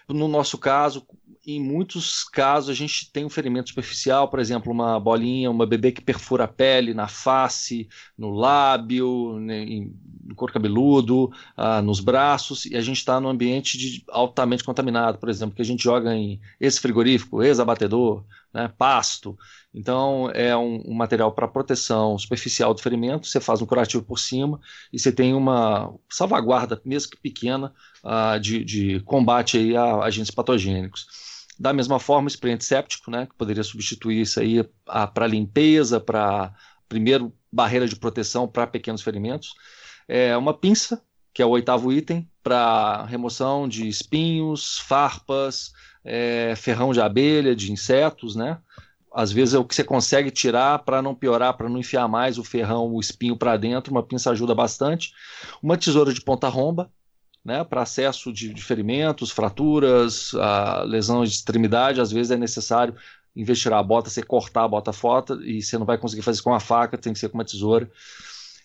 no 0.08 0.26
nosso 0.26 0.56
caso, 0.56 1.06
em 1.46 1.60
muitos 1.60 2.24
casos, 2.24 2.70
a 2.70 2.74
gente 2.74 3.10
tem 3.12 3.24
um 3.24 3.30
ferimento 3.30 3.68
superficial, 3.68 4.28
por 4.28 4.38
exemplo, 4.38 4.72
uma 4.72 4.98
bolinha, 4.98 5.50
uma 5.50 5.66
bebê 5.66 5.92
que 5.92 6.00
perfura 6.00 6.44
a 6.44 6.48
pele 6.48 6.94
na 6.94 7.08
face, 7.08 7.88
no 8.16 8.30
lábio, 8.30 9.38
né, 9.38 9.64
no 10.24 10.34
couro 10.34 10.52
cabeludo, 10.52 11.30
ah, 11.56 11.80
nos 11.80 12.00
braços, 12.00 12.66
e 12.66 12.76
a 12.76 12.80
gente 12.80 12.98
está 12.98 13.20
num 13.20 13.28
ambiente 13.28 13.78
de, 13.78 14.04
altamente 14.10 14.64
contaminado, 14.64 15.18
por 15.18 15.28
exemplo, 15.28 15.54
que 15.54 15.62
a 15.62 15.64
gente 15.64 15.82
joga 15.82 16.14
em 16.14 16.40
ex-frigorífico, 16.60 17.42
ex-abatedor, 17.42 18.24
né, 18.52 18.72
pasto. 18.76 19.36
Então, 19.72 20.30
é 20.34 20.56
um, 20.56 20.82
um 20.86 20.94
material 20.94 21.32
para 21.32 21.46
proteção 21.48 22.18
superficial 22.18 22.72
do 22.74 22.80
ferimento, 22.80 23.26
você 23.26 23.40
faz 23.40 23.60
um 23.60 23.66
curativo 23.66 24.02
por 24.02 24.18
cima 24.18 24.60
e 24.92 24.98
você 24.98 25.12
tem 25.12 25.34
uma 25.34 25.94
salvaguarda, 26.10 26.80
mesmo 26.84 27.10
que 27.10 27.20
pequena, 27.20 27.72
uh, 28.04 28.40
de, 28.40 28.64
de, 28.64 29.00
combate 29.00 29.58
aí 29.58 29.76
a 29.76 30.02
agentes 30.02 30.30
patogênicos. 30.30 31.06
Da 31.58 31.72
mesma 31.72 31.98
forma, 31.98 32.28
spray 32.28 32.54
antisséptico, 32.54 33.10
né, 33.10 33.26
que 33.26 33.34
poderia 33.34 33.64
substituir 33.64 34.20
isso 34.22 34.40
aí 34.40 34.64
para 35.12 35.26
limpeza, 35.26 36.00
para, 36.00 36.54
primeiro, 36.88 37.32
barreira 37.52 37.86
de 37.88 37.96
proteção 37.96 38.46
para 38.46 38.66
pequenos 38.66 39.02
ferimentos. 39.02 39.54
É 40.06 40.36
uma 40.36 40.54
pinça, 40.54 41.02
que 41.34 41.42
é 41.42 41.46
o 41.46 41.50
oitavo 41.50 41.92
item, 41.92 42.28
para 42.42 43.04
remoção 43.04 43.68
de 43.68 43.88
espinhos, 43.88 44.78
farpas, 44.78 45.72
é, 46.04 46.54
ferrão 46.56 46.92
de 46.92 47.00
abelha, 47.00 47.54
de 47.54 47.72
insetos, 47.72 48.36
né? 48.36 48.58
Às 49.12 49.32
vezes 49.32 49.54
é 49.54 49.58
o 49.58 49.64
que 49.64 49.74
você 49.74 49.82
consegue 49.82 50.30
tirar 50.30 50.80
para 50.80 51.00
não 51.00 51.14
piorar, 51.14 51.56
para 51.56 51.68
não 51.68 51.78
enfiar 51.78 52.06
mais 52.06 52.38
o 52.38 52.44
ferrão, 52.44 52.92
o 52.92 53.00
espinho 53.00 53.36
para 53.36 53.56
dentro. 53.56 53.90
Uma 53.90 54.02
pinça 54.02 54.30
ajuda 54.30 54.54
bastante. 54.54 55.12
Uma 55.62 55.76
tesoura 55.76 56.12
de 56.12 56.20
ponta 56.20 56.48
romba, 56.48 56.90
né, 57.44 57.64
para 57.64 57.82
acesso 57.82 58.32
de, 58.32 58.52
de, 58.52 58.62
ferimentos, 58.62 59.30
fraturas, 59.30 60.34
a 60.34 60.82
lesões 60.82 61.30
de 61.30 61.36
extremidade. 61.36 62.00
Às 62.00 62.12
vezes 62.12 62.30
é 62.30 62.36
necessário, 62.36 62.94
tirar 63.54 63.78
a 63.78 63.82
bota, 63.82 64.10
você 64.10 64.22
cortar 64.22 64.64
a 64.64 64.68
bota 64.68 64.92
fora 64.92 65.24
e 65.42 65.62
você 65.62 65.78
não 65.78 65.86
vai 65.86 65.96
conseguir 65.96 66.22
fazer 66.22 66.42
com 66.42 66.50
uma 66.50 66.60
faca, 66.60 66.98
tem 66.98 67.12
que 67.12 67.18
ser 67.18 67.28
com 67.28 67.38
uma 67.38 67.44
tesoura. 67.44 67.90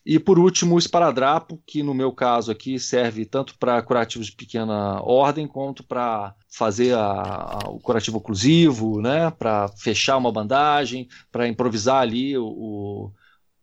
E 0.06 0.20
por 0.20 0.38
último, 0.38 0.76
o 0.76 0.80
esparadrapo, 0.80 1.62
que 1.66 1.82
no 1.82 1.94
meu 1.94 2.12
caso 2.12 2.52
aqui 2.52 2.78
serve 2.78 3.26
tanto 3.26 3.58
para 3.58 3.82
curativos 3.82 4.28
de 4.28 4.36
pequena 4.36 5.02
ordem, 5.02 5.48
quanto 5.48 5.82
para 5.82 6.36
fazer 6.50 6.94
a, 6.94 7.60
a, 7.64 7.70
o 7.70 7.80
curativo 7.80 8.18
oclusivo, 8.18 9.02
né, 9.02 9.32
para 9.32 9.70
fechar 9.70 10.18
uma 10.18 10.32
bandagem, 10.32 11.08
para 11.32 11.48
improvisar 11.48 12.02
ali 12.02 12.38
o, 12.38 12.46
o, 12.46 13.12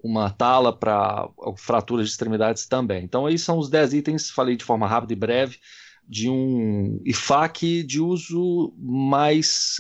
uma 0.03 0.31
tala 0.31 0.73
para 0.73 1.29
fratura 1.59 2.03
de 2.03 2.09
extremidades 2.09 2.67
também. 2.67 3.05
Então, 3.05 3.27
aí 3.27 3.39
são 3.39 3.59
os 3.59 3.69
10 3.69 3.95
itens, 3.95 4.31
falei 4.31 4.57
de 4.57 4.65
forma 4.65 4.87
rápida 4.87 5.13
e 5.13 5.17
breve, 5.17 5.59
de 6.09 6.31
um 6.31 7.01
IFAC 7.05 7.83
de 7.83 8.01
uso 8.01 8.75
mais, 8.79 9.77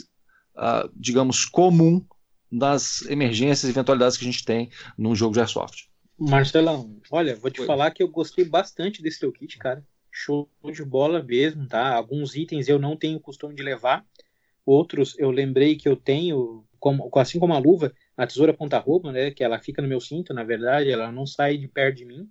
uh, 0.57 0.89
digamos, 0.95 1.47
comum 1.47 2.05
das 2.53 3.03
emergências 3.07 3.65
e 3.65 3.73
eventualidades 3.73 4.19
que 4.19 4.25
a 4.25 4.31
gente 4.31 4.45
tem 4.45 4.71
num 4.99 5.15
jogo 5.15 5.33
de 5.33 5.41
airsoft. 5.41 5.90
Marcelão, 6.21 7.01
olha, 7.11 7.35
vou 7.35 7.51
te 7.51 7.61
Oi. 7.61 7.67
falar 7.67 7.91
que 7.93 8.03
eu 8.03 8.09
gostei 8.09 8.45
bastante 8.45 9.03
desse 9.03 9.21
teu 9.21 9.33
kit, 9.33 9.57
cara. 9.57 9.83
Show 10.13 10.51
de 10.71 10.85
bola 10.85 11.23
mesmo, 11.23 11.67
tá? 11.67 11.95
Alguns 11.95 12.35
itens 12.35 12.69
eu 12.69 12.79
não 12.79 12.95
tenho 12.95 13.19
costume 13.19 13.55
de 13.55 13.63
levar, 13.63 14.05
outros 14.67 15.19
eu 15.19 15.31
lembrei 15.31 15.77
que 15.77 15.89
eu 15.89 15.97
tenho, 15.97 16.65
como, 16.79 17.11
assim 17.17 17.39
como 17.39 17.55
a 17.55 17.59
luva, 17.59 17.93
a 18.17 18.27
tesoura 18.27 18.53
ponta-roupa, 18.53 19.11
né? 19.11 19.31
Que 19.31 19.43
ela 19.43 19.59
fica 19.59 19.81
no 19.81 19.89
meu 19.89 20.01
cinto, 20.01 20.35
na 20.35 20.45
verdade, 20.45 20.91
ela 20.91 21.11
não 21.11 21.27
sai 21.27 21.57
de 21.57 21.67
perto 21.67 21.97
de 21.97 22.05
mim. 22.05 22.31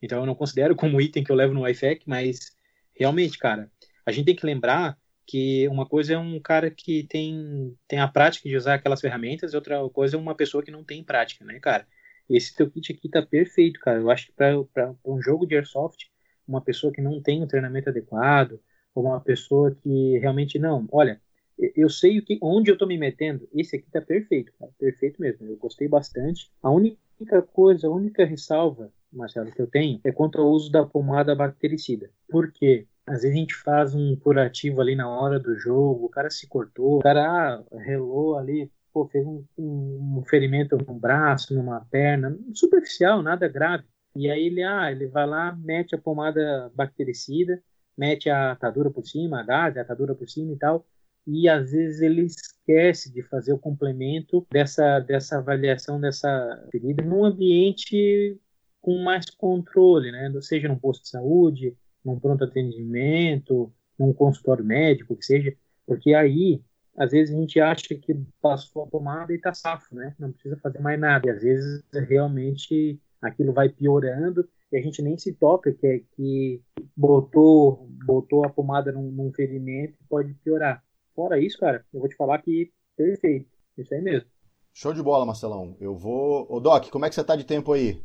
Então 0.00 0.20
eu 0.20 0.26
não 0.26 0.34
considero 0.34 0.74
como 0.76 1.00
item 1.00 1.22
que 1.22 1.30
eu 1.30 1.36
levo 1.36 1.52
no 1.52 1.68
IFAC, 1.68 2.04
mas 2.06 2.56
realmente, 2.98 3.36
cara, 3.36 3.70
a 4.06 4.12
gente 4.12 4.24
tem 4.24 4.36
que 4.36 4.46
lembrar 4.46 4.96
que 5.26 5.68
uma 5.68 5.84
coisa 5.84 6.14
é 6.14 6.18
um 6.18 6.40
cara 6.40 6.70
que 6.70 7.04
tem, 7.04 7.76
tem 7.86 7.98
a 7.98 8.08
prática 8.08 8.48
de 8.48 8.56
usar 8.56 8.74
aquelas 8.74 9.00
ferramentas, 9.00 9.52
e 9.52 9.56
outra 9.56 9.86
coisa 9.90 10.16
é 10.16 10.18
uma 10.18 10.34
pessoa 10.34 10.62
que 10.62 10.70
não 10.70 10.84
tem 10.84 11.04
prática, 11.04 11.44
né, 11.44 11.58
cara? 11.60 11.86
Esse 12.28 12.54
teu 12.54 12.70
kit 12.70 12.92
aqui 12.92 13.08
tá 13.08 13.22
perfeito, 13.22 13.80
cara. 13.80 14.00
Eu 14.00 14.10
acho 14.10 14.26
que 14.26 14.32
para 14.32 14.94
um 15.04 15.20
jogo 15.20 15.46
de 15.46 15.54
airsoft, 15.54 16.06
uma 16.46 16.60
pessoa 16.60 16.92
que 16.92 17.00
não 17.00 17.20
tem 17.20 17.42
um 17.42 17.46
treinamento 17.46 17.88
adequado, 17.88 18.60
ou 18.94 19.04
uma 19.04 19.20
pessoa 19.20 19.74
que 19.74 20.18
realmente 20.18 20.58
não, 20.58 20.88
olha, 20.90 21.20
eu 21.58 21.88
sei 21.88 22.18
o 22.18 22.24
que, 22.24 22.38
onde 22.42 22.70
eu 22.70 22.74
estou 22.74 22.88
me 22.88 22.98
metendo. 22.98 23.48
Esse 23.54 23.76
aqui 23.76 23.90
tá 23.90 24.00
perfeito, 24.00 24.52
cara, 24.58 24.70
perfeito 24.78 25.20
mesmo. 25.20 25.46
Eu 25.46 25.56
gostei 25.56 25.88
bastante. 25.88 26.50
A 26.62 26.70
única 26.70 27.42
coisa, 27.52 27.86
a 27.86 27.90
única 27.90 28.24
ressalva, 28.24 28.92
Marcelo, 29.12 29.50
que 29.50 29.60
eu 29.60 29.66
tenho 29.66 30.00
é 30.04 30.12
quanto 30.12 30.40
ao 30.40 30.48
uso 30.48 30.70
da 30.70 30.84
pomada 30.84 31.34
bactericida. 31.34 32.10
Por 32.28 32.52
quê? 32.52 32.86
Às 33.06 33.22
vezes 33.22 33.36
a 33.36 33.38
gente 33.38 33.54
faz 33.54 33.94
um 33.94 34.16
curativo 34.16 34.80
ali 34.80 34.96
na 34.96 35.08
hora 35.08 35.38
do 35.38 35.54
jogo, 35.56 36.06
o 36.06 36.08
cara 36.08 36.28
se 36.28 36.46
cortou, 36.46 36.98
o 36.98 37.02
cara 37.02 37.24
ah, 37.24 37.78
relou 37.78 38.36
ali, 38.36 38.70
pô, 38.96 39.06
fez 39.08 39.26
um, 39.26 39.44
um, 39.58 40.20
um 40.20 40.24
ferimento 40.24 40.78
num 40.78 40.98
braço, 40.98 41.54
numa 41.54 41.84
perna, 41.90 42.34
superficial, 42.54 43.22
nada 43.22 43.46
grave. 43.46 43.84
E 44.14 44.30
aí 44.30 44.46
ele, 44.46 44.62
ah, 44.62 44.90
ele 44.90 45.06
vai 45.06 45.26
lá, 45.26 45.54
mete 45.54 45.94
a 45.94 45.98
pomada 45.98 46.72
bactericida, 46.74 47.62
mete 47.94 48.30
a 48.30 48.52
atadura 48.52 48.90
por 48.90 49.04
cima, 49.06 49.40
a 49.40 49.42
gás, 49.42 49.76
a 49.76 49.82
atadura 49.82 50.14
por 50.14 50.26
cima 50.26 50.54
e 50.54 50.56
tal, 50.56 50.86
e 51.26 51.46
às 51.46 51.72
vezes 51.72 52.00
ele 52.00 52.22
esquece 52.22 53.12
de 53.12 53.22
fazer 53.22 53.52
o 53.52 53.58
complemento 53.58 54.46
dessa, 54.50 54.98
dessa 55.00 55.38
avaliação 55.38 56.00
dessa 56.00 56.66
ferida 56.70 57.04
num 57.04 57.22
ambiente 57.22 58.40
com 58.80 58.96
mais 59.02 59.28
controle, 59.28 60.10
né? 60.10 60.32
Seja 60.40 60.68
num 60.68 60.78
posto 60.78 61.02
de 61.02 61.10
saúde, 61.10 61.76
num 62.02 62.18
pronto 62.18 62.44
atendimento, 62.44 63.70
num 63.98 64.14
consultório 64.14 64.64
médico, 64.64 65.16
que 65.16 65.24
seja, 65.26 65.54
porque 65.86 66.14
aí 66.14 66.62
às 66.96 67.10
vezes 67.10 67.34
a 67.34 67.38
gente 67.38 67.60
acha 67.60 67.94
que 67.94 68.14
passou 68.40 68.82
a 68.82 68.86
pomada 68.86 69.32
e 69.32 69.36
está 69.36 69.52
safo, 69.52 69.94
né? 69.94 70.14
Não 70.18 70.32
precisa 70.32 70.56
fazer 70.56 70.80
mais 70.80 70.98
nada. 70.98 71.26
E 71.26 71.30
às 71.30 71.42
vezes 71.42 71.82
realmente 72.08 73.00
aquilo 73.20 73.52
vai 73.52 73.68
piorando 73.68 74.48
e 74.72 74.76
a 74.76 74.82
gente 74.82 75.02
nem 75.02 75.16
se 75.16 75.32
toca 75.32 75.72
que 75.72 75.86
é 75.86 76.00
que 76.14 76.62
botou 76.96 77.88
botou 78.04 78.44
a 78.44 78.48
pomada 78.48 78.92
num, 78.92 79.10
num 79.10 79.32
ferimento 79.32 79.94
e 80.00 80.08
pode 80.08 80.34
piorar. 80.34 80.82
Fora 81.14 81.40
isso, 81.40 81.58
cara, 81.58 81.84
eu 81.92 82.00
vou 82.00 82.08
te 82.08 82.16
falar 82.16 82.38
que 82.42 82.72
perfeito. 82.96 83.48
Isso 83.76 83.92
aí 83.94 84.00
mesmo. 84.00 84.28
Show 84.72 84.92
de 84.92 85.02
bola, 85.02 85.24
Marcelão. 85.24 85.76
Eu 85.80 85.96
vou. 85.96 86.46
Ô, 86.50 86.60
Doc, 86.60 86.90
como 86.90 87.04
é 87.04 87.08
que 87.08 87.14
você 87.14 87.24
tá 87.24 87.36
de 87.36 87.44
tempo 87.44 87.72
aí? 87.72 88.02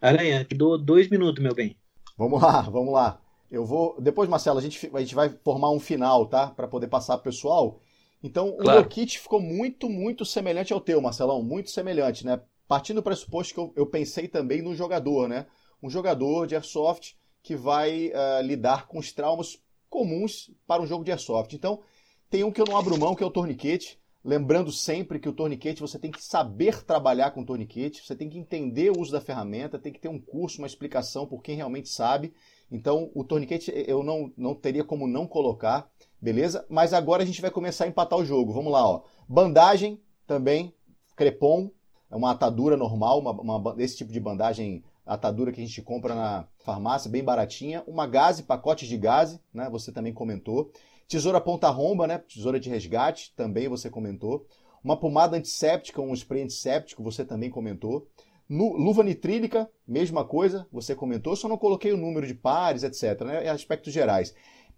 Aranha, 0.00 0.44
te 0.44 0.56
dou 0.56 0.78
dois 0.78 1.08
minutos, 1.08 1.42
meu 1.42 1.54
bem. 1.54 1.76
Vamos 2.16 2.40
lá, 2.40 2.62
vamos 2.62 2.92
lá. 2.92 3.20
Eu 3.50 3.64
vou. 3.64 4.00
Depois, 4.00 4.28
Marcelo, 4.28 4.58
a 4.58 4.62
gente, 4.62 4.90
a 4.92 5.00
gente 5.00 5.14
vai 5.14 5.28
formar 5.28 5.70
um 5.70 5.80
final, 5.80 6.26
tá? 6.26 6.48
Para 6.48 6.68
poder 6.68 6.88
passar 6.88 7.16
pro 7.18 7.30
pessoal. 7.30 7.80
Então, 8.24 8.56
claro. 8.56 8.78
o 8.78 8.80
meu 8.80 8.88
kit 8.88 9.18
ficou 9.18 9.38
muito, 9.38 9.86
muito 9.86 10.24
semelhante 10.24 10.72
ao 10.72 10.80
teu, 10.80 10.98
Marcelão, 10.98 11.42
muito 11.42 11.70
semelhante, 11.70 12.24
né? 12.24 12.40
Partindo 12.66 12.96
do 12.96 13.02
pressuposto 13.02 13.52
que 13.52 13.60
eu, 13.60 13.70
eu 13.76 13.86
pensei 13.86 14.26
também 14.26 14.62
no 14.62 14.74
jogador, 14.74 15.28
né? 15.28 15.46
Um 15.82 15.90
jogador 15.90 16.46
de 16.46 16.54
airsoft 16.54 17.16
que 17.42 17.54
vai 17.54 18.08
uh, 18.08 18.42
lidar 18.42 18.86
com 18.86 18.98
os 18.98 19.12
traumas 19.12 19.62
comuns 19.90 20.50
para 20.66 20.80
um 20.80 20.86
jogo 20.86 21.04
de 21.04 21.10
airsoft. 21.10 21.54
Então, 21.54 21.82
tem 22.30 22.42
um 22.42 22.50
que 22.50 22.62
eu 22.62 22.64
não 22.66 22.78
abro 22.78 22.98
mão, 22.98 23.14
que 23.14 23.22
é 23.22 23.26
o 23.26 23.30
torniquete. 23.30 24.00
Lembrando 24.24 24.72
sempre 24.72 25.18
que 25.18 25.28
o 25.28 25.32
torniquete 25.34 25.82
você 25.82 25.98
tem 25.98 26.10
que 26.10 26.24
saber 26.24 26.82
trabalhar 26.82 27.32
com 27.32 27.42
o 27.42 27.46
torniquete, 27.46 28.02
você 28.02 28.16
tem 28.16 28.30
que 28.30 28.38
entender 28.38 28.90
o 28.90 28.98
uso 29.02 29.12
da 29.12 29.20
ferramenta, 29.20 29.78
tem 29.78 29.92
que 29.92 30.00
ter 30.00 30.08
um 30.08 30.18
curso, 30.18 30.62
uma 30.62 30.66
explicação 30.66 31.26
por 31.26 31.42
quem 31.42 31.56
realmente 31.56 31.90
sabe. 31.90 32.32
Então, 32.70 33.10
o 33.14 33.22
torniquete 33.22 33.70
eu 33.86 34.02
não, 34.02 34.32
não 34.34 34.54
teria 34.54 34.82
como 34.82 35.06
não 35.06 35.26
colocar 35.26 35.92
beleza? 36.24 36.64
Mas 36.70 36.94
agora 36.94 37.22
a 37.22 37.26
gente 37.26 37.42
vai 37.42 37.50
começar 37.50 37.84
a 37.84 37.88
empatar 37.88 38.18
o 38.18 38.24
jogo. 38.24 38.50
Vamos 38.50 38.72
lá, 38.72 38.88
ó. 38.88 39.02
Bandagem 39.28 40.00
também, 40.26 40.74
crepom, 41.14 41.70
é 42.10 42.16
uma 42.16 42.30
atadura 42.30 42.78
normal, 42.78 43.20
uma, 43.20 43.32
uma, 43.32 43.74
esse 43.78 43.98
tipo 43.98 44.10
de 44.10 44.18
bandagem, 44.18 44.82
atadura 45.04 45.52
que 45.52 45.60
a 45.60 45.64
gente 45.64 45.82
compra 45.82 46.14
na 46.14 46.48
farmácia, 46.60 47.10
bem 47.10 47.22
baratinha. 47.22 47.84
Uma 47.86 48.06
gaze, 48.06 48.42
pacote 48.42 48.88
de 48.88 48.96
gaze, 48.96 49.38
né? 49.52 49.68
Você 49.70 49.92
também 49.92 50.14
comentou. 50.14 50.70
Tesoura 51.06 51.42
ponta-romba, 51.42 52.06
né? 52.06 52.16
Tesoura 52.16 52.58
de 52.58 52.70
resgate, 52.70 53.34
também 53.36 53.68
você 53.68 53.90
comentou. 53.90 54.46
Uma 54.82 54.96
pomada 54.96 55.36
antisséptica, 55.36 56.00
um 56.00 56.14
spray 56.14 56.42
antisséptico, 56.42 57.02
você 57.02 57.22
também 57.22 57.50
comentou. 57.50 58.08
Luva 58.48 59.02
nitrílica, 59.02 59.70
mesma 59.86 60.24
coisa, 60.24 60.66
você 60.70 60.94
comentou, 60.94 61.34
só 61.34 61.48
não 61.48 61.56
coloquei 61.56 61.92
o 61.92 61.96
número 61.96 62.26
de 62.26 62.34
pares, 62.34 62.82
etc. 62.82 63.22
Né? 63.22 63.48
Aspectos 63.48 63.92
gerais. 63.92 64.34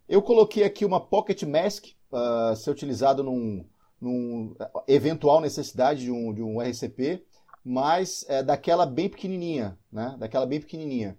Eu 0.09 0.23
coloquei 0.23 0.65
aqui 0.65 0.85
uma 0.85 1.01
pocket 1.01 1.43
mask, 1.43 1.87
uh, 2.13 2.55
ser 2.55 2.71
utilizado 2.71 3.23
num, 3.23 3.65
num, 4.01 4.55
eventual 4.87 5.41
necessidade 5.41 6.05
de 6.05 6.11
um, 6.11 6.33
de 6.33 6.43
um 6.43 6.61
RCP, 6.61 7.25
mas 7.65 8.25
é, 8.29 8.43
daquela 8.43 8.87
bem 8.87 9.09
pequenininha, 9.09 9.77
né? 9.91 10.15
Daquela 10.19 10.47
bem 10.47 10.61
pequenininha. 10.61 11.19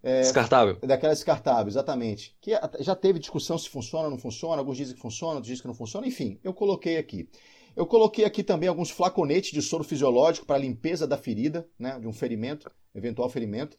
É, 0.00 0.20
descartável. 0.20 0.78
Daquela 0.80 1.12
descartável, 1.12 1.66
exatamente. 1.66 2.36
Que 2.40 2.52
já 2.78 2.94
teve 2.94 3.18
discussão 3.18 3.58
se 3.58 3.68
funciona 3.68 4.04
ou 4.04 4.10
não 4.10 4.18
funciona, 4.18 4.58
alguns 4.58 4.76
dizem 4.76 4.94
que 4.94 5.00
funciona, 5.00 5.34
outros 5.34 5.48
dizem 5.48 5.62
que 5.62 5.68
não 5.68 5.74
funciona, 5.74 6.06
enfim, 6.06 6.38
eu 6.44 6.54
coloquei 6.54 6.98
aqui. 6.98 7.28
Eu 7.74 7.86
coloquei 7.86 8.24
aqui 8.24 8.42
também 8.44 8.68
alguns 8.68 8.90
flaconetes 8.90 9.50
de 9.52 9.60
soro 9.60 9.84
fisiológico 9.84 10.46
para 10.46 10.58
limpeza 10.58 11.06
da 11.06 11.18
ferida, 11.18 11.68
né, 11.78 11.98
de 11.98 12.06
um 12.06 12.12
ferimento, 12.12 12.70
eventual 12.94 13.28
ferimento. 13.28 13.76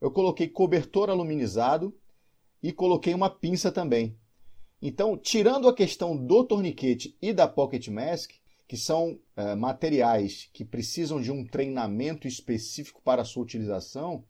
Eu 0.00 0.10
coloquei 0.10 0.48
cobertor 0.48 1.08
aluminizado 1.08 1.94
e 2.62 2.72
coloquei 2.72 3.14
uma 3.14 3.28
pinça 3.28 3.72
também. 3.72 4.16
Então, 4.80 5.16
tirando 5.16 5.68
a 5.68 5.74
questão 5.74 6.16
do 6.16 6.44
torniquete 6.44 7.16
e 7.20 7.32
da 7.32 7.46
pocket 7.46 7.88
mask, 7.88 8.32
que 8.66 8.76
são 8.76 9.18
é, 9.36 9.54
materiais 9.54 10.48
que 10.52 10.64
precisam 10.64 11.20
de 11.20 11.30
um 11.30 11.44
treinamento 11.46 12.26
específico 12.26 13.00
para 13.02 13.22
a 13.22 13.24
sua 13.24 13.42
utilização, 13.42 14.24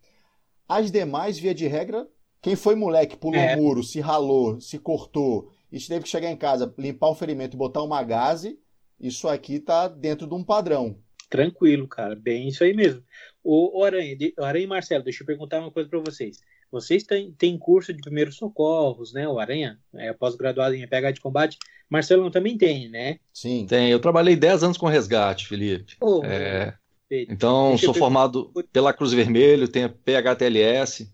as 0.69 0.91
demais, 0.91 1.39
via 1.39 1.55
de 1.55 1.67
regra, 1.67 2.09
quem 2.41 2.57
foi 2.57 2.75
moleque, 2.75 3.17
pulou 3.17 3.41
é. 3.41 3.57
um 3.57 3.63
muro, 3.63 3.83
se 3.83 4.01
ralou, 4.01 4.61
se 4.61 4.79
cortou 4.79 5.53
e 5.71 5.79
teve 5.79 6.03
que 6.03 6.09
chegar 6.09 6.31
em 6.31 6.37
casa, 6.37 6.75
limpar 6.77 7.11
o 7.11 7.15
ferimento 7.15 7.57
e 7.57 7.59
botar 7.59 7.83
uma 7.83 8.03
gaze, 8.03 8.59
isso 9.01 9.29
aqui 9.29 9.55
está 9.55 9.89
dentro 9.89 10.27
de 10.27 10.35
um 10.35 10.45
padrão. 10.45 10.99
Tranquilo, 11.31 11.89
cara. 11.89 12.15
Bem 12.15 12.49
isso 12.49 12.63
aí 12.63 12.75
mesmo. 12.75 13.03
O, 13.43 13.83
Aranha, 13.83 14.17
o 14.39 14.45
Aranha 14.45 14.65
e 14.65 14.69
Marcelo, 14.69 15.03
deixa 15.03 15.23
eu 15.23 15.27
perguntar 15.27 15.61
uma 15.61 15.71
coisa 15.71 15.89
para 15.89 15.99
vocês. 15.99 16.41
Vocês 16.73 17.05
têm, 17.05 17.31
têm 17.33 17.57
curso 17.57 17.93
de 17.93 18.01
primeiros 18.01 18.37
socorros, 18.37 19.13
né? 19.13 19.29
O 19.29 19.39
Aranha 19.39 19.79
é 19.95 20.13
pós-graduado 20.13 20.75
em 20.75 20.89
PH 20.89 21.13
de 21.13 21.21
combate. 21.21 21.59
Marcelo 21.89 22.31
também 22.31 22.57
tem, 22.59 22.89
né? 22.89 23.21
Sim. 23.33 23.67
Tem. 23.69 23.91
Eu 23.91 24.01
trabalhei 24.01 24.35
10 24.35 24.65
anos 24.65 24.79
com 24.79 24.87
resgate, 24.87 25.47
Felipe. 25.47 25.97
Oh, 26.01 26.25
é... 26.25 26.75
Então, 27.11 27.71
Deixa 27.71 27.85
sou 27.85 27.95
formado 27.95 28.51
pela 28.73 28.95
Cruz 28.95 29.13
Vermelho, 29.13 29.69
tenho 29.69 29.91
PHTLS. 29.91 31.13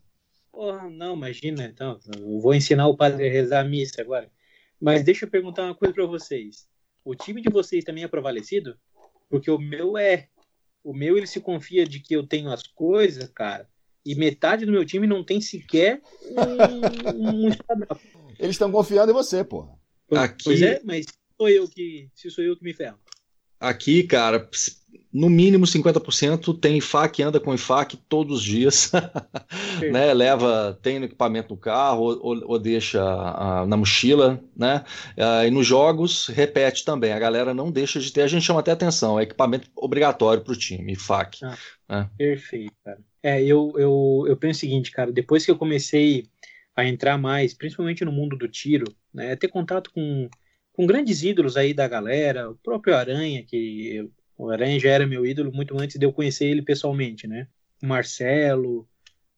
Porra, 0.53 0.89
não, 0.89 1.17
imagina. 1.17 1.65
Então, 1.65 1.99
eu 2.17 2.39
vou 2.39 2.55
ensinar 2.55 2.87
o 2.87 2.97
padre 2.97 3.29
a 3.29 3.33
rezar 3.33 3.61
a 3.61 3.65
missa 3.65 4.01
agora. 4.01 4.31
Mas 4.81 5.03
deixa 5.03 5.25
eu 5.25 5.31
perguntar 5.31 5.65
uma 5.65 5.75
coisa 5.75 5.93
para 5.93 6.07
vocês 6.07 6.69
o 7.09 7.15
time 7.15 7.41
de 7.41 7.49
vocês 7.49 7.85
também 7.85 8.05
é 8.05 8.09
prevalecido? 8.09 8.79
Porque 9.31 9.51
o 9.51 9.59
meu 9.59 9.97
é. 9.97 10.29
O 10.85 10.93
meu 10.93 11.17
ele 11.17 11.27
se 11.27 11.41
confia 11.41 11.87
de 11.87 12.01
que 12.01 12.15
eu 12.15 12.27
tenho 12.27 12.51
as 12.51 12.63
coisas, 12.63 13.29
cara, 13.31 13.67
e 14.09 14.15
metade 14.15 14.65
do 14.65 14.73
meu 14.73 14.87
time 14.87 15.07
não 15.07 15.23
tem 15.23 15.39
sequer 15.39 16.01
um, 17.15 17.47
um 17.47 17.51
Eles 18.39 18.55
estão 18.55 18.73
confiando 18.73 19.11
em 19.11 19.15
você, 19.15 19.45
porra. 19.45 19.69
Aqui... 20.13 20.45
Pois 20.45 20.63
é, 20.63 20.81
mas 20.83 21.05
sou 21.37 21.47
eu 21.51 21.69
que, 21.69 22.09
se 22.15 22.31
sou 22.31 22.43
eu 22.43 22.57
que 22.57 22.65
me 22.65 22.73
ferro. 22.73 22.99
Aqui, 23.61 24.05
cara, 24.05 24.49
no 25.13 25.29
mínimo 25.29 25.67
50% 25.67 26.59
tem 26.59 26.79
IFAC, 26.79 27.23
anda 27.23 27.39
com 27.39 27.53
IFAC 27.53 27.99
todos 28.09 28.39
os 28.39 28.43
dias, 28.43 28.93
né? 29.93 30.15
Leva, 30.15 30.79
tem 30.81 30.99
no 30.99 31.05
equipamento 31.05 31.53
no 31.53 31.61
carro 31.61 32.05
ou, 32.05 32.43
ou 32.47 32.59
deixa 32.59 33.03
uh, 33.05 33.67
na 33.67 33.77
mochila, 33.77 34.43
né? 34.57 34.85
Uh, 35.19 35.47
e 35.47 35.51
nos 35.51 35.67
jogos, 35.67 36.29
repete 36.29 36.83
também, 36.83 37.13
a 37.13 37.19
galera 37.19 37.53
não 37.53 37.71
deixa 37.71 38.01
de 38.01 38.11
ter, 38.11 38.23
a 38.23 38.27
gente 38.27 38.47
chama 38.47 38.61
até 38.61 38.71
atenção, 38.71 39.21
é 39.21 39.25
equipamento 39.25 39.69
obrigatório 39.77 40.43
para 40.43 40.53
o 40.53 40.57
time, 40.57 40.93
IFAC. 40.93 41.41
Ah, 41.45 41.57
né? 41.89 42.11
Perfeito, 42.17 42.73
cara. 42.83 43.01
É, 43.23 43.43
eu, 43.43 43.73
eu, 43.77 44.25
eu 44.29 44.37
penso 44.37 44.59
o 44.59 44.61
seguinte, 44.61 44.91
cara, 44.91 45.11
depois 45.13 45.45
que 45.45 45.51
eu 45.51 45.59
comecei 45.59 46.27
a 46.75 46.85
entrar 46.85 47.19
mais, 47.19 47.53
principalmente 47.55 48.05
no 48.05 48.13
mundo 48.13 48.37
do 48.37 48.49
tiro, 48.49 48.87
né? 49.13 49.35
Ter 49.37 49.49
contato 49.49 49.91
com 49.93 50.29
com 50.79 50.87
grandes 50.87 51.25
ídolos 51.25 51.57
aí 51.57 51.75
da 51.75 51.89
galera, 51.89 52.53
o 52.53 52.55
próprio 52.55 52.95
Aranha, 52.95 53.43
que 53.43 54.09
o 54.37 54.49
Aranha 54.49 54.79
já 54.79 54.91
era 54.91 55.09
meu 55.09 55.27
ídolo 55.27 55.53
muito 55.53 55.77
antes 55.77 55.99
de 55.99 56.07
eu 56.07 56.13
conhecer 56.13 56.47
ele 56.47 56.63
pessoalmente, 56.63 57.27
né? 57.27 57.49
O 57.83 57.87
Marcelo, 57.87 58.89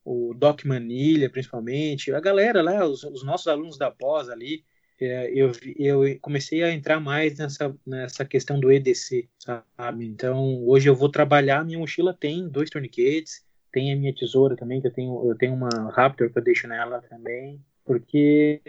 o 0.04 0.34
Doc 0.34 0.66
Manilha, 0.66 1.30
principalmente, 1.30 2.12
a 2.12 2.20
galera 2.20 2.60
lá, 2.60 2.84
os, 2.86 3.04
os 3.04 3.24
nossos 3.24 3.46
alunos 3.46 3.78
da 3.78 3.90
pós 3.90 4.28
ali, 4.28 4.66
é, 5.00 5.32
eu, 5.32 5.50
eu 5.78 6.20
comecei 6.20 6.62
a 6.62 6.70
entrar 6.70 7.00
mais 7.00 7.38
nessa, 7.38 7.74
nessa 7.86 8.22
questão 8.22 8.60
do 8.60 8.70
EDC, 8.70 9.26
sabe? 9.38 10.04
Então, 10.04 10.62
hoje 10.66 10.90
eu 10.90 10.94
vou 10.94 11.08
trabalhar, 11.08 11.64
minha 11.64 11.78
mochila 11.78 12.12
tem 12.12 12.46
dois 12.46 12.68
torniquetes, 12.68 13.42
tem 13.72 13.92
a 13.92 13.96
minha 13.96 14.14
tesoura 14.14 14.56
também, 14.56 14.80
que 14.80 14.86
eu 14.86 14.92
tenho, 14.92 15.28
eu 15.28 15.36
tenho 15.36 15.54
uma 15.54 15.90
Raptor 15.90 16.30
que 16.30 16.38
eu 16.38 16.42
deixo 16.42 16.66
nela 16.68 17.00
também, 17.02 17.60
porque, 17.84 18.60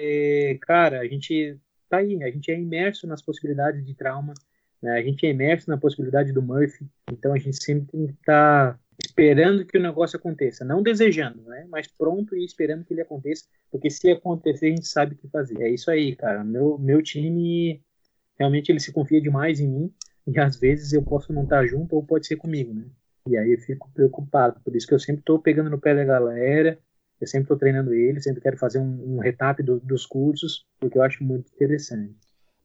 cara, 0.62 1.00
a 1.02 1.08
gente 1.08 1.58
tá 1.90 1.98
aí, 1.98 2.24
a 2.24 2.32
gente 2.32 2.52
é 2.52 2.60
imerso 2.60 3.06
nas 3.08 3.22
possibilidades 3.22 3.86
de 3.86 3.94
trauma, 3.94 4.34
né? 4.82 4.94
a 4.94 5.02
gente 5.02 5.26
é 5.26 5.30
imerso 5.30 5.70
na 5.70 5.78
possibilidade 5.78 6.32
do 6.32 6.42
Murphy, 6.42 6.88
então 7.12 7.34
a 7.34 7.38
gente 7.38 7.64
sempre 7.64 7.88
tem 7.92 8.08
que 8.08 8.14
estar 8.14 8.74
tá 8.74 8.80
esperando 9.04 9.66
que 9.66 9.78
o 9.78 9.82
negócio 9.82 10.18
aconteça, 10.18 10.64
não 10.64 10.82
desejando, 10.82 11.42
né? 11.44 11.66
mas 11.70 11.88
pronto 11.88 12.36
e 12.36 12.46
esperando 12.46 12.86
que 12.86 12.94
ele 12.94 13.02
aconteça, 13.02 13.46
porque 13.70 13.90
se 13.90 14.10
acontecer 14.10 14.68
a 14.68 14.70
gente 14.70 14.88
sabe 14.88 15.16
o 15.16 15.18
que 15.18 15.28
fazer. 15.28 15.62
É 15.62 15.70
isso 15.70 15.92
aí, 15.92 16.16
cara. 16.16 16.44
Meu, 16.44 16.78
meu 16.78 17.02
time 17.02 17.82
realmente 18.38 18.72
ele 18.72 18.80
se 18.80 18.92
confia 18.92 19.22
demais 19.22 19.60
em 19.60 19.68
mim 19.68 19.94
e 20.26 20.40
às 20.40 20.58
vezes 20.58 20.94
eu 20.94 21.04
posso 21.04 21.34
não 21.34 21.44
estar 21.44 21.66
junto 21.68 21.96
ou 21.96 22.04
pode 22.04 22.28
ser 22.28 22.38
comigo, 22.38 22.74
né? 22.74 22.86
E 23.28 23.38
aí 23.38 23.54
eu 23.54 23.60
fico 23.60 23.90
preocupado, 23.94 24.60
por 24.64 24.76
isso 24.76 24.88
que 24.88 24.94
eu 24.94 25.00
sempre 25.00 25.22
estou 25.22 25.40
pegando 25.40 25.70
no 25.70 25.80
pé 25.80 25.94
da 25.94 26.04
galera, 26.04 26.80
eu 27.20 27.28
sempre 27.28 27.44
estou 27.44 27.58
treinando 27.58 27.94
ele, 27.94 28.20
sempre 28.20 28.42
quero 28.42 28.58
fazer 28.58 28.80
um, 28.80 29.16
um 29.16 29.20
retap 29.20 29.62
do, 29.62 29.80
dos 29.80 30.06
cursos, 30.06 30.66
porque 30.80 30.98
eu 30.98 31.04
acho 31.04 31.24
muito 31.24 31.52
interessante. 31.54 32.16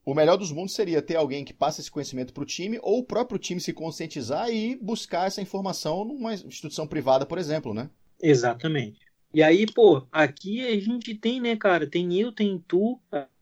O 0.04 0.14
melhor 0.14 0.36
dos 0.36 0.52
mundos 0.52 0.74
seria 0.74 1.02
ter 1.02 1.16
alguém 1.16 1.44
que 1.44 1.52
passe 1.52 1.80
esse 1.80 1.90
conhecimento 1.90 2.32
para 2.32 2.42
o 2.42 2.46
time, 2.46 2.78
ou 2.80 3.00
o 3.00 3.04
próprio 3.04 3.38
time 3.38 3.60
se 3.60 3.72
conscientizar 3.72 4.48
e 4.48 4.76
buscar 4.76 5.26
essa 5.26 5.42
informação 5.42 6.04
numa 6.04 6.32
instituição 6.32 6.86
privada, 6.86 7.26
por 7.26 7.38
exemplo, 7.38 7.74
né? 7.74 7.90
Exatamente. 8.22 9.00
E 9.34 9.42
aí, 9.42 9.66
pô, 9.66 10.06
aqui 10.10 10.66
a 10.66 10.80
gente 10.80 11.14
tem, 11.14 11.40
né, 11.40 11.56
cara? 11.56 11.86
Tem 11.86 12.14
eu, 12.18 12.32
tem 12.32 12.62
tu, 12.66 12.98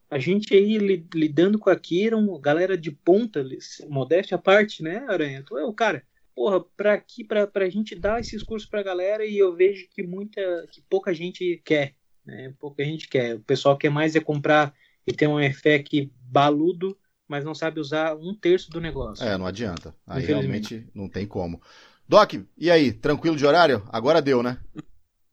a 0.09 0.19
gente 0.19 0.53
aí 0.53 0.77
lidando 1.13 1.57
com 1.57 1.69
a 1.69 1.75
Kiron, 1.79 2.37
galera 2.39 2.77
de 2.77 2.91
ponta, 2.91 3.45
modéstia 3.87 4.35
à 4.35 4.39
parte, 4.39 4.83
né, 4.83 5.05
Aranha? 5.07 5.43
Tu 5.45 5.57
é 5.57 5.63
o 5.63 5.71
cara 5.71 6.03
porra, 6.35 6.59
para 6.75 6.93
aqui, 6.93 7.23
para 7.23 7.49
a 7.55 7.69
gente 7.69 7.95
dar 7.95 8.19
esses 8.19 8.43
cursos 8.43 8.69
para 8.69 8.81
a 8.81 8.83
galera 8.83 9.25
e 9.25 9.37
eu 9.37 9.55
vejo 9.55 9.87
que 9.89 10.03
muita, 10.03 10.41
que 10.69 10.81
pouca 10.81 11.13
gente 11.13 11.61
quer, 11.63 11.95
né? 12.25 12.53
Pouca 12.59 12.83
gente 12.83 13.07
quer. 13.07 13.37
O 13.37 13.39
pessoal 13.39 13.77
quer 13.77 13.89
mais 13.89 14.15
é 14.15 14.19
comprar 14.19 14.73
e 15.07 15.13
ter 15.13 15.27
um 15.27 15.39
EFEC 15.39 16.11
baludo, 16.19 16.97
mas 17.27 17.45
não 17.45 17.55
sabe 17.55 17.79
usar 17.79 18.15
um 18.15 18.35
terço 18.35 18.69
do 18.69 18.81
negócio. 18.81 19.25
É, 19.25 19.37
não 19.37 19.47
adianta. 19.47 19.95
Aí 20.05 20.23
realmente 20.25 20.85
não 20.93 21.07
tem 21.07 21.25
como. 21.25 21.61
Doc, 22.07 22.33
e 22.57 22.69
aí, 22.69 22.91
tranquilo 22.91 23.37
de 23.37 23.45
horário? 23.45 23.83
Agora 23.89 24.21
deu, 24.21 24.43
né? 24.43 24.59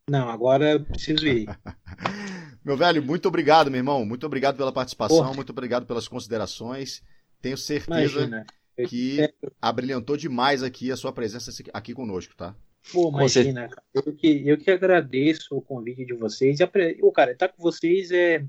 Não, 0.08 0.30
agora 0.30 0.80
preciso 0.80 1.26
ir. 1.26 1.46
meu 2.64 2.76
velho, 2.76 3.02
muito 3.02 3.26
obrigado, 3.28 3.70
meu 3.70 3.78
irmão. 3.78 4.06
Muito 4.06 4.24
obrigado 4.24 4.56
pela 4.56 4.72
participação, 4.72 5.18
Porra. 5.18 5.34
muito 5.34 5.50
obrigado 5.50 5.84
pelas 5.84 6.08
considerações. 6.08 7.02
Tenho 7.40 7.58
certeza 7.58 8.20
Imagina 8.20 8.46
que 8.88 9.32
abrilhantou 9.60 10.16
demais 10.16 10.62
aqui 10.62 10.90
a 10.90 10.96
sua 10.96 11.12
presença 11.12 11.50
aqui 11.72 11.94
conosco, 11.94 12.34
tá? 12.36 12.54
Pô, 12.90 13.10
imagina, 13.10 13.68
cara. 13.68 13.82
Eu 13.94 14.14
que, 14.14 14.48
eu 14.48 14.58
que 14.58 14.70
agradeço 14.70 15.56
o 15.56 15.62
convite 15.62 16.04
de 16.04 16.14
vocês. 16.14 16.58
E, 16.58 16.64
o 17.02 17.12
cara, 17.12 17.32
estar 17.32 17.48
tá 17.48 17.54
com 17.54 17.62
vocês 17.62 18.10
é, 18.10 18.44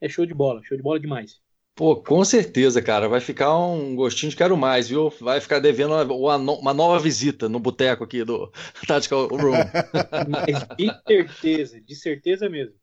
é 0.00 0.08
show 0.08 0.26
de 0.26 0.34
bola, 0.34 0.60
show 0.64 0.76
de 0.76 0.82
bola 0.82 0.98
demais. 0.98 1.40
Pô, 1.74 1.96
com 1.96 2.24
certeza, 2.24 2.82
cara. 2.82 3.08
Vai 3.08 3.20
ficar 3.20 3.56
um 3.56 3.94
gostinho 3.94 4.30
de 4.30 4.36
quero 4.36 4.56
mais, 4.56 4.88
viu? 4.88 5.08
Vai 5.20 5.40
ficar 5.40 5.60
devendo 5.60 5.94
uma, 6.12 6.36
uma 6.36 6.74
nova 6.74 6.98
visita 6.98 7.48
no 7.48 7.60
boteco 7.60 8.04
aqui 8.04 8.24
do 8.24 8.52
Tactical 8.86 9.28
Room. 9.28 9.54
Mas 10.28 10.66
de 10.76 10.90
certeza, 11.06 11.80
de 11.80 11.94
certeza 11.94 12.48
mesmo. 12.48 12.74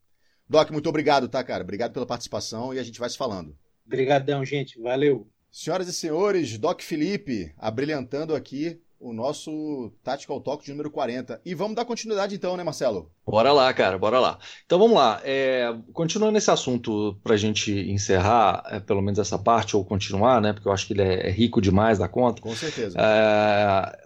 Doc, 0.48 0.70
muito 0.70 0.88
obrigado, 0.88 1.28
tá, 1.28 1.44
cara? 1.44 1.62
Obrigado 1.62 1.92
pela 1.92 2.06
participação 2.06 2.72
e 2.72 2.78
a 2.78 2.82
gente 2.82 2.98
vai 2.98 3.10
se 3.10 3.18
falando. 3.18 3.54
Obrigadão, 3.86 4.44
gente. 4.44 4.80
Valeu. 4.80 5.28
Senhoras 5.58 5.88
e 5.88 5.92
senhores, 5.92 6.56
Doc 6.56 6.82
Felipe, 6.82 7.52
abrilhantando 7.58 8.32
aqui 8.32 8.80
o 9.00 9.12
nosso 9.12 9.90
Tactical 10.04 10.40
Talk 10.40 10.64
de 10.64 10.70
número 10.70 10.88
40. 10.88 11.40
E 11.44 11.52
vamos 11.52 11.74
dar 11.74 11.84
continuidade 11.84 12.32
então, 12.32 12.56
né, 12.56 12.62
Marcelo? 12.62 13.10
Bora 13.26 13.52
lá, 13.52 13.74
cara, 13.74 13.98
bora 13.98 14.20
lá. 14.20 14.38
Então 14.64 14.78
vamos 14.78 14.96
lá. 14.96 15.20
É, 15.24 15.76
continuando 15.92 16.38
esse 16.38 16.48
assunto 16.48 17.18
para 17.24 17.34
a 17.34 17.36
gente 17.36 17.72
encerrar, 17.72 18.62
é, 18.70 18.78
pelo 18.78 19.02
menos 19.02 19.18
essa 19.18 19.36
parte, 19.36 19.76
ou 19.76 19.84
continuar, 19.84 20.40
né? 20.40 20.52
Porque 20.52 20.68
eu 20.68 20.72
acho 20.72 20.86
que 20.86 20.92
ele 20.92 21.02
é, 21.02 21.26
é 21.26 21.30
rico 21.32 21.60
demais 21.60 21.98
da 21.98 22.06
conta. 22.06 22.40
Com 22.40 22.54
certeza. 22.54 22.96
É, 22.96 23.98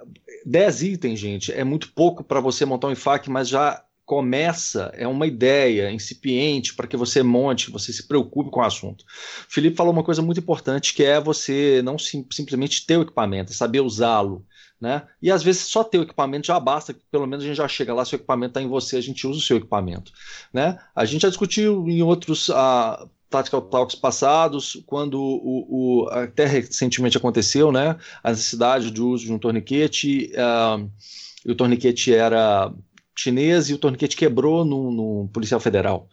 10 0.46 0.82
itens, 0.84 1.20
gente, 1.20 1.52
é 1.52 1.64
muito 1.64 1.92
pouco 1.92 2.24
para 2.24 2.40
você 2.40 2.64
montar 2.64 2.88
um 2.88 2.92
IFAC, 2.92 3.28
mas 3.28 3.46
já 3.46 3.84
começa, 4.04 4.92
é 4.94 5.06
uma 5.06 5.26
ideia 5.26 5.90
incipiente 5.90 6.74
para 6.74 6.86
que 6.86 6.96
você 6.96 7.22
monte, 7.22 7.70
você 7.70 7.92
se 7.92 8.06
preocupe 8.06 8.50
com 8.50 8.60
o 8.60 8.64
assunto. 8.64 9.04
Felipe 9.48 9.76
falou 9.76 9.92
uma 9.92 10.04
coisa 10.04 10.20
muito 10.20 10.40
importante 10.40 10.92
que 10.92 11.04
é 11.04 11.20
você 11.20 11.80
não 11.84 11.98
sim, 11.98 12.26
simplesmente 12.30 12.84
ter 12.84 12.96
o 12.96 13.02
equipamento, 13.02 13.52
é 13.52 13.54
saber 13.54 13.80
usá-lo. 13.80 14.44
Né? 14.80 15.02
E 15.22 15.30
às 15.30 15.44
vezes 15.44 15.62
só 15.62 15.84
ter 15.84 15.98
o 15.98 16.02
equipamento 16.02 16.48
já 16.48 16.58
basta, 16.58 16.94
pelo 17.10 17.26
menos 17.26 17.44
a 17.44 17.48
gente 17.48 17.56
já 17.56 17.68
chega 17.68 17.94
lá, 17.94 18.04
se 18.04 18.14
o 18.14 18.16
equipamento 18.16 18.50
está 18.50 18.60
em 18.60 18.66
você, 18.66 18.96
a 18.96 19.00
gente 19.00 19.24
usa 19.26 19.38
o 19.38 19.42
seu 19.42 19.56
equipamento. 19.56 20.10
Né? 20.52 20.76
A 20.94 21.04
gente 21.04 21.22
já 21.22 21.28
discutiu 21.28 21.88
em 21.88 22.02
outros 22.02 22.48
uh, 22.48 23.08
Tactical 23.30 23.62
Talks 23.62 23.94
passados, 23.94 24.82
quando 24.84 25.20
o, 25.20 26.02
o, 26.02 26.08
até 26.08 26.46
recentemente 26.46 27.16
aconteceu, 27.16 27.70
né? 27.70 27.96
a 28.24 28.30
necessidade 28.30 28.90
de 28.90 29.00
uso 29.00 29.26
de 29.26 29.32
um 29.32 29.38
torniquete, 29.38 30.32
uh, 30.34 30.90
e 31.46 31.52
o 31.52 31.54
torniquete 31.54 32.12
era 32.12 32.72
chinês 33.16 33.68
e 33.68 33.74
o 33.74 33.78
torniquete 33.78 34.16
quebrou 34.16 34.64
no, 34.64 35.28
policial 35.32 35.60
federal. 35.60 36.08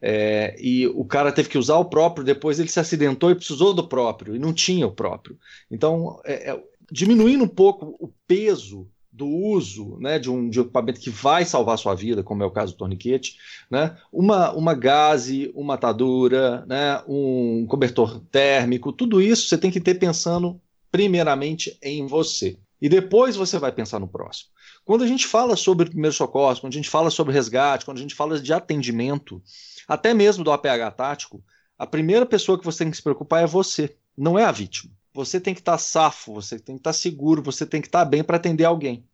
É, 0.00 0.56
e 0.60 0.86
o 0.86 1.04
cara 1.04 1.32
teve 1.32 1.48
que 1.48 1.58
usar 1.58 1.76
o 1.76 1.84
próprio, 1.84 2.24
depois 2.24 2.58
ele 2.58 2.68
se 2.68 2.78
acidentou 2.78 3.30
e 3.30 3.34
precisou 3.34 3.74
do 3.74 3.88
próprio, 3.88 4.36
e 4.36 4.38
não 4.38 4.52
tinha 4.52 4.86
o 4.86 4.92
próprio. 4.92 5.36
Então, 5.70 6.20
é, 6.24 6.52
é, 6.52 6.62
diminuindo 6.90 7.44
um 7.44 7.48
pouco 7.48 7.96
o 7.98 8.12
peso 8.26 8.88
do 9.10 9.26
uso 9.26 9.98
né, 9.98 10.16
de, 10.16 10.30
um, 10.30 10.48
de 10.48 10.60
um 10.60 10.62
equipamento 10.62 11.00
que 11.00 11.10
vai 11.10 11.44
salvar 11.44 11.76
sua 11.76 11.94
vida, 11.94 12.22
como 12.22 12.42
é 12.42 12.46
o 12.46 12.52
caso 12.52 12.72
do 12.72 12.78
torniquete, 12.78 13.36
né, 13.68 13.96
uma, 14.12 14.52
uma 14.52 14.74
gaze, 14.74 15.50
uma 15.56 15.74
atadura, 15.74 16.64
né, 16.66 17.02
um 17.08 17.66
cobertor 17.66 18.20
térmico, 18.30 18.92
tudo 18.92 19.20
isso 19.20 19.48
você 19.48 19.58
tem 19.58 19.72
que 19.72 19.80
ter 19.80 19.96
pensando 19.96 20.60
primeiramente 20.92 21.76
em 21.82 22.06
você. 22.06 22.56
E 22.80 22.88
depois 22.88 23.34
você 23.34 23.58
vai 23.58 23.72
pensar 23.72 23.98
no 23.98 24.06
próximo. 24.06 24.50
Quando 24.88 25.04
a 25.04 25.06
gente 25.06 25.26
fala 25.26 25.54
sobre 25.54 25.90
primeiros 25.90 26.16
socorros, 26.16 26.60
quando 26.60 26.72
a 26.72 26.76
gente 26.76 26.88
fala 26.88 27.10
sobre 27.10 27.34
resgate, 27.34 27.84
quando 27.84 27.98
a 27.98 28.00
gente 28.00 28.14
fala 28.14 28.40
de 28.40 28.54
atendimento, 28.54 29.42
até 29.86 30.14
mesmo 30.14 30.42
do 30.42 30.50
APH 30.50 30.96
tático, 30.96 31.44
a 31.78 31.86
primeira 31.86 32.24
pessoa 32.24 32.58
que 32.58 32.64
você 32.64 32.78
tem 32.84 32.90
que 32.90 32.96
se 32.96 33.02
preocupar 33.02 33.42
é 33.42 33.46
você, 33.46 33.94
não 34.16 34.38
é 34.38 34.46
a 34.46 34.50
vítima. 34.50 34.90
Você 35.12 35.38
tem 35.38 35.52
que 35.52 35.60
estar 35.60 35.76
safo, 35.76 36.32
você 36.32 36.58
tem 36.58 36.76
que 36.76 36.80
estar 36.80 36.94
seguro, 36.94 37.42
você 37.42 37.66
tem 37.66 37.82
que 37.82 37.88
estar 37.88 38.02
bem 38.06 38.24
para 38.24 38.38
atender 38.38 38.64
alguém. 38.64 39.04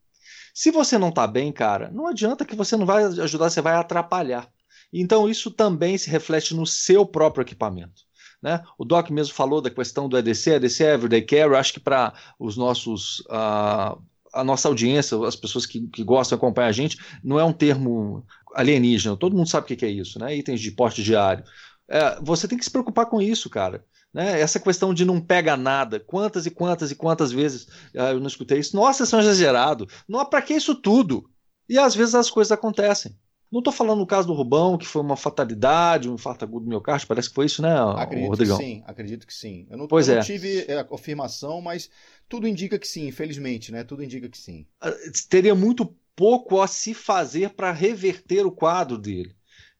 Se 0.54 0.70
você 0.70 0.96
não 0.96 1.08
está 1.08 1.26
bem, 1.26 1.50
cara, 1.50 1.90
não 1.90 2.06
adianta 2.06 2.44
que 2.44 2.54
você 2.54 2.76
não 2.76 2.86
vai 2.86 3.02
ajudar, 3.02 3.50
você 3.50 3.60
vai 3.60 3.74
atrapalhar. 3.74 4.48
Então 4.92 5.28
isso 5.28 5.50
também 5.50 5.98
se 5.98 6.08
reflete 6.08 6.54
no 6.54 6.64
seu 6.64 7.04
próprio 7.04 7.42
equipamento. 7.42 8.04
Né? 8.40 8.62
O 8.78 8.84
Doc 8.84 9.10
mesmo 9.10 9.34
falou 9.34 9.60
da 9.60 9.70
questão 9.70 10.08
do 10.08 10.16
EDC, 10.16 10.52
EDC 10.52 10.84
Everyday 10.84 11.22
Care, 11.22 11.56
acho 11.56 11.72
que 11.72 11.80
para 11.80 12.14
os 12.38 12.56
nossos 12.56 13.22
uh, 13.22 14.00
a 14.34 14.44
nossa 14.44 14.68
audiência, 14.68 15.16
as 15.26 15.36
pessoas 15.36 15.64
que, 15.64 15.86
que 15.88 16.02
gostam 16.02 16.36
de 16.36 16.40
acompanhar 16.40 16.68
a 16.68 16.72
gente, 16.72 16.98
não 17.22 17.38
é 17.38 17.44
um 17.44 17.52
termo 17.52 18.24
alienígena. 18.54 19.16
Todo 19.16 19.36
mundo 19.36 19.48
sabe 19.48 19.72
o 19.72 19.76
que 19.76 19.84
é 19.84 19.90
isso, 19.90 20.18
né? 20.18 20.36
Itens 20.36 20.60
de 20.60 20.70
porte 20.70 21.02
diário. 21.02 21.44
É, 21.88 22.18
você 22.22 22.48
tem 22.48 22.58
que 22.58 22.64
se 22.64 22.70
preocupar 22.70 23.06
com 23.06 23.20
isso, 23.20 23.48
cara. 23.48 23.84
Né? 24.12 24.40
Essa 24.40 24.60
questão 24.60 24.94
de 24.94 25.04
não 25.04 25.20
pega 25.20 25.56
nada, 25.56 25.98
quantas 25.98 26.46
e 26.46 26.50
quantas 26.50 26.90
e 26.90 26.94
quantas 26.94 27.32
vezes 27.32 27.66
ah, 27.96 28.12
eu 28.12 28.20
não 28.20 28.28
escutei 28.28 28.60
isso. 28.60 28.76
Nossa, 28.76 29.02
isso 29.02 29.16
é 29.16 29.20
exagerado. 29.20 29.88
Não, 30.08 30.24
para 30.24 30.40
que 30.40 30.54
isso 30.54 30.74
tudo? 30.74 31.28
E 31.68 31.78
às 31.78 31.94
vezes 31.94 32.14
as 32.14 32.30
coisas 32.30 32.52
acontecem. 32.52 33.16
Não 33.54 33.60
estou 33.60 33.72
falando 33.72 34.00
no 34.00 34.06
caso 34.06 34.26
do 34.26 34.34
Rubão, 34.34 34.76
que 34.76 34.84
foi 34.84 35.00
uma 35.00 35.16
fatalidade, 35.16 36.10
um 36.10 36.14
infarto 36.14 36.44
agudo 36.44 36.64
do 36.64 36.68
miocárdio, 36.68 37.06
parece 37.06 37.28
que 37.28 37.36
foi 37.36 37.46
isso, 37.46 37.62
né, 37.62 37.72
acredito 37.96 38.30
Rodrigão? 38.30 38.58
Que 38.58 38.64
sim, 38.64 38.82
acredito 38.84 39.26
que 39.28 39.32
sim. 39.32 39.64
Eu 39.70 39.78
não, 39.78 39.86
pois 39.86 40.08
eu 40.08 40.14
é. 40.14 40.16
não 40.16 40.24
tive 40.24 40.72
a 40.72 40.82
confirmação, 40.82 41.60
mas 41.60 41.88
tudo 42.28 42.48
indica 42.48 42.76
que 42.80 42.88
sim, 42.88 43.06
infelizmente, 43.06 43.70
né? 43.70 43.84
Tudo 43.84 44.02
indica 44.02 44.28
que 44.28 44.36
sim. 44.36 44.66
Ah, 44.80 44.92
teria 45.30 45.54
muito 45.54 45.94
pouco 46.16 46.60
a 46.60 46.66
se 46.66 46.94
fazer 46.94 47.50
para 47.50 47.70
reverter 47.70 48.44
o 48.44 48.50
quadro 48.50 48.98
dele 48.98 49.32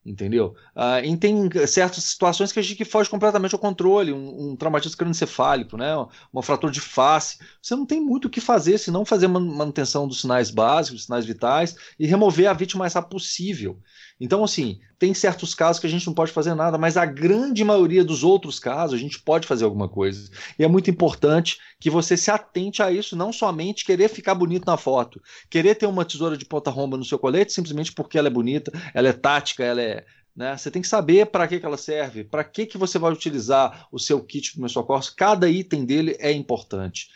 entendeu? 0.05 0.55
Uh, 0.75 1.03
e 1.03 1.17
tem 1.17 1.49
certas 1.65 2.03
situações 2.03 2.51
que 2.51 2.59
a 2.59 2.61
gente 2.61 2.85
foge 2.85 3.09
completamente 3.09 3.55
ao 3.55 3.59
controle, 3.59 4.13
um, 4.13 4.51
um 4.51 4.55
traumatismo 4.55 4.97
cranioencefálico, 4.97 5.75
né? 5.75 5.95
uma 6.31 6.43
fratura 6.43 6.71
de 6.71 6.79
face. 6.79 7.39
Você 7.61 7.75
não 7.75 7.85
tem 7.85 7.99
muito 7.99 8.25
o 8.25 8.29
que 8.29 8.39
fazer 8.39 8.77
se 8.77 8.91
não 8.91 9.03
fazer 9.03 9.27
manutenção 9.27 10.07
dos 10.07 10.21
sinais 10.21 10.51
básicos, 10.51 10.99
dos 10.99 11.05
sinais 11.05 11.25
vitais 11.25 11.75
e 11.97 12.05
remover 12.05 12.47
a 12.47 12.53
vítima 12.53 12.79
o 12.79 12.83
mais 12.83 12.93
rápido 12.93 13.11
possível. 13.11 13.79
Então, 14.19 14.43
assim, 14.43 14.79
tem 14.97 15.13
certos 15.13 15.53
casos 15.53 15.79
que 15.79 15.87
a 15.87 15.89
gente 15.89 16.07
não 16.07 16.13
pode 16.13 16.31
fazer 16.31 16.53
nada, 16.53 16.77
mas 16.77 16.95
a 16.95 17.05
grande 17.05 17.63
maioria 17.65 18.03
dos 18.03 18.23
outros 18.23 18.59
casos 18.59 18.97
a 18.97 19.01
gente 19.01 19.19
pode 19.19 19.45
fazer 19.45 19.65
alguma 19.65 19.89
coisa. 19.89 20.29
E 20.57 20.63
é 20.63 20.67
muito 20.67 20.89
importante 20.89 21.59
que 21.79 21.89
você 21.89 22.15
se 22.15 22.31
atente 22.31 22.81
a 22.81 22.91
isso, 22.91 23.15
não 23.15 23.33
somente 23.33 23.83
querer 23.83 24.07
ficar 24.07 24.33
bonito 24.33 24.65
na 24.65 24.77
foto, 24.77 25.21
querer 25.49 25.75
ter 25.75 25.85
uma 25.85 26.05
tesoura 26.05 26.37
de 26.37 26.45
ponta 26.45 26.71
romba 26.71 26.95
no 26.97 27.03
seu 27.03 27.19
colete 27.19 27.51
simplesmente 27.51 27.91
porque 27.91 28.17
ela 28.17 28.27
é 28.27 28.31
bonita, 28.31 28.71
ela 28.93 29.09
é 29.09 29.13
tática, 29.13 29.63
ela 29.63 29.81
é. 29.81 30.05
Né? 30.33 30.55
Você 30.57 30.71
tem 30.71 30.81
que 30.81 30.87
saber 30.87 31.25
para 31.27 31.47
que, 31.47 31.59
que 31.59 31.65
ela 31.65 31.77
serve, 31.77 32.23
para 32.23 32.43
que, 32.43 32.65
que 32.65 32.77
você 32.77 32.97
vai 32.97 33.11
utilizar 33.11 33.87
o 33.91 33.99
seu 33.99 34.21
kit 34.23 34.43
de 34.43 34.51
primeiros 34.51 34.73
socorros. 34.73 35.09
Cada 35.09 35.49
item 35.49 35.85
dele 35.85 36.15
é 36.19 36.31
importante. 36.31 37.09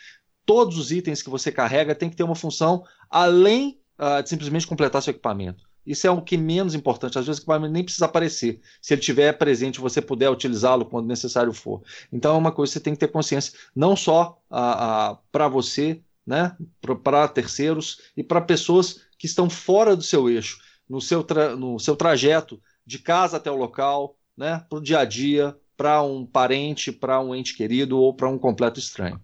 Todos 0.44 0.76
os 0.76 0.90
itens 0.90 1.22
que 1.22 1.30
você 1.30 1.50
carrega 1.50 1.94
tem 1.94 2.10
que 2.10 2.16
ter 2.16 2.22
uma 2.24 2.34
função 2.34 2.82
além 3.10 3.78
uh, 3.98 4.22
de 4.22 4.28
simplesmente 4.28 4.66
completar 4.66 5.02
seu 5.02 5.12
equipamento. 5.12 5.69
Isso 5.90 6.06
é 6.06 6.10
o 6.10 6.22
que 6.22 6.36
menos 6.36 6.72
importante. 6.72 7.18
Às 7.18 7.26
vezes 7.26 7.40
o 7.40 7.42
equipamento 7.42 7.72
nem 7.72 7.82
precisa 7.82 8.04
aparecer. 8.04 8.60
Se 8.80 8.94
ele 8.94 9.00
estiver 9.00 9.36
presente, 9.36 9.80
você 9.80 10.00
puder 10.00 10.30
utilizá-lo 10.30 10.84
quando 10.84 11.08
necessário 11.08 11.52
for. 11.52 11.82
Então 12.12 12.36
é 12.36 12.38
uma 12.38 12.52
coisa 12.52 12.70
que 12.70 12.74
você 12.74 12.84
tem 12.84 12.94
que 12.94 13.00
ter 13.00 13.08
consciência, 13.08 13.58
não 13.74 13.96
só 13.96 14.40
para 14.48 15.48
você, 15.48 16.00
né, 16.24 16.56
para 17.02 17.26
terceiros 17.26 18.02
e 18.16 18.22
para 18.22 18.40
pessoas 18.40 19.00
que 19.18 19.26
estão 19.26 19.50
fora 19.50 19.96
do 19.96 20.02
seu 20.04 20.30
eixo, 20.30 20.60
no 20.88 21.00
seu, 21.00 21.26
no 21.58 21.80
seu 21.80 21.96
trajeto 21.96 22.62
de 22.86 23.00
casa 23.00 23.38
até 23.38 23.50
o 23.50 23.56
local, 23.56 24.16
né, 24.36 24.64
para 24.70 24.78
o 24.78 24.82
dia 24.82 25.00
a 25.00 25.04
dia, 25.04 25.56
para 25.76 26.02
um 26.02 26.24
parente, 26.24 26.92
para 26.92 27.20
um 27.20 27.34
ente 27.34 27.56
querido 27.56 27.98
ou 27.98 28.14
para 28.14 28.28
um 28.28 28.38
completo 28.38 28.78
estranho. 28.78 29.20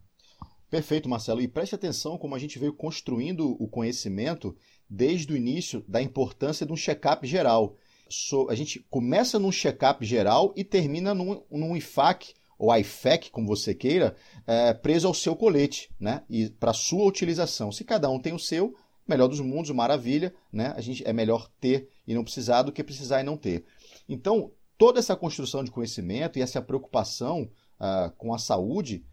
Perfeito, 0.69 1.09
Marcelo. 1.09 1.41
E 1.41 1.47
preste 1.47 1.77
atenção 1.77 2.19
como 2.19 2.35
a 2.35 2.39
gente 2.41 2.59
veio 2.59 2.73
construindo 2.73 3.57
o 3.63 3.69
conhecimento 3.69 4.57
desde 4.89 5.33
o 5.33 5.37
início 5.37 5.85
da 5.89 6.01
importância 6.01 6.67
de 6.67 6.73
um 6.73 6.77
check-up 6.77 7.27
geral. 7.27 7.77
So, 8.09 8.49
a 8.49 8.55
gente 8.55 8.81
começa 8.89 9.39
num 9.39 9.51
check-up 9.51 10.05
geral 10.05 10.53
e 10.57 10.63
termina 10.63 11.13
num, 11.15 11.43
num 11.51 11.77
IFAC 11.77 12.35
ou 12.59 12.75
IFAC, 12.75 13.31
como 13.31 13.47
você 13.47 13.75
queira, 13.75 14.17
é, 14.47 14.73
preso 14.73 15.07
ao 15.07 15.15
seu 15.15 15.37
colete, 15.37 15.91
né? 16.01 16.23
E 16.29 16.49
para 16.49 16.73
sua 16.73 17.05
utilização. 17.05 17.71
Se 17.71 17.85
cada 17.85 18.09
um 18.09 18.19
tem 18.19 18.33
o 18.33 18.39
seu, 18.39 18.75
melhor 19.07 19.29
dos 19.29 19.41
mundos, 19.41 19.71
maravilha, 19.71 20.35
né? 20.53 20.73
A 20.77 20.81
gente 20.81 21.07
é 21.07 21.13
melhor 21.13 21.51
ter 21.61 21.89
e 22.07 22.15
não 22.15 22.25
precisar 22.25 22.63
do 22.63 22.73
que 22.73 22.83
precisar 22.83 23.21
e 23.21 23.25
não 23.25 23.37
ter. 23.37 23.65
Então, 24.09 24.53
toda 24.79 24.99
essa 24.99 25.17
construção 25.17 25.63
de 25.63 25.71
conhecimento 25.71 26.39
e 26.39 26.43
essa 26.43 26.63
preocupação 26.63 27.51
uh, 27.79 28.11
com 28.17 28.33
a 28.33 28.39
saúde, 28.39 29.05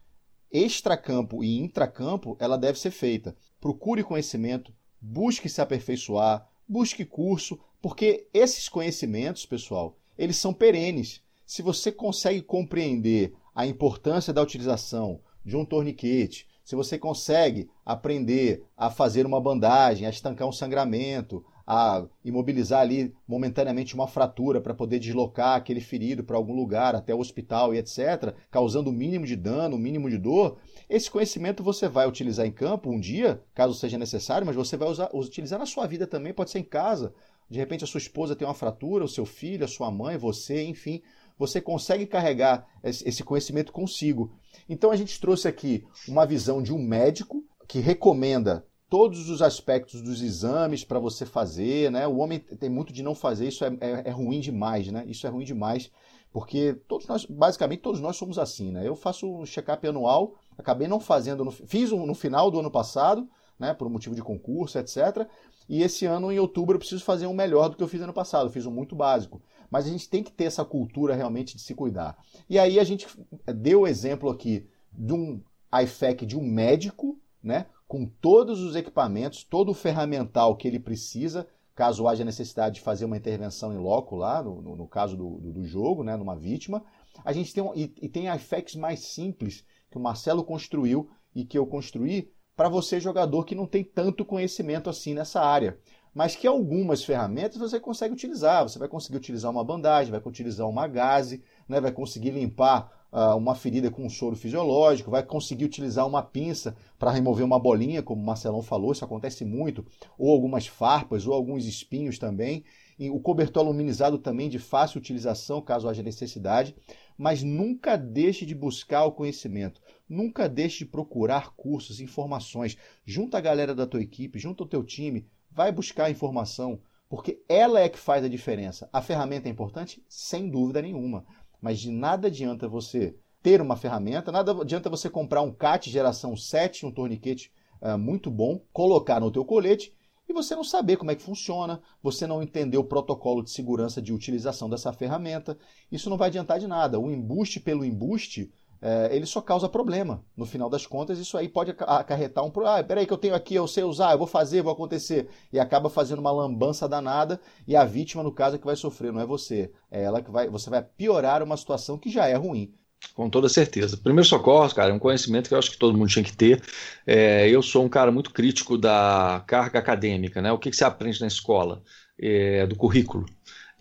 extracampo 0.51 1.43
e 1.43 1.59
intracampo, 1.59 2.37
ela 2.39 2.57
deve 2.57 2.79
ser 2.79 2.91
feita. 2.91 3.35
Procure 3.59 4.03
conhecimento, 4.03 4.73
busque 5.05 5.49
se 5.49 5.59
aperfeiçoar, 5.59 6.49
busque 6.67 7.03
curso, 7.03 7.59
porque 7.81 8.25
esses 8.33 8.69
conhecimentos, 8.69 9.45
pessoal, 9.45 9.97
eles 10.17 10.37
são 10.37 10.53
perenes. 10.53 11.21
Se 11.45 11.61
você 11.61 11.91
consegue 11.91 12.41
compreender 12.41 13.33
a 13.53 13.67
importância 13.67 14.31
da 14.31 14.41
utilização 14.41 15.19
de 15.43 15.57
um 15.57 15.65
torniquete, 15.65 16.47
se 16.63 16.73
você 16.73 16.97
consegue 16.97 17.69
aprender 17.85 18.63
a 18.77 18.89
fazer 18.89 19.25
uma 19.25 19.41
bandagem, 19.41 20.07
a 20.07 20.09
estancar 20.09 20.47
um 20.47 20.53
sangramento, 20.53 21.45
a 21.65 22.05
imobilizar 22.23 22.81
ali 22.81 23.13
momentaneamente 23.27 23.95
uma 23.95 24.07
fratura 24.07 24.59
para 24.59 24.73
poder 24.73 24.99
deslocar 24.99 25.55
aquele 25.55 25.79
ferido 25.79 26.23
para 26.23 26.35
algum 26.35 26.53
lugar, 26.53 26.95
até 26.95 27.15
o 27.15 27.19
hospital 27.19 27.73
e 27.73 27.77
etc., 27.77 28.35
causando 28.51 28.89
o 28.89 28.93
mínimo 28.93 29.25
de 29.25 29.35
dano, 29.35 29.75
o 29.75 29.79
mínimo 29.79 30.09
de 30.09 30.17
dor, 30.17 30.57
esse 30.89 31.09
conhecimento 31.09 31.63
você 31.63 31.87
vai 31.87 32.07
utilizar 32.07 32.45
em 32.45 32.51
campo 32.51 32.89
um 32.89 32.99
dia, 32.99 33.41
caso 33.53 33.73
seja 33.73 33.97
necessário, 33.97 34.45
mas 34.45 34.55
você 34.55 34.75
vai 34.75 34.89
usar, 34.89 35.09
utilizar 35.13 35.57
na 35.57 35.65
sua 35.65 35.87
vida 35.87 36.05
também, 36.05 36.33
pode 36.33 36.51
ser 36.51 36.59
em 36.59 36.63
casa. 36.63 37.13
De 37.49 37.59
repente 37.59 37.83
a 37.83 37.87
sua 37.87 37.99
esposa 37.99 38.35
tem 38.35 38.47
uma 38.47 38.53
fratura, 38.53 39.05
o 39.05 39.09
seu 39.09 39.25
filho, 39.25 39.63
a 39.63 39.67
sua 39.67 39.89
mãe, 39.91 40.17
você, 40.17 40.63
enfim, 40.63 41.01
você 41.37 41.61
consegue 41.61 42.05
carregar 42.05 42.67
esse 42.83 43.23
conhecimento 43.23 43.71
consigo. 43.71 44.33
Então 44.67 44.91
a 44.91 44.95
gente 44.95 45.19
trouxe 45.19 45.47
aqui 45.47 45.85
uma 46.07 46.25
visão 46.25 46.61
de 46.61 46.73
um 46.73 46.81
médico 46.81 47.43
que 47.67 47.79
recomenda 47.79 48.65
todos 48.93 49.27
os 49.27 49.41
aspectos 49.41 50.03
dos 50.03 50.21
exames 50.21 50.83
para 50.83 50.99
você 50.99 51.25
fazer, 51.25 51.89
né? 51.89 52.07
O 52.07 52.17
homem 52.17 52.37
tem 52.37 52.69
muito 52.69 52.93
de 52.93 53.01
não 53.01 53.15
fazer, 53.15 53.47
isso 53.47 53.65
é, 53.65 53.75
é, 53.81 54.03
é, 54.05 54.11
ruim 54.11 54.39
demais, 54.39 54.87
né? 54.91 55.03
Isso 55.07 55.25
é 55.25 55.31
ruim 55.31 55.43
demais, 55.43 55.89
porque 56.31 56.75
todos 56.87 57.07
nós, 57.07 57.25
basicamente 57.25 57.79
todos 57.79 57.99
nós 57.99 58.15
somos 58.15 58.37
assim, 58.37 58.71
né? 58.71 58.87
Eu 58.87 58.95
faço 58.95 59.25
um 59.27 59.47
check-up 59.47 59.87
anual, 59.87 60.35
acabei 60.55 60.87
não 60.87 60.99
fazendo, 60.99 61.43
no, 61.43 61.49
fiz 61.49 61.91
um, 61.91 62.05
no 62.05 62.13
final 62.13 62.51
do 62.51 62.59
ano 62.59 62.69
passado, 62.69 63.27
né, 63.57 63.73
por 63.73 63.87
um 63.87 63.89
motivo 63.89 64.13
de 64.13 64.21
concurso, 64.21 64.77
etc. 64.77 65.27
E 65.67 65.81
esse 65.81 66.05
ano, 66.05 66.31
em 66.31 66.37
outubro, 66.37 66.75
eu 66.75 66.79
preciso 66.79 67.03
fazer 67.03 67.25
um 67.25 67.33
melhor 67.33 67.69
do 67.69 67.75
que 67.75 67.81
eu 67.81 67.87
fiz 67.87 67.99
ano 67.99 68.13
passado. 68.13 68.45
Eu 68.45 68.51
fiz 68.51 68.67
um 68.67 68.71
muito 68.71 68.95
básico. 68.95 69.41
Mas 69.71 69.87
a 69.87 69.89
gente 69.89 70.07
tem 70.07 70.21
que 70.21 70.31
ter 70.31 70.43
essa 70.43 70.63
cultura 70.63 71.15
realmente 71.15 71.55
de 71.55 71.63
se 71.63 71.73
cuidar. 71.73 72.15
E 72.47 72.59
aí 72.59 72.79
a 72.79 72.83
gente 72.83 73.07
deu 73.55 73.81
o 73.81 73.87
exemplo 73.87 74.29
aqui 74.29 74.67
de 74.91 75.13
um 75.13 75.41
IFEC 75.81 76.27
de 76.27 76.37
um 76.37 76.43
médico, 76.43 77.19
né, 77.41 77.65
com 77.93 78.07
todos 78.07 78.59
os 78.59 78.75
equipamentos, 78.75 79.43
todo 79.43 79.69
o 79.69 79.73
ferramental 79.75 80.55
que 80.55 80.67
ele 80.67 80.79
precisa, 80.79 81.47
caso 81.75 82.07
haja 82.07 82.25
necessidade 82.25 82.73
de 82.73 82.81
fazer 82.81 83.05
uma 83.05 83.15
intervenção 83.15 83.71
em 83.71 83.77
loco 83.77 84.15
lá, 84.15 84.41
no, 84.41 84.63
no, 84.63 84.75
no 84.75 84.87
caso 84.87 85.15
do, 85.15 85.37
do, 85.37 85.53
do, 85.53 85.63
jogo, 85.63 86.03
né, 86.03 86.17
numa 86.17 86.35
vítima. 86.35 86.83
A 87.23 87.31
gente 87.31 87.53
tem 87.53 87.63
um, 87.63 87.71
e, 87.75 87.93
e 88.01 88.09
tem 88.09 88.33
IFECs 88.33 88.77
mais 88.77 89.01
simples 89.01 89.63
que 89.91 89.97
o 89.99 90.01
Marcelo 90.01 90.43
construiu 90.43 91.07
e 91.35 91.45
que 91.45 91.55
eu 91.55 91.67
construí 91.67 92.33
para 92.55 92.67
você, 92.67 92.99
jogador 92.99 93.45
que 93.45 93.53
não 93.53 93.67
tem 93.67 93.83
tanto 93.83 94.25
conhecimento 94.25 94.89
assim 94.89 95.13
nessa 95.13 95.39
área. 95.39 95.77
Mas 96.15 96.35
que 96.35 96.47
algumas 96.47 97.03
ferramentas 97.03 97.59
você 97.59 97.79
consegue 97.79 98.15
utilizar. 98.15 98.63
Você 98.63 98.79
vai 98.79 98.87
conseguir 98.87 99.17
utilizar 99.17 99.51
uma 99.51 99.63
bandagem, 99.63 100.09
vai 100.09 100.21
utilizar 100.25 100.67
uma 100.67 100.87
gaze, 100.87 101.43
né, 101.69 101.79
vai 101.79 101.91
conseguir 101.91 102.31
limpar 102.31 103.02
uma 103.37 103.53
ferida 103.53 103.91
com 103.91 104.05
um 104.05 104.09
soro 104.09 104.35
fisiológico, 104.35 105.11
vai 105.11 105.21
conseguir 105.21 105.65
utilizar 105.65 106.07
uma 106.07 106.23
pinça 106.23 106.75
para 106.97 107.11
remover 107.11 107.45
uma 107.45 107.59
bolinha, 107.59 108.01
como 108.01 108.21
o 108.21 108.25
Marcelão 108.25 108.61
falou, 108.61 108.91
isso 108.91 109.05
acontece 109.05 109.45
muito, 109.45 109.85
ou 110.17 110.31
algumas 110.31 110.65
farpas, 110.65 111.27
ou 111.27 111.33
alguns 111.33 111.65
espinhos 111.65 112.17
também. 112.17 112.63
E 112.97 113.09
o 113.09 113.19
cobertor 113.19 113.63
aluminizado 113.63 114.17
também 114.17 114.49
de 114.49 114.59
fácil 114.59 114.99
utilização, 114.99 115.61
caso 115.61 115.87
haja 115.87 116.01
necessidade. 116.01 116.75
Mas 117.17 117.43
nunca 117.43 117.95
deixe 117.95 118.45
de 118.45 118.55
buscar 118.55 119.05
o 119.05 119.11
conhecimento. 119.11 119.81
Nunca 120.09 120.49
deixe 120.49 120.79
de 120.79 120.85
procurar 120.85 121.55
cursos, 121.55 121.99
informações. 121.99 122.77
Junta 123.05 123.37
a 123.37 123.41
galera 123.41 123.75
da 123.75 123.85
tua 123.85 124.01
equipe, 124.01 124.39
junta 124.39 124.63
o 124.63 124.67
teu 124.67 124.83
time, 124.83 125.27
vai 125.51 125.71
buscar 125.71 126.09
informação, 126.09 126.79
porque 127.07 127.43
ela 127.47 127.79
é 127.79 127.89
que 127.89 127.99
faz 127.99 128.23
a 128.23 128.27
diferença. 128.27 128.89
A 128.91 129.01
ferramenta 129.01 129.47
é 129.47 129.51
importante? 129.51 130.03
Sem 130.07 130.49
dúvida 130.49 130.81
nenhuma. 130.81 131.25
Mas 131.63 131.79
de 131.79 131.89
nada 131.89 132.27
adianta 132.27 132.67
você 132.67 133.15
ter 133.41 133.61
uma 133.61 133.77
ferramenta, 133.77 134.33
nada 134.33 134.51
adianta 134.51 134.89
você 134.89 135.09
comprar 135.09 135.41
um 135.41 135.53
CAT 135.53 135.89
geração 135.89 136.35
7, 136.35 136.85
um 136.85 136.91
torniquete 136.91 137.53
uh, 137.81 137.97
muito 137.97 138.29
bom, 138.29 138.59
colocar 138.73 139.21
no 139.21 139.31
teu 139.31 139.45
colete 139.45 139.95
e 140.27 140.33
você 140.33 140.57
não 140.57 140.63
saber 140.65 140.97
como 140.97 141.11
é 141.11 141.15
que 141.15 141.23
funciona, 141.23 141.81
você 142.01 142.27
não 142.27 142.43
entender 142.43 142.77
o 142.77 142.83
protocolo 142.83 143.41
de 143.41 143.49
segurança 143.49 144.01
de 144.01 144.11
utilização 144.11 144.69
dessa 144.69 144.91
ferramenta. 144.91 145.57
Isso 145.89 146.09
não 146.09 146.17
vai 146.17 146.27
adiantar 146.27 146.59
de 146.59 146.67
nada. 146.67 146.99
O 146.99 147.09
embuste 147.09 147.61
pelo 147.61 147.85
embuste 147.85 148.51
é, 148.85 149.15
ele 149.15 149.25
só 149.25 149.39
causa 149.39 149.69
problema. 149.69 150.25
No 150.35 150.45
final 150.45 150.69
das 150.69 150.85
contas, 150.85 151.17
isso 151.17 151.37
aí 151.37 151.47
pode 151.47 151.71
acarretar 151.71 152.43
um 152.43 152.51
problema. 152.51 152.79
Ah, 152.79 152.83
peraí 152.83 153.05
que 153.07 153.13
eu 153.13 153.17
tenho 153.17 153.33
aqui, 153.33 153.55
eu 153.55 153.65
sei 153.65 153.85
usar, 153.85 154.11
eu 154.11 154.17
vou 154.17 154.27
fazer, 154.27 154.61
vou 154.61 154.73
acontecer. 154.73 155.29
E 155.53 155.57
acaba 155.57 155.89
fazendo 155.89 156.19
uma 156.19 156.33
lambança 156.33 156.85
danada 156.85 157.39
e 157.65 157.77
a 157.77 157.85
vítima, 157.85 158.21
no 158.21 158.31
caso, 158.33 158.57
é 158.57 158.59
que 158.59 158.65
vai 158.65 158.75
sofrer, 158.75 159.13
não 159.13 159.21
é 159.21 159.25
você. 159.25 159.71
É 159.89 160.03
ela 160.03 160.21
que 160.21 160.29
vai. 160.29 160.49
Você 160.49 160.69
vai 160.69 160.83
piorar 160.83 161.41
uma 161.41 161.55
situação 161.55 161.97
que 161.97 162.09
já 162.09 162.27
é 162.27 162.35
ruim. 162.35 162.73
Com 163.15 163.29
toda 163.29 163.47
certeza. 163.47 163.95
Primeiro 163.95 164.27
socorro, 164.27 164.73
cara, 164.75 164.91
é 164.91 164.93
um 164.93 164.99
conhecimento 164.99 165.47
que 165.47 165.53
eu 165.53 165.59
acho 165.59 165.71
que 165.71 165.77
todo 165.77 165.97
mundo 165.97 166.09
tinha 166.09 166.23
que 166.23 166.35
ter. 166.35 166.61
É, 167.07 167.47
eu 167.49 167.61
sou 167.61 167.85
um 167.85 167.89
cara 167.89 168.11
muito 168.11 168.31
crítico 168.31 168.77
da 168.77 169.43
carga 169.47 169.79
acadêmica, 169.79 170.41
né? 170.41 170.51
O 170.51 170.57
que, 170.59 170.69
que 170.69 170.75
você 170.75 170.83
aprende 170.83 171.21
na 171.21 171.27
escola? 171.27 171.81
É, 172.19 172.67
do 172.67 172.75
currículo. 172.75 173.25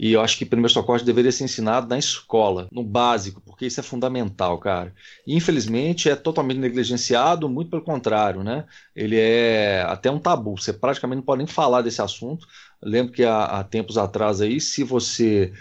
E 0.02 0.14
eu 0.14 0.20
acho 0.20 0.36
que 0.36 0.44
primeiro 0.44 0.72
socorro 0.72 0.98
deveria 1.04 1.30
ser 1.30 1.44
ensinado 1.44 1.86
na 1.86 1.96
escola, 1.96 2.66
no 2.72 2.82
básico, 2.82 3.40
porque 3.40 3.66
isso 3.66 3.78
é 3.78 3.84
fundamental, 3.84 4.58
cara. 4.58 4.92
E, 5.24 5.36
infelizmente 5.36 6.10
é 6.10 6.16
totalmente 6.16 6.58
negligenciado, 6.58 7.48
muito 7.48 7.70
pelo 7.70 7.82
contrário, 7.82 8.42
né? 8.42 8.64
Ele 8.96 9.16
é 9.16 9.82
até 9.86 10.10
um 10.10 10.18
tabu. 10.18 10.60
Você 10.60 10.72
praticamente 10.72 11.18
não 11.18 11.22
pode 11.24 11.38
nem 11.38 11.46
falar 11.46 11.82
desse 11.82 12.02
assunto. 12.02 12.48
Eu 12.82 12.90
lembro 12.90 13.12
que 13.12 13.22
há, 13.22 13.44
há 13.44 13.62
tempos 13.62 13.96
atrás 13.96 14.40
aí, 14.40 14.60
se 14.60 14.82
você 14.82 15.52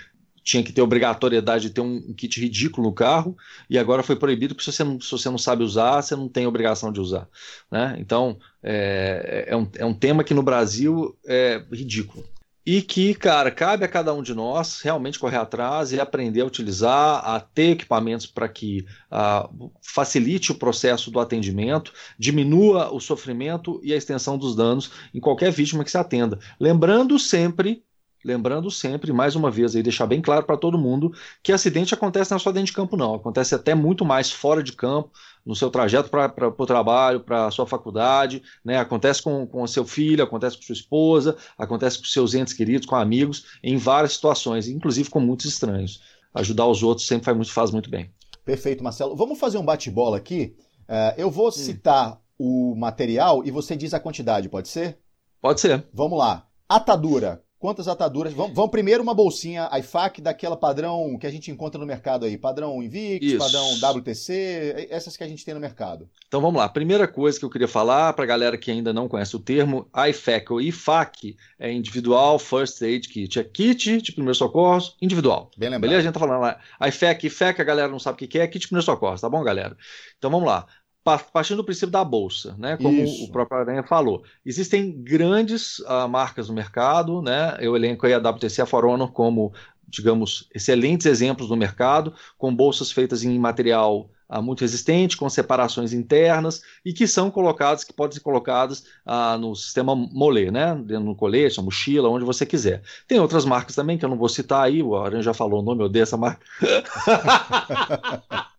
tinha 0.43 0.63
que 0.63 0.73
ter 0.73 0.81
obrigatoriedade 0.81 1.67
de 1.67 1.75
ter 1.75 1.81
um 1.81 2.11
kit 2.11 2.41
ridículo 2.41 2.87
no 2.87 2.93
carro 2.95 3.37
e 3.69 3.77
agora 3.77 4.01
foi 4.01 4.15
proibido 4.15 4.55
porque 4.55 4.71
se 4.71 4.75
você 4.75 4.83
não, 4.83 4.99
se 4.99 5.11
você 5.11 5.29
não 5.29 5.37
sabe 5.37 5.63
usar, 5.63 6.01
você 6.01 6.15
não 6.15 6.27
tem 6.27 6.47
obrigação 6.47 6.91
de 6.91 6.99
usar. 6.99 7.29
Né? 7.69 7.95
Então, 7.99 8.39
é, 8.63 9.45
é, 9.49 9.55
um, 9.55 9.69
é 9.75 9.85
um 9.85 9.93
tema 9.93 10.23
que 10.23 10.33
no 10.33 10.41
Brasil 10.41 11.15
é 11.27 11.63
ridículo. 11.71 12.25
E 12.63 12.81
que, 12.81 13.15
cara, 13.15 13.49
cabe 13.49 13.83
a 13.83 13.87
cada 13.87 14.13
um 14.13 14.21
de 14.21 14.35
nós 14.35 14.81
realmente 14.81 15.17
correr 15.17 15.37
atrás 15.37 15.91
e 15.91 15.99
aprender 15.99 16.41
a 16.41 16.45
utilizar, 16.45 17.27
a 17.27 17.39
ter 17.39 17.71
equipamentos 17.71 18.27
para 18.27 18.47
que 18.47 18.85
uh, 19.11 19.71
facilite 19.81 20.51
o 20.51 20.55
processo 20.55 21.09
do 21.09 21.19
atendimento, 21.19 21.91
diminua 22.19 22.93
o 22.93 22.99
sofrimento 22.99 23.79
e 23.83 23.91
a 23.91 23.97
extensão 23.97 24.37
dos 24.37 24.55
danos 24.55 24.91
em 25.13 25.19
qualquer 25.19 25.51
vítima 25.51 25.83
que 25.83 25.89
se 25.89 25.97
atenda. 25.97 26.39
Lembrando 26.59 27.17
sempre 27.17 27.83
Lembrando 28.23 28.69
sempre, 28.69 29.11
mais 29.11 29.35
uma 29.35 29.49
vez, 29.49 29.75
aí 29.75 29.81
deixar 29.81 30.05
bem 30.05 30.21
claro 30.21 30.45
para 30.45 30.57
todo 30.57 30.77
mundo 30.77 31.11
que 31.41 31.51
acidente 31.51 31.93
acontece 31.93 32.31
não 32.31 32.39
só 32.39 32.51
dentro 32.51 32.67
de 32.67 32.73
campo, 32.73 32.95
não. 32.95 33.15
Acontece 33.15 33.55
até 33.55 33.73
muito 33.73 34.05
mais 34.05 34.31
fora 34.31 34.61
de 34.61 34.73
campo, 34.73 35.11
no 35.45 35.55
seu 35.55 35.69
trajeto 35.71 36.09
para 36.09 36.47
o 36.47 36.65
trabalho, 36.65 37.21
para 37.21 37.47
a 37.47 37.51
sua 37.51 37.65
faculdade, 37.65 38.43
né? 38.63 38.77
acontece 38.77 39.21
com, 39.21 39.47
com 39.47 39.63
o 39.63 39.67
seu 39.67 39.85
filho, 39.85 40.23
acontece 40.23 40.55
com 40.55 40.63
sua 40.63 40.73
esposa, 40.73 41.35
acontece 41.57 41.97
com 41.97 42.05
seus 42.05 42.33
entes 42.33 42.53
queridos, 42.53 42.87
com 42.87 42.95
amigos, 42.95 43.45
em 43.63 43.77
várias 43.77 44.13
situações, 44.13 44.67
inclusive 44.67 45.09
com 45.09 45.19
muitos 45.19 45.47
estranhos. 45.47 46.01
Ajudar 46.33 46.67
os 46.67 46.83
outros 46.83 47.07
sempre 47.07 47.25
faz 47.25 47.35
muito, 47.35 47.51
faz 47.51 47.71
muito 47.71 47.89
bem. 47.89 48.11
Perfeito, 48.45 48.83
Marcelo. 48.83 49.15
Vamos 49.15 49.39
fazer 49.39 49.57
um 49.57 49.65
bate-bola 49.65 50.17
aqui. 50.17 50.55
Uh, 50.83 51.13
eu 51.17 51.29
vou 51.29 51.47
hum. 51.47 51.51
citar 51.51 52.19
o 52.37 52.75
material 52.75 53.43
e 53.45 53.51
você 53.51 53.75
diz 53.75 53.93
a 53.93 53.99
quantidade, 53.99 54.49
pode 54.49 54.67
ser? 54.67 54.97
Pode 55.41 55.59
ser. 55.59 55.85
Vamos 55.93 56.17
lá. 56.17 56.47
Atadura, 56.67 57.43
Quantas 57.61 57.87
ataduras? 57.87 58.33
Vamos, 58.33 58.55
vamos, 58.55 58.71
primeiro 58.71 59.03
uma 59.03 59.13
bolsinha 59.13 59.69
IFAC 59.71 60.19
daquela 60.19 60.57
padrão 60.57 61.15
que 61.15 61.27
a 61.27 61.29
gente 61.29 61.51
encontra 61.51 61.79
no 61.79 61.85
mercado 61.85 62.25
aí. 62.25 62.35
Padrão 62.35 62.81
Invictus, 62.81 63.33
Isso. 63.33 63.37
padrão 63.37 63.97
WTC, 63.99 64.87
essas 64.89 65.15
que 65.15 65.23
a 65.23 65.27
gente 65.27 65.45
tem 65.45 65.53
no 65.53 65.59
mercado. 65.59 66.09
Então 66.27 66.41
vamos 66.41 66.59
lá. 66.59 66.67
Primeira 66.67 67.07
coisa 67.07 67.37
que 67.37 67.45
eu 67.45 67.51
queria 67.51 67.67
falar 67.67 68.13
para 68.13 68.23
a 68.23 68.27
galera 68.27 68.57
que 68.57 68.71
ainda 68.71 68.91
não 68.91 69.07
conhece 69.07 69.35
o 69.35 69.39
termo, 69.39 69.87
IFAC 69.95 70.51
ou 70.51 70.59
IFAC 70.59 71.37
é 71.59 71.71
individual 71.71 72.39
First 72.39 72.81
Aid 72.81 73.07
Kit. 73.07 73.39
É 73.39 73.43
kit 73.43 74.01
de 74.01 74.11
primeiros 74.11 74.39
socorros 74.39 74.97
individual. 74.99 75.51
Bem 75.55 75.69
lembrado. 75.69 75.81
Beleza? 75.81 75.99
A 75.99 76.03
gente 76.05 76.13
tá 76.15 76.19
falando 76.19 76.41
lá. 76.41 76.59
IFAC, 76.87 77.27
IFAC, 77.27 77.61
a 77.61 77.63
galera 77.63 77.89
não 77.89 77.99
sabe 77.99 78.25
o 78.25 78.27
que 78.27 78.39
é, 78.39 78.47
kit 78.47 78.61
de 78.61 78.67
primeiros 78.69 78.85
socorros, 78.85 79.21
tá 79.21 79.29
bom, 79.29 79.43
galera? 79.43 79.77
Então 80.17 80.31
vamos 80.31 80.47
lá 80.47 80.65
partindo 81.03 81.57
do 81.57 81.63
princípio 81.63 81.89
da 81.89 82.03
bolsa, 82.03 82.55
né? 82.57 82.77
Como 82.77 83.01
Isso. 83.03 83.25
o 83.25 83.31
próprio 83.31 83.59
Aranha 83.59 83.83
falou. 83.83 84.23
Existem 84.45 84.91
grandes 84.91 85.79
uh, 85.79 86.07
marcas 86.07 86.47
no 86.47 86.53
mercado, 86.53 87.21
né? 87.21 87.57
Eu 87.59 87.75
elenco 87.75 88.05
aí 88.05 88.13
a 88.13 88.19
WTC 88.19 88.61
a 88.61 88.65
For 88.65 88.85
Honor 88.85 89.11
como, 89.11 89.51
digamos, 89.87 90.47
excelentes 90.53 91.07
exemplos 91.07 91.49
no 91.49 91.55
mercado, 91.55 92.13
com 92.37 92.55
bolsas 92.55 92.91
feitas 92.91 93.23
em 93.23 93.39
material 93.39 94.11
uh, 94.29 94.43
muito 94.43 94.61
resistente, 94.61 95.17
com 95.17 95.27
separações 95.27 95.91
internas 95.91 96.61
e 96.85 96.93
que 96.93 97.07
são 97.07 97.31
colocadas, 97.31 97.83
que 97.83 97.93
podem 97.93 98.15
ser 98.15 98.21
colocadas 98.21 98.83
uh, 99.03 99.39
no 99.39 99.55
sistema 99.55 99.95
molê, 99.95 100.51
né? 100.51 100.75
Dentro 100.85 101.05
do 101.05 101.15
colete, 101.15 101.57
na 101.57 101.63
mochila, 101.63 102.09
onde 102.09 102.25
você 102.25 102.45
quiser. 102.45 102.83
Tem 103.07 103.19
outras 103.19 103.43
marcas 103.43 103.75
também 103.75 103.97
que 103.97 104.05
eu 104.05 104.09
não 104.09 104.17
vou 104.17 104.29
citar 104.29 104.63
aí, 104.65 104.83
o 104.83 104.95
Aranha 104.95 105.23
já 105.23 105.33
falou 105.33 105.61
o 105.61 105.63
nome, 105.63 105.81
eu 105.81 105.87
odeio 105.87 106.03
essa 106.03 106.15
marca. 106.15 106.45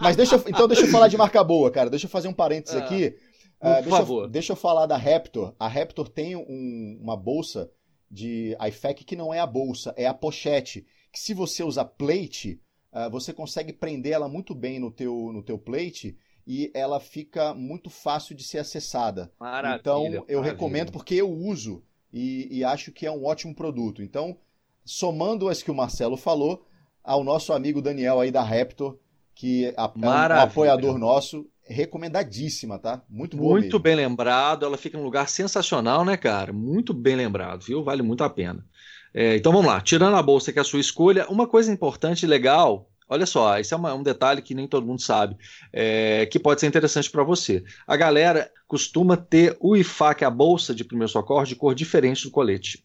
Mas 0.00 0.16
deixa 0.16 0.36
eu, 0.36 0.44
então 0.46 0.68
deixa 0.68 0.84
eu 0.84 0.90
falar 0.90 1.08
de 1.08 1.16
marca 1.16 1.42
boa, 1.42 1.70
cara. 1.70 1.90
Deixa 1.90 2.06
eu 2.06 2.10
fazer 2.10 2.28
um 2.28 2.32
parênteses 2.32 2.76
ah, 2.76 2.84
aqui. 2.84 3.10
Por 3.58 3.68
uh, 3.68 3.74
deixa 3.74 3.90
favor. 3.90 4.22
Eu, 4.24 4.28
deixa 4.28 4.52
eu 4.52 4.56
falar 4.56 4.86
da 4.86 4.96
Raptor. 4.96 5.54
A 5.58 5.68
Raptor 5.68 6.08
tem 6.08 6.36
um, 6.36 6.98
uma 7.00 7.16
bolsa 7.16 7.70
de 8.10 8.56
IFAC 8.68 9.04
que 9.04 9.16
não 9.16 9.32
é 9.32 9.40
a 9.40 9.46
bolsa, 9.46 9.94
é 9.96 10.06
a 10.06 10.14
pochete. 10.14 10.86
Que 11.12 11.18
se 11.18 11.34
você 11.34 11.62
usar 11.62 11.84
plate, 11.84 12.60
uh, 12.92 13.10
você 13.10 13.32
consegue 13.32 13.72
prender 13.72 14.12
ela 14.12 14.28
muito 14.28 14.54
bem 14.54 14.78
no 14.78 14.90
teu, 14.90 15.32
no 15.32 15.42
teu 15.42 15.58
plate 15.58 16.16
e 16.46 16.70
ela 16.74 17.00
fica 17.00 17.52
muito 17.54 17.90
fácil 17.90 18.34
de 18.34 18.44
ser 18.44 18.58
acessada. 18.58 19.32
Maravilha, 19.40 19.80
então 19.80 20.06
eu 20.06 20.12
maravilha. 20.12 20.42
recomendo 20.42 20.92
porque 20.92 21.14
eu 21.14 21.30
uso 21.30 21.82
e, 22.12 22.58
e 22.58 22.64
acho 22.64 22.92
que 22.92 23.04
é 23.04 23.10
um 23.10 23.24
ótimo 23.24 23.54
produto. 23.54 24.02
Então, 24.02 24.38
somando 24.84 25.48
as 25.48 25.62
que 25.62 25.70
o 25.70 25.74
Marcelo 25.74 26.16
falou, 26.16 26.64
ao 27.02 27.24
nosso 27.24 27.52
amigo 27.52 27.82
Daniel 27.82 28.20
aí 28.20 28.30
da 28.30 28.42
Raptor, 28.42 28.96
que 29.36 29.66
é 29.66 29.74
um 29.78 30.08
apoiador 30.08 30.96
nosso, 30.96 31.46
recomendadíssima, 31.68 32.78
tá? 32.78 33.02
Muito 33.08 33.36
boa. 33.36 33.52
Muito 33.52 33.64
mesmo. 33.64 33.78
bem 33.80 33.94
lembrado, 33.94 34.64
ela 34.64 34.78
fica 34.78 34.96
em 34.96 35.00
um 35.00 35.04
lugar 35.04 35.28
sensacional, 35.28 36.04
né, 36.04 36.16
cara? 36.16 36.52
Muito 36.52 36.94
bem 36.94 37.14
lembrado, 37.14 37.62
viu? 37.62 37.84
Vale 37.84 38.02
muito 38.02 38.24
a 38.24 38.30
pena. 38.30 38.64
É, 39.12 39.36
então 39.36 39.52
vamos 39.52 39.66
lá, 39.66 39.80
tirando 39.80 40.16
a 40.16 40.22
bolsa 40.22 40.52
que 40.52 40.58
é 40.58 40.62
a 40.62 40.64
sua 40.64 40.80
escolha, 40.80 41.28
uma 41.28 41.46
coisa 41.46 41.70
importante 41.70 42.22
e 42.22 42.26
legal. 42.26 42.90
Olha 43.08 43.26
só, 43.26 43.58
esse 43.58 43.74
é 43.74 43.76
uma, 43.76 43.94
um 43.94 44.02
detalhe 44.02 44.40
que 44.40 44.54
nem 44.54 44.66
todo 44.66 44.86
mundo 44.86 45.02
sabe, 45.02 45.36
é, 45.72 46.26
que 46.26 46.40
pode 46.40 46.60
ser 46.60 46.66
interessante 46.66 47.10
para 47.10 47.22
você. 47.22 47.62
A 47.86 47.96
galera 47.96 48.50
costuma 48.66 49.16
ter 49.16 49.56
o 49.60 49.76
IFAC, 49.76 50.24
a 50.24 50.30
bolsa 50.30 50.74
de 50.74 50.82
primeiro 50.82 51.12
socorro, 51.12 51.44
de 51.44 51.54
cor 51.54 51.74
diferente 51.74 52.24
do 52.24 52.30
colete. 52.30 52.84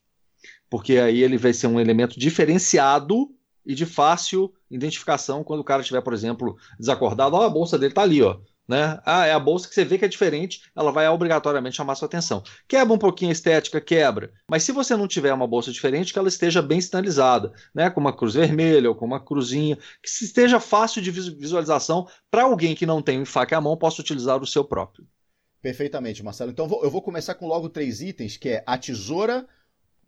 Porque 0.70 0.98
aí 0.98 1.24
ele 1.24 1.38
vai 1.38 1.54
ser 1.54 1.68
um 1.68 1.80
elemento 1.80 2.20
diferenciado 2.20 3.30
e 3.66 3.76
de 3.76 3.86
fácil 3.86 4.54
identificação 4.70 5.44
quando 5.44 5.60
o 5.60 5.64
cara 5.64 5.82
estiver, 5.82 6.02
por 6.02 6.14
exemplo, 6.14 6.58
desacordado. 6.80 7.36
Ó, 7.36 7.44
a 7.44 7.50
bolsa 7.50 7.78
dele 7.78 7.94
tá 7.94 8.02
ali, 8.02 8.22
ó. 8.22 8.40
né? 8.68 9.00
Ah, 9.06 9.26
é 9.26 9.34
a 9.34 9.40
bolsa 9.40 9.68
que 9.68 9.76
você 9.76 9.84
vê 9.84 9.98
que 9.98 10.06
é 10.06 10.08
diferente, 10.08 10.62
ela 10.76 10.92
vai 10.92 11.08
obrigatoriamente 11.08 11.76
chamar 11.76 11.96
sua 11.96 12.06
atenção. 12.06 12.42
Quebra 12.68 12.94
um 12.94 12.98
pouquinho 12.98 13.30
a 13.30 13.34
estética, 13.34 13.82
quebra. 13.82 14.32
Mas 14.50 14.64
se 14.64 14.72
você 14.72 14.96
não 14.96 15.08
tiver 15.08 15.34
uma 15.34 15.48
bolsa 15.48 15.72
diferente, 15.72 16.14
que 16.14 16.20
ela 16.20 16.30
esteja 16.30 16.62
bem 16.62 16.80
sinalizada, 16.80 17.52
né? 17.74 17.90
Com 17.90 18.00
uma 18.00 18.16
cruz 18.16 18.34
vermelha 18.34 18.90
ou 18.90 18.96
com 18.96 19.06
uma 19.06 19.20
cruzinha, 19.20 19.78
que 20.02 20.10
esteja 20.24 20.60
fácil 20.60 21.02
de 21.02 21.12
visualização 21.12 22.08
para 22.30 22.44
alguém 22.44 22.74
que 22.76 22.86
não 22.86 23.02
tem 23.02 23.20
um 23.20 23.24
enfaque 23.24 23.54
à 23.54 23.60
mão, 23.62 23.76
possa 23.78 24.02
utilizar 24.02 24.42
o 24.42 24.48
seu 24.48 24.64
próprio. 24.64 25.06
Perfeitamente, 25.62 26.24
Marcelo. 26.24 26.52
Então 26.52 26.68
eu 26.82 26.90
vou 26.90 27.02
começar 27.02 27.36
com 27.36 27.48
logo 27.48 27.70
três 27.70 28.02
itens, 28.02 28.36
que 28.38 28.50
é 28.50 28.64
a 28.66 28.78
tesoura, 28.78 29.48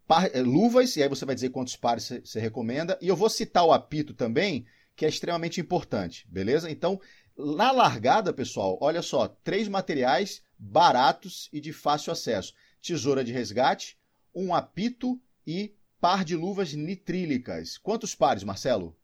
par, 0.08 0.30
eh, 0.34 0.41
luvas, 0.41 0.95
e 0.95 1.04
aí 1.04 1.10
você 1.10 1.26
vai 1.26 1.36
dizer 1.36 1.49
quantos 1.49 1.76
pares 1.76 2.10
você 2.24 2.39
recomenda, 2.39 2.97
e 3.01 3.08
eu 3.08 3.16
vou 3.16 3.30
citar 3.30 3.66
o 3.66 3.72
apito 3.72 4.14
também, 4.14 4.66
que 4.95 5.06
é 5.06 5.10
extremamente 5.10 5.60
importante, 5.60 6.28
beleza? 6.30 6.70
Então, 6.70 6.99
na 7.38 7.72
largada, 7.72 8.32
pessoal, 8.32 8.78
olha 8.80 9.01
só, 9.01 9.28
três 9.28 9.68
materiais 9.68 10.43
baratos 10.58 11.49
e 11.51 11.60
de 11.60 11.74
fácil 11.74 12.14
acesso: 12.14 12.54
tesoura 12.82 13.24
de 13.24 13.32
resgate, 13.32 13.97
um 14.36 14.54
apito 14.54 15.20
e 15.45 15.76
par 15.99 16.24
de 16.24 16.36
luvas 16.36 16.74
nitrílicas. 16.74 17.78
Quantos 17.78 18.14
pares, 18.14 18.43
Marcelo? 18.43 18.95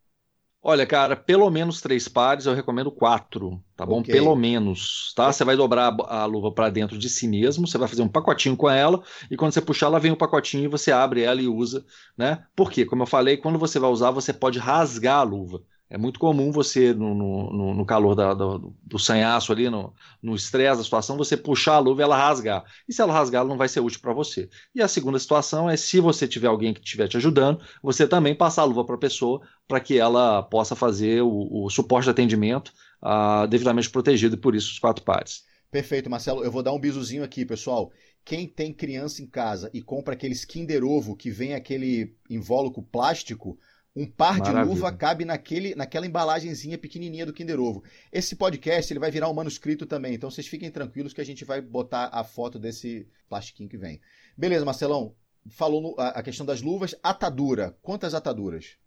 Olha, 0.62 0.86
cara, 0.86 1.16
pelo 1.16 1.50
menos 1.50 1.80
três 1.80 2.08
pares, 2.10 2.46
eu 2.46 2.54
recomendo 2.54 2.92
quatro, 2.92 3.64
tá 3.78 3.86
bom? 3.86 4.04
Okay. 4.04 4.10
Pelo 4.10 4.36
menos, 4.36 5.14
tá? 5.16 5.32
Você 5.32 5.46
vai 5.46 5.56
dobrar 5.56 5.96
a 6.08 6.26
luva 6.26 6.52
para 6.54 6.70
dentro 6.70 6.98
de 6.98 7.10
si 7.10 7.28
mesmo, 7.30 7.66
você 7.66 7.78
vai 7.78 7.88
fazer 7.88 8.02
um 8.02 8.10
pacotinho 8.10 8.58
com 8.58 8.70
ela, 8.70 9.02
e 9.32 9.38
quando 9.38 9.54
você 9.54 9.62
puxar, 9.62 9.86
ela 9.88 10.00
vem 10.02 10.12
o 10.12 10.18
pacotinho 10.18 10.66
e 10.66 10.68
você 10.68 10.92
abre 10.92 11.22
ela 11.24 11.42
e 11.42 11.48
usa, 11.48 11.86
né? 12.18 12.46
Por 12.56 12.70
quê? 12.72 12.86
Como 12.86 13.04
eu 13.04 13.08
falei, 13.08 13.38
quando 13.38 13.58
você 13.58 13.80
vai 13.80 13.90
usar, 13.90 14.12
você 14.12 14.34
pode 14.34 14.60
rasgar 14.60 15.20
a 15.20 15.24
luva. 15.24 15.62
É 15.90 15.98
muito 15.98 16.20
comum 16.20 16.52
você, 16.52 16.94
no, 16.94 17.16
no, 17.16 17.74
no 17.74 17.86
calor 17.86 18.14
da, 18.14 18.34
do, 18.36 18.76
do 18.84 19.00
sanhaço 19.00 19.52
ali, 19.52 19.68
no 19.70 20.36
estresse 20.36 20.78
da 20.78 20.84
situação, 20.84 21.18
você 21.18 21.36
puxar 21.36 21.76
a 21.76 21.80
luva 21.80 22.02
e 22.02 22.04
ela 22.04 22.16
rasgar. 22.16 22.64
E 22.88 22.94
se 22.94 23.02
ela 23.02 23.12
rasgar, 23.12 23.40
ela 23.40 23.50
não 23.50 23.58
vai 23.58 23.68
ser 23.68 23.80
útil 23.80 24.00
para 24.00 24.14
você. 24.14 24.48
E 24.76 24.84
a 24.84 24.88
segunda 24.88 25.18
situação 25.18 25.68
é 25.68 25.76
se 25.76 26.00
você 26.00 26.28
tiver 26.28 26.48
alguém 26.48 26.76
que 26.76 26.80
estiver 26.82 27.08
te 27.08 27.18
ajudando, 27.18 27.60
você 27.82 28.08
também 28.08 28.36
passar 28.36 28.62
a 28.62 28.66
luva 28.66 28.86
para 28.86 28.96
a 28.96 29.00
pessoa 29.00 29.42
para 29.68 29.80
que 29.80 29.98
ela 29.98 30.44
possa 30.44 30.76
fazer 30.76 31.24
o, 31.24 31.66
o 31.66 31.70
suporte 31.72 32.06
de 32.06 32.12
atendimento 32.12 32.72
uh, 33.02 33.48
devidamente 33.48 33.90
protegido, 33.90 34.38
por 34.38 34.56
isso 34.56 34.72
os 34.72 34.80
quatro 34.80 35.04
pares. 35.04 35.44
Perfeito, 35.72 36.10
Marcelo. 36.10 36.44
Eu 36.44 36.52
vou 36.52 36.62
dar 36.62 36.74
um 36.74 36.80
bizuzinho 36.80 37.24
aqui, 37.24 37.46
pessoal. 37.46 37.92
Quem 38.24 38.48
tem 38.48 38.74
criança 38.74 39.24
em 39.24 39.28
casa 39.28 39.70
e 39.74 39.82
compra 39.82 40.14
aquele 40.14 40.36
Kinder 40.36 40.84
Ovo 40.84 41.16
que 41.16 41.32
vem 41.32 41.54
aquele 41.54 42.16
invólucro 42.30 42.84
plástico, 42.84 43.58
um 43.96 44.06
par 44.06 44.38
Maravilha. 44.38 44.64
de 44.64 44.70
luva 44.70 44.92
cabe 44.92 45.26
naquele, 45.26 45.76
naquela 45.76 46.06
embalagenzinha 46.06 46.78
pequenininha 46.78 47.26
do 47.26 47.34
Kinder 47.34 47.60
Ovo. 47.60 47.84
Esse 48.12 48.36
podcast 48.36 48.92
ele 48.92 49.00
vai 49.00 49.12
virar 49.12 49.30
um 49.30 49.34
manuscrito 49.34 49.86
também, 49.86 50.14
então 50.14 50.30
vocês 50.30 50.48
fiquem 50.48 50.70
tranquilos 50.72 51.14
que 51.14 51.22
a 51.22 51.26
gente 51.26 51.44
vai 51.44 51.62
botar 51.62 52.10
a 52.12 52.24
foto 52.24 52.60
desse 52.60 53.08
plastiquinho 53.28 53.70
que 53.70 53.78
vem. 53.78 54.00
Beleza, 54.38 54.66
Marcelão. 54.66 55.14
Falou 55.52 55.82
no, 55.82 55.96
a, 55.98 56.10
a 56.10 56.24
questão 56.24 56.46
das 56.46 56.62
luvas. 56.62 56.94
Atadura. 57.02 57.76
Quantas 57.82 58.14
ataduras? 58.14 58.78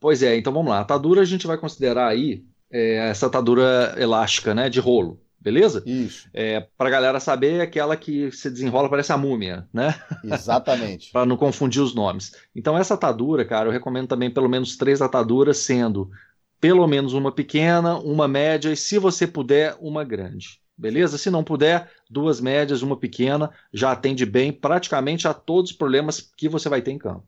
Pois 0.00 0.22
é, 0.22 0.36
então 0.36 0.52
vamos 0.52 0.70
lá. 0.70 0.80
Atadura 0.80 1.22
a 1.22 1.24
gente 1.24 1.46
vai 1.46 1.58
considerar 1.58 2.08
aí 2.08 2.44
é, 2.70 3.10
essa 3.10 3.26
atadura 3.26 3.94
elástica, 3.98 4.54
né, 4.54 4.68
de 4.68 4.80
rolo 4.80 5.20
beleza? 5.40 5.82
Isso. 5.86 6.28
É, 6.32 6.60
para 6.76 6.88
a 6.88 6.92
galera 6.92 7.20
saber, 7.20 7.60
é 7.60 7.62
aquela 7.62 7.96
que 7.96 8.30
se 8.32 8.50
desenrola 8.50 8.88
parece 8.88 9.12
a 9.12 9.16
múmia, 9.16 9.68
né? 9.72 9.94
Exatamente. 10.24 11.10
para 11.12 11.26
não 11.26 11.36
confundir 11.36 11.82
os 11.82 11.94
nomes. 11.94 12.32
Então, 12.54 12.76
essa 12.76 12.94
atadura, 12.94 13.44
cara, 13.44 13.68
eu 13.68 13.72
recomendo 13.72 14.08
também 14.08 14.30
pelo 14.30 14.48
menos 14.48 14.76
três 14.76 15.00
ataduras, 15.00 15.58
sendo 15.58 16.10
pelo 16.60 16.86
menos 16.86 17.12
uma 17.12 17.30
pequena, 17.30 17.98
uma 17.98 18.26
média 18.26 18.70
e, 18.72 18.76
se 18.76 18.98
você 18.98 19.26
puder, 19.26 19.76
uma 19.80 20.04
grande. 20.04 20.60
Beleza? 20.76 21.18
Se 21.18 21.30
não 21.30 21.42
puder, 21.42 21.90
duas 22.08 22.40
médias, 22.40 22.82
uma 22.82 22.96
pequena, 22.96 23.50
já 23.72 23.92
atende 23.92 24.24
bem 24.24 24.52
praticamente 24.52 25.26
a 25.26 25.34
todos 25.34 25.72
os 25.72 25.76
problemas 25.76 26.20
que 26.20 26.48
você 26.48 26.68
vai 26.68 26.82
ter 26.82 26.92
em 26.92 26.98
campo. 26.98 27.26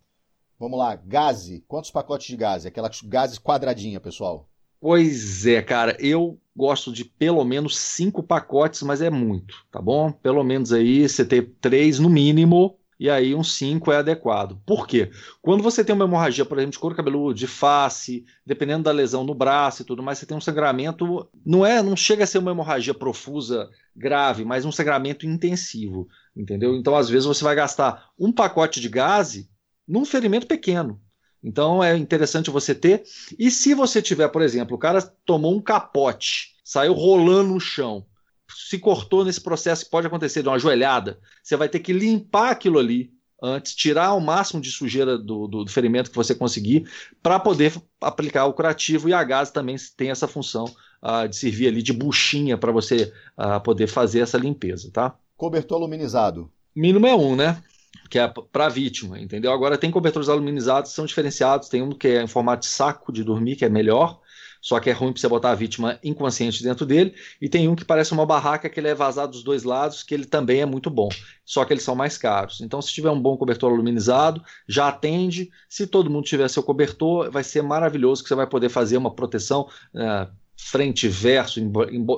Vamos 0.59 0.79
lá, 0.79 0.95
gaze. 0.95 1.65
Quantos 1.67 1.91
pacotes 1.91 2.27
de 2.27 2.37
gaze? 2.37 2.69
Aquela 2.69 2.91
gaze 3.05 3.41
quadradinha, 3.41 3.99
pessoal. 3.99 4.50
Pois 4.81 5.47
é, 5.47 5.61
cara, 5.61 5.97
eu 6.01 6.41
gosto 6.57 6.93
de 6.93 7.05
pelo 7.05 7.45
menos 7.45 7.77
cinco 7.79 8.23
pacotes, 8.23 8.83
mas 8.83 9.03
é 9.03 9.11
muito, 9.11 9.55
tá 9.71 9.81
bom? 9.81 10.11
Pelo 10.11 10.43
menos 10.43 10.73
aí 10.73 11.07
você 11.09 11.25
ter 11.25 11.55
três 11.61 11.99
no 11.99 12.09
mínimo, 12.09 12.79
e 12.99 13.09
aí 13.09 13.35
um 13.35 13.43
cinco 13.43 13.93
é 13.93 13.97
adequado. 13.97 14.61
Por 14.67 14.87
quê? 14.87 15.11
Quando 15.41 15.63
você 15.63 15.85
tem 15.85 15.95
uma 15.95 16.05
hemorragia, 16.05 16.45
por 16.45 16.59
exemplo, 16.59 16.73
de 16.73 16.79
couro 16.79 16.95
cabeludo, 16.95 17.35
de 17.35 17.47
face, 17.47 18.25
dependendo 18.45 18.85
da 18.85 18.93
lesão 18.93 19.25
no 19.25 19.35
braço 19.35 19.83
e 19.83 19.85
tudo 19.85 20.03
mais, 20.03 20.19
você 20.19 20.27
tem 20.27 20.37
um 20.37 20.41
sangramento, 20.41 21.29
não 21.45 21.65
é, 21.65 21.83
não 21.83 21.97
chega 21.97 22.25
a 22.25 22.27
ser 22.27 22.39
uma 22.39 22.51
hemorragia 22.51 22.95
profusa 22.95 23.71
grave, 23.97 24.45
mas 24.45 24.65
um 24.65 24.73
sangramento 24.73 25.27
intensivo, 25.27 26.09
entendeu? 26.37 26.75
Então, 26.75 26.95
às 26.95 27.09
vezes 27.09 27.27
você 27.27 27.45
vai 27.45 27.55
gastar 27.55 28.11
um 28.19 28.33
pacote 28.33 28.81
de 28.81 28.89
gás 28.89 29.47
num 29.87 30.05
ferimento 30.05 30.47
pequeno. 30.47 31.01
Então 31.43 31.83
é 31.83 31.97
interessante 31.97 32.51
você 32.51 32.75
ter. 32.75 33.03
E 33.39 33.51
se 33.51 33.75
você 33.75 34.03
tiver, 34.03 34.29
por 34.29 34.43
exemplo, 34.43 34.77
o 34.77 34.79
cara 34.79 35.01
tomou 35.25 35.55
um 35.55 35.61
capote, 35.61 36.57
saiu 36.65 36.93
rolando 36.93 37.55
no 37.55 37.61
chão, 37.61 38.05
se 38.51 38.79
cortou 38.79 39.25
nesse 39.25 39.41
processo 39.41 39.85
que 39.85 39.91
pode 39.91 40.07
acontecer 40.07 40.43
de 40.43 40.49
uma 40.49 40.59
joelhada, 40.59 41.19
você 41.43 41.57
vai 41.57 41.69
ter 41.69 41.81
que 41.81 41.93
limpar 41.93 42.51
aquilo 42.51 42.79
ali 42.79 43.13
antes, 43.43 43.75
tirar 43.75 44.13
o 44.15 44.21
máximo 44.21 44.61
de 44.61 44.71
sujeira 44.71 45.17
do, 45.17 45.47
do, 45.47 45.65
do 45.65 45.71
ferimento 45.71 46.11
que 46.11 46.17
você 46.17 46.35
conseguir, 46.35 46.89
para 47.23 47.41
poder 47.41 47.73
aplicar 48.01 48.45
o 48.45 48.53
curativo. 48.53 49.09
E 49.09 49.15
a 49.15 49.25
gás 49.25 49.51
também 49.51 49.77
tem 49.97 50.11
essa 50.11 50.29
função 50.29 50.67
uh, 51.03 51.29
de 51.29 51.37
servir 51.37 51.69
ali 51.69 51.83
de 51.83 51.93
buchinha 51.93 52.59
para 52.59 52.73
você 52.73 53.13
uh, 53.39 53.61
poder 53.63 53.87
fazer 53.87 54.21
essa 54.21 54.37
limpeza, 54.39 54.91
tá? 54.93 55.17
Cobertor 55.37 55.79
aluminizado. 55.79 56.51
Mínimo 56.77 57.07
é 57.07 57.15
um, 57.15 57.35
né? 57.35 57.63
Que 58.09 58.19
é 58.19 58.29
para 58.29 58.69
vítima, 58.69 59.21
entendeu? 59.21 59.53
Agora 59.53 59.79
tem 59.79 59.91
cobertores 59.91 60.29
aluminizados, 60.29 60.93
são 60.93 61.07
diferenciados, 61.07 61.69
tem 61.69 61.83
um 61.83 61.91
que 61.91 62.09
é 62.09 62.23
em 62.23 62.27
formato 62.27 62.67
de 62.67 62.73
saco 62.73 63.13
de 63.13 63.23
dormir, 63.23 63.57
que 63.57 63.65
é 63.65 63.69
melhor, 63.69 64.21
só 64.61 64.79
que 64.79 64.91
é 64.91 64.93
ruim 64.93 65.13
para 65.13 65.21
você 65.21 65.29
botar 65.29 65.51
a 65.53 65.55
vítima 65.55 65.99
inconsciente 66.05 66.63
dentro 66.63 66.85
dele, 66.85 67.15
e 67.41 67.49
tem 67.49 67.69
um 67.69 67.75
que 67.75 67.85
parece 67.85 68.13
uma 68.13 68.27
barraca 68.27 68.69
que 68.69 68.79
ele 68.79 68.89
é 68.89 68.95
vazado 68.95 69.33
dos 69.33 69.43
dois 69.43 69.65
lados, 69.65 70.03
que 70.03 70.13
ele 70.13 70.27
também 70.27 70.61
é 70.61 70.67
muito 70.67 70.91
bom, 70.91 71.09
só 71.45 71.65
que 71.65 71.73
eles 71.73 71.83
são 71.83 71.95
mais 71.95 72.19
caros. 72.19 72.61
Então, 72.61 72.83
se 72.83 72.93
tiver 72.93 73.11
um 73.11 73.21
bom 73.21 73.37
cobertor 73.37 73.73
aluminizado, 73.73 74.43
já 74.69 74.89
atende. 74.89 75.51
Se 75.69 75.87
todo 75.87 76.11
mundo 76.11 76.25
tiver 76.25 76.49
seu 76.49 76.63
cobertor, 76.63 77.31
vai 77.31 77.43
ser 77.43 77.63
maravilhoso 77.63 78.23
que 78.23 78.29
você 78.29 78.35
vai 78.35 78.47
poder 78.47 78.69
fazer 78.69 78.97
uma 78.97 79.15
proteção 79.15 79.69
uh, 79.95 80.31
frente, 80.57 81.09
verso, 81.09 81.59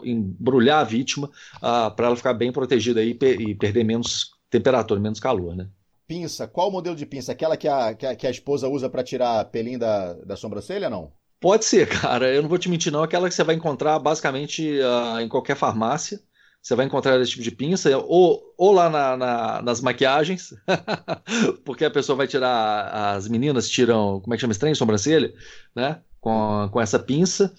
embrulhar 0.05 0.81
a 0.81 0.85
vítima 0.85 1.31
uh, 1.59 1.95
para 1.95 2.07
ela 2.07 2.16
ficar 2.16 2.35
bem 2.35 2.51
protegida 2.51 3.01
aí 3.01 3.16
e 3.20 3.55
perder 3.55 3.85
menos 3.85 4.33
temperatura, 4.53 5.00
menos 5.00 5.18
calor, 5.18 5.57
né? 5.57 5.68
pinça, 6.12 6.46
qual 6.46 6.68
o 6.68 6.70
modelo 6.70 6.94
de 6.94 7.07
pinça? 7.07 7.32
Aquela 7.32 7.57
que 7.57 7.66
a, 7.66 7.94
que 7.94 8.07
a, 8.07 8.14
que 8.14 8.26
a 8.26 8.30
esposa 8.30 8.68
usa 8.68 8.90
para 8.90 9.03
tirar 9.03 9.46
pelinho 9.46 9.78
da, 9.78 10.12
da 10.12 10.36
sobrancelha, 10.36 10.90
não? 10.90 11.11
Pode 11.40 11.64
ser, 11.64 11.88
cara. 12.00 12.28
Eu 12.28 12.42
não 12.42 12.50
vou 12.50 12.59
te 12.59 12.68
mentir, 12.68 12.92
não. 12.92 13.03
Aquela 13.03 13.30
que 13.30 13.34
você 13.34 13.42
vai 13.42 13.55
encontrar 13.55 13.98
basicamente 13.98 14.78
uh, 14.80 15.20
em 15.20 15.28
qualquer 15.28 15.57
farmácia. 15.57 16.20
Você 16.61 16.76
vai 16.76 16.84
encontrar 16.84 17.18
esse 17.20 17.32
tipo 17.32 17.42
de 17.42 17.50
pinça, 17.50 17.98
ou, 17.98 18.55
ou 18.57 18.72
lá 18.72 18.88
na, 18.88 19.16
na, 19.16 19.62
nas 19.62 19.80
maquiagens, 19.80 20.55
porque 21.64 21.84
a 21.84 21.90
pessoa 21.90 22.14
vai 22.14 22.28
tirar. 22.28 23.16
As 23.16 23.26
meninas 23.26 23.68
tiram, 23.68 24.20
como 24.20 24.32
é 24.32 24.36
que 24.36 24.42
chama 24.42 24.53
esse 24.53 24.61
trem? 24.61 24.74
Sobrancelha, 24.74 25.32
né? 25.74 26.00
Com, 26.20 26.68
com 26.70 26.80
essa 26.80 27.00
pinça. 27.00 27.53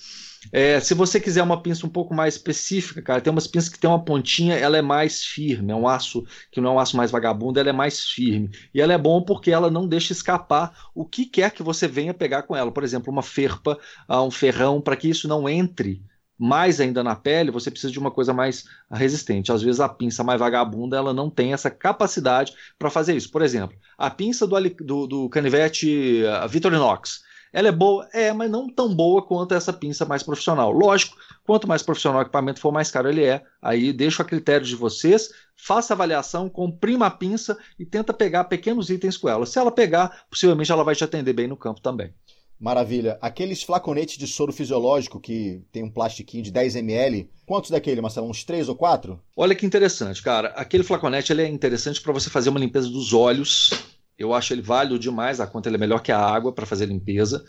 É, 0.51 0.79
se 0.79 0.93
você 0.93 1.19
quiser 1.19 1.43
uma 1.43 1.61
pinça 1.61 1.85
um 1.85 1.89
pouco 1.89 2.13
mais 2.13 2.35
específica, 2.35 3.01
cara, 3.01 3.21
tem 3.21 3.31
umas 3.31 3.47
pinças 3.47 3.69
que 3.69 3.79
tem 3.79 3.89
uma 3.89 4.03
pontinha, 4.03 4.55
ela 4.55 4.77
é 4.77 4.81
mais 4.81 5.23
firme, 5.23 5.71
é 5.71 5.75
um 5.75 5.87
aço 5.87 6.25
que 6.51 6.59
não 6.59 6.71
é 6.71 6.73
um 6.73 6.79
aço 6.79 6.97
mais 6.97 7.11
vagabundo, 7.11 7.59
ela 7.59 7.69
é 7.69 7.73
mais 7.73 8.03
firme. 8.03 8.49
E 8.73 8.81
ela 8.81 8.93
é 8.93 8.97
bom 8.97 9.21
porque 9.21 9.51
ela 9.51 9.71
não 9.71 9.87
deixa 9.87 10.13
escapar 10.13 10.89
o 10.93 11.05
que 11.05 11.25
quer 11.25 11.51
que 11.51 11.63
você 11.63 11.87
venha 11.87 12.13
pegar 12.13 12.43
com 12.43 12.55
ela. 12.55 12.71
Por 12.71 12.83
exemplo, 12.83 13.11
uma 13.11 13.23
ferpa, 13.23 13.79
ah, 14.07 14.21
um 14.21 14.31
ferrão, 14.31 14.81
para 14.81 14.95
que 14.95 15.09
isso 15.09 15.27
não 15.27 15.47
entre 15.47 16.03
mais 16.37 16.81
ainda 16.81 17.03
na 17.03 17.15
pele, 17.15 17.51
você 17.51 17.69
precisa 17.71 17.91
de 17.91 17.99
uma 17.99 18.11
coisa 18.11 18.33
mais 18.33 18.65
resistente. 18.91 19.51
Às 19.51 19.61
vezes 19.61 19.79
a 19.79 19.87
pinça 19.87 20.23
mais 20.23 20.39
vagabunda 20.39 20.97
ela 20.97 21.13
não 21.13 21.29
tem 21.29 21.53
essa 21.53 21.69
capacidade 21.69 22.53
para 22.77 22.89
fazer 22.89 23.15
isso. 23.15 23.31
Por 23.31 23.41
exemplo, 23.41 23.77
a 23.97 24.09
pinça 24.09 24.45
do, 24.45 24.59
do, 24.59 25.07
do 25.07 25.29
canivete 25.29 26.23
uh, 26.23 26.47
Victorinox 26.47 27.21
ela 27.53 27.67
é 27.67 27.71
boa? 27.71 28.09
É, 28.11 28.33
mas 28.33 28.49
não 28.49 28.67
tão 28.67 28.93
boa 28.93 29.21
quanto 29.21 29.53
essa 29.53 29.71
pinça 29.71 30.03
mais 30.05 30.23
profissional. 30.23 30.71
Lógico, 30.71 31.15
quanto 31.45 31.67
mais 31.67 31.83
profissional 31.83 32.19
o 32.19 32.23
equipamento 32.23 32.59
for, 32.59 32.71
mais 32.71 32.89
caro 32.89 33.07
ele 33.07 33.23
é. 33.23 33.43
Aí 33.61 33.93
deixo 33.93 34.23
a 34.23 34.25
critério 34.25 34.65
de 34.65 34.75
vocês, 34.75 35.29
faça 35.55 35.93
avaliação, 35.93 36.49
comprima 36.49 37.05
a 37.05 37.11
pinça 37.11 37.55
e 37.77 37.85
tenta 37.85 38.11
pegar 38.11 38.45
pequenos 38.45 38.89
itens 38.89 39.15
com 39.15 39.29
ela. 39.29 39.45
Se 39.45 39.59
ela 39.59 39.71
pegar, 39.71 40.25
possivelmente 40.31 40.71
ela 40.71 40.83
vai 40.83 40.95
te 40.95 41.03
atender 41.03 41.33
bem 41.33 41.47
no 41.47 41.55
campo 41.55 41.79
também. 41.79 42.11
Maravilha. 42.59 43.17
Aqueles 43.21 43.61
flaconetes 43.61 44.17
de 44.17 44.25
soro 44.25 44.53
fisiológico 44.53 45.19
que 45.19 45.61
tem 45.71 45.83
um 45.83 45.91
plastiquinho 45.91 46.43
de 46.43 46.49
10 46.49 46.77
ml, 46.77 47.29
quantos 47.45 47.69
daquele, 47.69 47.99
Marcelo? 47.99 48.29
Uns 48.29 48.43
3 48.43 48.69
ou 48.69 48.75
4? 48.75 49.19
Olha 49.35 49.53
que 49.53 49.65
interessante, 49.65 50.23
cara. 50.23 50.47
Aquele 50.55 50.83
flaconete 50.83 51.33
ele 51.33 51.41
é 51.41 51.47
interessante 51.47 52.01
para 52.01 52.13
você 52.13 52.29
fazer 52.29 52.49
uma 52.49 52.59
limpeza 52.59 52.89
dos 52.89 53.11
olhos 53.11 53.69
eu 54.17 54.33
acho 54.33 54.53
ele 54.53 54.61
válido 54.61 54.99
demais, 54.99 55.39
a 55.39 55.47
conta 55.47 55.69
ele 55.69 55.77
é 55.77 55.79
melhor 55.79 56.01
que 56.01 56.11
a 56.11 56.19
água 56.19 56.51
para 56.51 56.65
fazer 56.65 56.85
limpeza, 56.85 57.43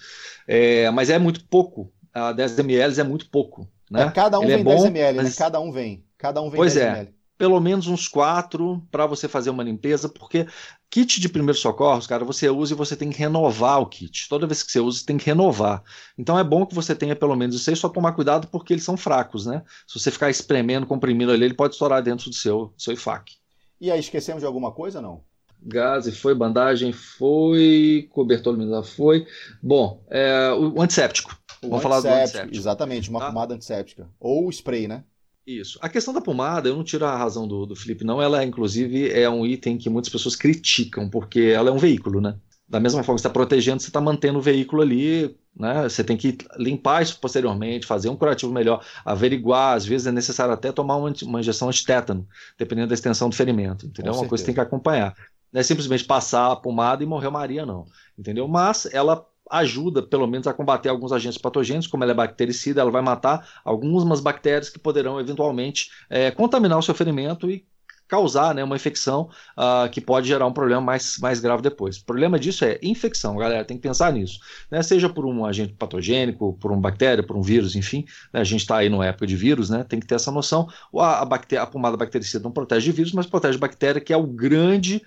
é, 0.47 0.91
mas 0.91 1.11
é 1.11 1.19
muito 1.19 1.45
pouco. 1.47 1.93
A 2.13 2.33
10 2.33 2.59
ml 2.61 3.01
é 3.01 3.05
muito 3.05 3.29
pouco. 3.29 3.69
Né? 3.91 4.05
É, 4.05 4.11
cada 4.11 4.39
um 4.39 4.45
ele 4.45 4.53
é 4.53 4.57
vem 4.57 4.61
é 4.61 4.65
bom, 4.65 4.83
10 4.83 4.85
ml, 4.85 5.17
mas... 5.17 5.25
né? 5.27 5.35
Cada 5.37 5.61
um 5.61 5.73
vem. 5.73 6.05
Cada 6.17 6.41
um 6.41 6.51
vem 6.51 6.57
pois 6.57 6.75
10 6.75 6.87
é. 6.87 6.89
ml 6.91 7.15
pelo 7.37 7.61
menos 7.61 7.89
uns 7.89 8.07
quatro 8.07 8.83
para 8.91 9.07
você 9.07 9.27
fazer 9.27 9.51
uma 9.51 9.63
limpeza, 9.63 10.09
porque 10.09 10.47
kit 10.89 11.21
de 11.21 11.29
primeiros 11.29 11.61
socorros, 11.61 12.07
cara, 12.07 12.25
você 12.25 12.49
usa 12.49 12.75
e 12.75 12.77
você 12.77 12.97
tem 12.97 13.11
que 13.11 13.19
renovar 13.19 13.81
o 13.81 13.87
kit. 13.87 14.29
Toda 14.29 14.47
vez 14.47 14.63
que 14.63 14.71
você 14.71 14.81
usa, 14.81 15.01
você 15.01 15.07
tem 15.07 15.19
que 15.19 15.27
renovar. 15.27 15.83
Então 16.17 16.39
é 16.39 16.45
bom 16.45 16.65
que 16.65 16.75
você 16.75 16.95
tenha 16.95 17.17
pelo 17.17 17.35
menos 17.35 17.57
isso 17.57 17.69
aí, 17.71 17.77
só 17.77 17.89
tomar 17.89 18.13
cuidado 18.13 18.49
porque 18.49 18.73
eles 18.73 18.85
são 18.85 18.97
fracos, 18.97 19.47
né? 19.47 19.63
Se 19.87 19.99
você 19.99 20.11
ficar 20.11 20.31
espremendo, 20.31 20.87
comprimindo 20.87 21.33
ali, 21.33 21.45
ele 21.45 21.55
pode 21.55 21.75
estourar 21.75 22.03
dentro 22.03 22.31
do 22.31 22.37
seu, 22.37 22.67
do 22.67 22.83
seu 22.83 22.95
IFAC. 22.95 23.35
E 23.81 23.91
aí, 23.91 23.99
esquecemos 23.99 24.41
de 24.41 24.47
alguma 24.47 24.71
coisa 24.71 25.03
não? 25.03 25.23
Gaze 25.65 26.13
foi, 26.13 26.35
bandagem 26.35 26.93
foi, 26.93 28.09
cobertor 28.11 28.53
luminar 28.53 28.83
foi. 28.85 29.27
Bom, 29.63 30.05
é, 30.11 30.53
o 30.53 30.81
antisséptico. 30.81 31.37
O 31.63 31.69
Vamos 31.69 31.83
falar 31.83 32.01
do 32.01 32.09
antisséptico. 32.09 32.57
Exatamente, 32.57 33.09
uma 33.09 33.21
tá? 33.21 33.27
pomada 33.27 33.55
antisséptica. 33.55 34.09
Ou 34.21 34.51
spray, 34.51 34.87
né? 34.87 35.05
Isso. 35.47 35.79
A 35.83 35.89
questão 35.89 36.15
da 36.15 36.21
pomada, 36.21 36.69
eu 36.69 36.77
não 36.77 36.85
tiro 36.85 37.05
a 37.05 37.17
razão 37.17 37.47
do, 37.47 37.67
do 37.67 37.77
Felipe, 37.77 38.05
não. 38.05 38.21
Ela, 38.21 38.45
inclusive, 38.45 39.11
é 39.11 39.29
um 39.29 39.45
item 39.45 39.77
que 39.77 39.91
muitas 39.91 40.11
pessoas 40.11 40.37
criticam, 40.37 41.09
porque 41.09 41.41
ela 41.41 41.69
é 41.69 41.73
um 41.73 41.79
veículo, 41.79 42.21
né? 42.21 42.37
Da 42.67 42.81
mesma 42.81 43.03
forma 43.03 43.17
que 43.17 43.21
você 43.21 43.29
está 43.29 43.31
protegendo, 43.31 43.81
você 43.81 43.89
está 43.89 44.01
mantendo 44.01 44.39
o 44.39 44.43
veículo 44.43 44.81
ali, 44.81 45.37
né? 45.55 45.83
Você 45.83 46.03
tem 46.03 46.17
que 46.17 46.39
limpar 46.57 47.03
isso 47.03 47.21
posteriormente, 47.21 47.87
fazer 47.87 48.09
um 48.09 48.17
curativo 48.17 48.51
melhor, 48.51 48.83
averiguar. 49.05 49.77
Às 49.77 49.85
vezes 49.85 50.07
é 50.07 50.13
necessário 50.13 50.55
até 50.55 50.73
tomar 50.73 50.97
uma, 50.97 51.13
uma 51.25 51.41
injeção 51.41 51.69
antitétano, 51.69 52.27
dependendo 52.59 52.89
da 52.89 52.95
extensão 52.95 53.29
do 53.29 53.37
ferimento, 53.37 53.87
entendeu? 53.87 54.13
Com 54.13 54.19
uma 54.21 54.25
certeza. 54.25 54.29
coisa 54.29 54.43
que 54.43 54.47
tem 54.47 54.55
que 54.55 54.61
acompanhar. 54.61 55.15
Não 55.55 55.61
é 55.61 55.63
simplesmente 55.63 56.03
passar 56.03 56.51
a 56.51 56.57
pomada 56.57 57.05
e 57.05 57.07
morreu 57.07 57.31
Maria, 57.31 57.65
não. 57.65 57.87
Entendeu? 58.19 58.49
Mas 58.49 58.93
ela 58.93 59.25
ajuda, 59.49 60.03
pelo 60.03 60.27
menos, 60.27 60.49
a 60.49 60.53
combater 60.53 60.89
alguns 60.89 61.13
agentes 61.13 61.39
patogênicos, 61.39 61.87
como 61.87 62.03
ela 62.03 62.11
é 62.11 62.15
bactericida, 62.15 62.81
ela 62.81 62.91
vai 62.91 63.03
matar 63.03 63.49
algumas 63.65 64.19
bactérias 64.19 64.69
que 64.69 64.81
poderão 64.81 65.21
eventualmente 65.21 65.91
é, 66.11 66.33
contaminar 66.33 66.77
o 66.77 66.83
seu 66.83 66.93
ferimento 66.93 67.49
e 67.49 67.65
causar 68.09 68.55
né, 68.55 68.63
uma 68.63 68.77
infecção 68.77 69.29
uh, 69.57 69.89
que 69.91 70.01
pode 70.01 70.29
gerar 70.29 70.47
um 70.47 70.53
problema 70.53 70.81
mais, 70.81 71.19
mais 71.19 71.41
grave 71.41 71.63
depois. 71.63 71.99
O 71.99 72.05
problema 72.05 72.39
disso 72.39 72.65
é 72.65 72.79
infecção, 72.83 73.37
galera, 73.37 73.65
tem 73.65 73.77
que 73.77 73.83
pensar 73.83 74.13
nisso. 74.13 74.39
Né? 74.71 74.83
Seja 74.83 75.09
por 75.09 75.25
um 75.25 75.45
agente 75.45 75.73
patogênico, 75.75 76.55
por 76.61 76.71
uma 76.71 76.81
bactéria, 76.81 77.23
por 77.23 77.37
um 77.37 77.43
vírus, 77.43 77.75
enfim, 77.75 78.05
né? 78.33 78.41
a 78.41 78.45
gente 78.45 78.61
está 78.61 78.79
aí 78.79 78.89
numa 78.89 79.07
época 79.07 79.27
de 79.27 79.37
vírus, 79.37 79.71
né? 79.71 79.85
tem 79.85 79.99
que 79.99 80.07
ter 80.07 80.15
essa 80.15 80.31
noção. 80.31 80.69
A, 80.97 81.23
a, 81.23 81.25
bactéria, 81.25 81.63
a 81.63 81.67
pomada 81.67 81.97
bactericida 81.97 82.43
não 82.45 82.53
protege 82.53 82.87
de 82.87 82.93
vírus, 82.93 83.13
mas 83.13 83.27
protege 83.27 83.55
de 83.55 83.61
bactéria, 83.61 84.01
que 84.01 84.13
é 84.13 84.17
o 84.17 84.27
grande 84.27 85.03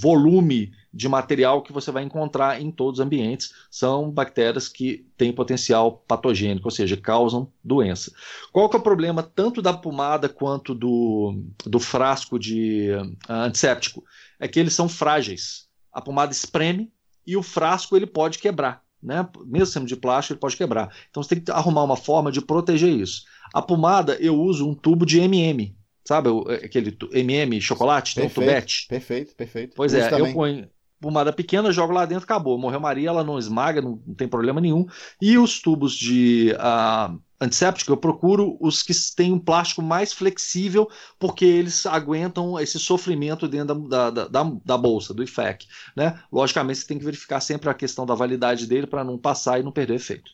volume 0.00 0.72
de 0.96 1.10
material 1.10 1.60
que 1.60 1.74
você 1.74 1.90
vai 1.90 2.02
encontrar 2.02 2.58
em 2.58 2.70
todos 2.70 2.98
os 2.98 3.04
ambientes 3.04 3.52
são 3.70 4.10
bactérias 4.10 4.66
que 4.66 5.06
têm 5.14 5.30
potencial 5.30 6.02
patogênico, 6.08 6.66
ou 6.66 6.70
seja, 6.70 6.96
causam 6.96 7.52
doença. 7.62 8.10
Qual 8.50 8.66
que 8.66 8.76
é 8.76 8.78
o 8.78 8.82
problema 8.82 9.22
tanto 9.22 9.60
da 9.60 9.74
pomada 9.74 10.26
quanto 10.26 10.74
do, 10.74 11.38
do 11.66 11.78
frasco 11.78 12.38
de 12.38 12.88
uh, 12.92 13.32
antisséptico? 13.32 14.02
É 14.40 14.48
que 14.48 14.58
eles 14.58 14.72
são 14.72 14.88
frágeis. 14.88 15.68
A 15.92 16.00
pomada 16.00 16.32
espreme 16.32 16.90
e 17.26 17.36
o 17.36 17.42
frasco 17.42 17.94
ele 17.94 18.06
pode 18.06 18.38
quebrar. 18.38 18.82
Né? 19.02 19.28
Mesmo 19.44 19.66
sendo 19.66 19.86
de 19.86 19.96
plástico, 19.96 20.32
ele 20.32 20.40
pode 20.40 20.56
quebrar. 20.56 20.96
Então 21.10 21.22
você 21.22 21.34
tem 21.34 21.44
que 21.44 21.50
arrumar 21.50 21.84
uma 21.84 21.96
forma 21.96 22.32
de 22.32 22.40
proteger 22.40 22.88
isso. 22.88 23.24
A 23.52 23.60
pomada 23.60 24.16
eu 24.18 24.34
uso 24.34 24.66
um 24.66 24.74
tubo 24.74 25.04
de 25.04 25.20
MM, 25.20 25.76
Sabe 26.06 26.28
aquele 26.64 26.96
MM 27.14 27.60
chocolate, 27.60 28.14
perfeito, 28.14 28.34
tem 28.34 28.44
um 28.44 28.46
tubete? 28.46 28.86
Perfeito, 28.88 29.34
perfeito. 29.34 29.74
Pois 29.74 29.92
é, 29.92 30.08
também. 30.08 30.28
eu 30.28 30.34
ponho 30.34 30.68
pomada 31.00 31.32
pequena, 31.32 31.72
jogo 31.72 31.92
lá 31.92 32.04
dentro, 32.04 32.24
acabou. 32.24 32.58
Morreu 32.58 32.80
Maria, 32.80 33.08
ela 33.08 33.24
não 33.24 33.38
esmaga, 33.38 33.80
não, 33.80 34.02
não 34.06 34.14
tem 34.14 34.28
problema 34.28 34.60
nenhum. 34.60 34.86
E 35.20 35.38
os 35.38 35.60
tubos 35.60 35.94
de 35.94 36.54
uh, 36.54 37.20
antisséptico, 37.40 37.92
eu 37.92 37.96
procuro 37.96 38.56
os 38.60 38.82
que 38.82 38.92
têm 39.14 39.32
um 39.32 39.38
plástico 39.38 39.82
mais 39.82 40.12
flexível, 40.12 40.88
porque 41.18 41.44
eles 41.44 41.86
aguentam 41.86 42.58
esse 42.58 42.78
sofrimento 42.78 43.46
dentro 43.46 43.88
da, 43.88 44.10
da, 44.10 44.28
da, 44.28 44.52
da 44.64 44.78
bolsa, 44.78 45.12
do 45.12 45.22
IFEC. 45.22 45.66
Né? 45.94 46.18
Logicamente, 46.32 46.80
você 46.80 46.86
tem 46.86 46.98
que 46.98 47.04
verificar 47.04 47.40
sempre 47.40 47.68
a 47.68 47.74
questão 47.74 48.06
da 48.06 48.14
validade 48.14 48.66
dele 48.66 48.86
para 48.86 49.04
não 49.04 49.18
passar 49.18 49.60
e 49.60 49.62
não 49.62 49.72
perder 49.72 49.94
efeito. 49.94 50.30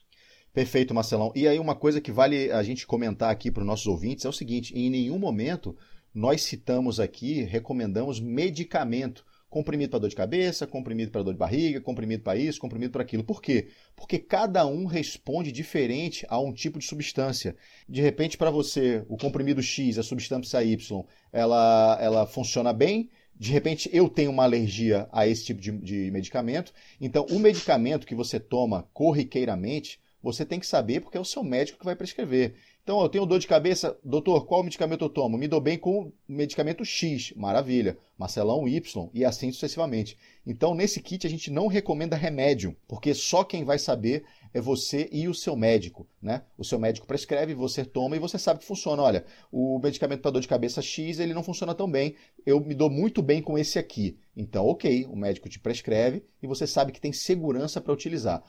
Perfeito, 0.52 0.94
Marcelão. 0.94 1.32
E 1.34 1.48
aí, 1.48 1.58
uma 1.58 1.74
coisa 1.74 2.00
que 2.00 2.12
vale 2.12 2.52
a 2.52 2.62
gente 2.62 2.86
comentar 2.86 3.30
aqui 3.30 3.50
para 3.50 3.62
os 3.62 3.66
nossos 3.66 3.86
ouvintes 3.86 4.24
é 4.24 4.28
o 4.28 4.32
seguinte: 4.32 4.76
em 4.76 4.90
nenhum 4.90 5.18
momento 5.18 5.74
nós 6.14 6.42
citamos 6.42 7.00
aqui, 7.00 7.42
recomendamos 7.42 8.20
medicamento. 8.20 9.24
Comprimido 9.52 9.90
para 9.90 9.98
dor 9.98 10.08
de 10.08 10.16
cabeça, 10.16 10.66
comprimido 10.66 11.10
para 11.10 11.22
dor 11.22 11.34
de 11.34 11.38
barriga, 11.38 11.78
comprimido 11.78 12.22
para 12.22 12.38
isso, 12.38 12.58
comprimido 12.58 12.90
para 12.90 13.02
aquilo. 13.02 13.22
Por 13.22 13.42
quê? 13.42 13.68
Porque 13.94 14.18
cada 14.18 14.66
um 14.66 14.86
responde 14.86 15.52
diferente 15.52 16.24
a 16.30 16.40
um 16.40 16.54
tipo 16.54 16.78
de 16.78 16.86
substância. 16.86 17.54
De 17.86 18.00
repente, 18.00 18.38
para 18.38 18.50
você, 18.50 19.04
o 19.10 19.16
comprimido 19.18 19.62
X, 19.62 19.98
a 19.98 20.02
substância 20.02 20.64
Y, 20.64 21.04
ela, 21.30 21.98
ela 22.00 22.26
funciona 22.26 22.72
bem, 22.72 23.10
de 23.38 23.52
repente 23.52 23.90
eu 23.92 24.08
tenho 24.08 24.30
uma 24.30 24.44
alergia 24.44 25.06
a 25.12 25.26
esse 25.26 25.44
tipo 25.44 25.60
de, 25.60 25.70
de, 25.72 26.10
medicamento. 26.10 26.72
Então, 26.98 27.26
o 27.28 27.38
medicamento 27.38 28.06
que 28.06 28.14
você 28.14 28.40
toma 28.40 28.88
corriqueiramente, 28.94 30.00
você 30.22 30.46
tem 30.46 30.60
que 30.60 30.66
saber 30.66 31.02
porque 31.02 31.18
é 31.18 31.20
o 31.20 31.26
seu 31.26 31.44
médico 31.44 31.78
que 31.78 31.84
vai 31.84 31.94
prescrever. 31.94 32.54
Então, 32.82 33.00
eu 33.00 33.08
tenho 33.08 33.24
dor 33.24 33.38
de 33.38 33.46
cabeça, 33.46 33.96
doutor, 34.02 34.44
qual 34.44 34.64
medicamento 34.64 35.04
eu 35.04 35.08
tomo? 35.08 35.38
Me 35.38 35.46
dou 35.46 35.60
bem 35.60 35.78
com 35.78 36.00
o 36.00 36.12
medicamento 36.26 36.84
X, 36.84 37.32
maravilha. 37.36 37.96
Marcelão 38.22 38.68
Y 38.68 39.10
e 39.12 39.24
assim 39.24 39.50
sucessivamente. 39.50 40.16
Então, 40.46 40.74
nesse 40.74 41.00
kit 41.00 41.26
a 41.26 41.30
gente 41.30 41.50
não 41.50 41.66
recomenda 41.66 42.16
remédio, 42.16 42.76
porque 42.86 43.14
só 43.14 43.42
quem 43.42 43.64
vai 43.64 43.78
saber 43.78 44.24
é 44.54 44.60
você 44.60 45.08
e 45.10 45.26
o 45.28 45.34
seu 45.34 45.56
médico, 45.56 46.06
né? 46.20 46.42
O 46.56 46.64
seu 46.64 46.78
médico 46.78 47.06
prescreve, 47.06 47.54
você 47.54 47.84
toma 47.84 48.16
e 48.16 48.20
você 48.20 48.38
sabe 48.38 48.60
que 48.60 48.66
funciona. 48.66 49.02
Olha, 49.02 49.24
o 49.50 49.78
medicamento 49.78 50.20
para 50.20 50.30
dor 50.30 50.40
de 50.40 50.48
cabeça 50.48 50.80
X, 50.80 51.18
ele 51.18 51.34
não 51.34 51.42
funciona 51.42 51.74
tão 51.74 51.90
bem. 51.90 52.14
Eu 52.44 52.60
me 52.60 52.74
dou 52.74 52.90
muito 52.90 53.22
bem 53.22 53.42
com 53.42 53.58
esse 53.58 53.78
aqui. 53.78 54.16
Então, 54.36 54.66
OK, 54.66 55.06
o 55.06 55.16
médico 55.16 55.48
te 55.48 55.58
prescreve 55.58 56.24
e 56.42 56.46
você 56.46 56.66
sabe 56.66 56.92
que 56.92 57.00
tem 57.00 57.12
segurança 57.12 57.80
para 57.80 57.92
utilizar. 57.92 58.42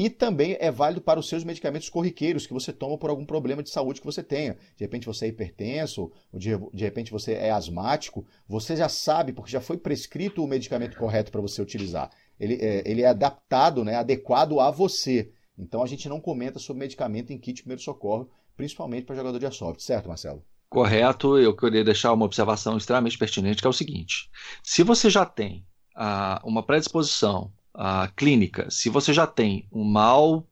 E 0.00 0.08
também 0.08 0.56
é 0.60 0.70
válido 0.70 1.00
para 1.00 1.18
os 1.18 1.28
seus 1.28 1.42
medicamentos 1.42 1.88
corriqueiros 1.88 2.46
que 2.46 2.52
você 2.52 2.72
toma 2.72 2.96
por 2.96 3.10
algum 3.10 3.26
problema 3.26 3.64
de 3.64 3.70
saúde 3.70 3.98
que 3.98 4.06
você 4.06 4.22
tenha. 4.22 4.56
De 4.76 4.84
repente 4.84 5.08
você 5.08 5.24
é 5.24 5.28
hipertenso, 5.28 6.12
de, 6.32 6.56
de 6.72 6.84
repente 6.84 7.10
você 7.10 7.32
é 7.32 7.50
asmático, 7.50 8.24
você 8.46 8.76
já 8.76 8.88
sabe, 8.88 9.32
porque 9.32 9.50
já 9.50 9.60
foi 9.60 9.76
prescrito 9.76 10.40
o 10.40 10.46
medicamento 10.46 10.96
correto 10.96 11.32
para 11.32 11.40
você 11.40 11.60
utilizar. 11.60 12.12
Ele 12.38 12.54
é, 12.64 12.88
ele 12.88 13.02
é 13.02 13.08
adaptado, 13.08 13.82
né, 13.82 13.96
adequado 13.96 14.60
a 14.60 14.70
você. 14.70 15.32
Então 15.58 15.82
a 15.82 15.86
gente 15.88 16.08
não 16.08 16.20
comenta 16.20 16.60
sobre 16.60 16.78
medicamento 16.78 17.32
em 17.32 17.38
kit 17.38 17.56
de 17.56 17.62
primeiro 17.62 17.82
socorro, 17.82 18.30
principalmente 18.56 19.04
para 19.04 19.16
jogador 19.16 19.40
de 19.40 19.46
assoft, 19.46 19.82
certo, 19.82 20.06
Marcelo? 20.06 20.44
Correto, 20.68 21.36
eu 21.36 21.56
queria 21.56 21.82
deixar 21.82 22.12
uma 22.12 22.24
observação 22.24 22.76
extremamente 22.76 23.18
pertinente, 23.18 23.60
que 23.60 23.66
é 23.66 23.70
o 23.70 23.72
seguinte: 23.72 24.30
se 24.62 24.84
você 24.84 25.10
já 25.10 25.26
tem 25.26 25.66
ah, 25.96 26.40
uma 26.44 26.62
predisposição 26.62 27.52
a 27.80 28.08
clínica, 28.08 28.68
se 28.68 28.90
você 28.90 29.12
já 29.12 29.24
tem 29.24 29.68
um 29.70 29.84
mal 29.84 30.44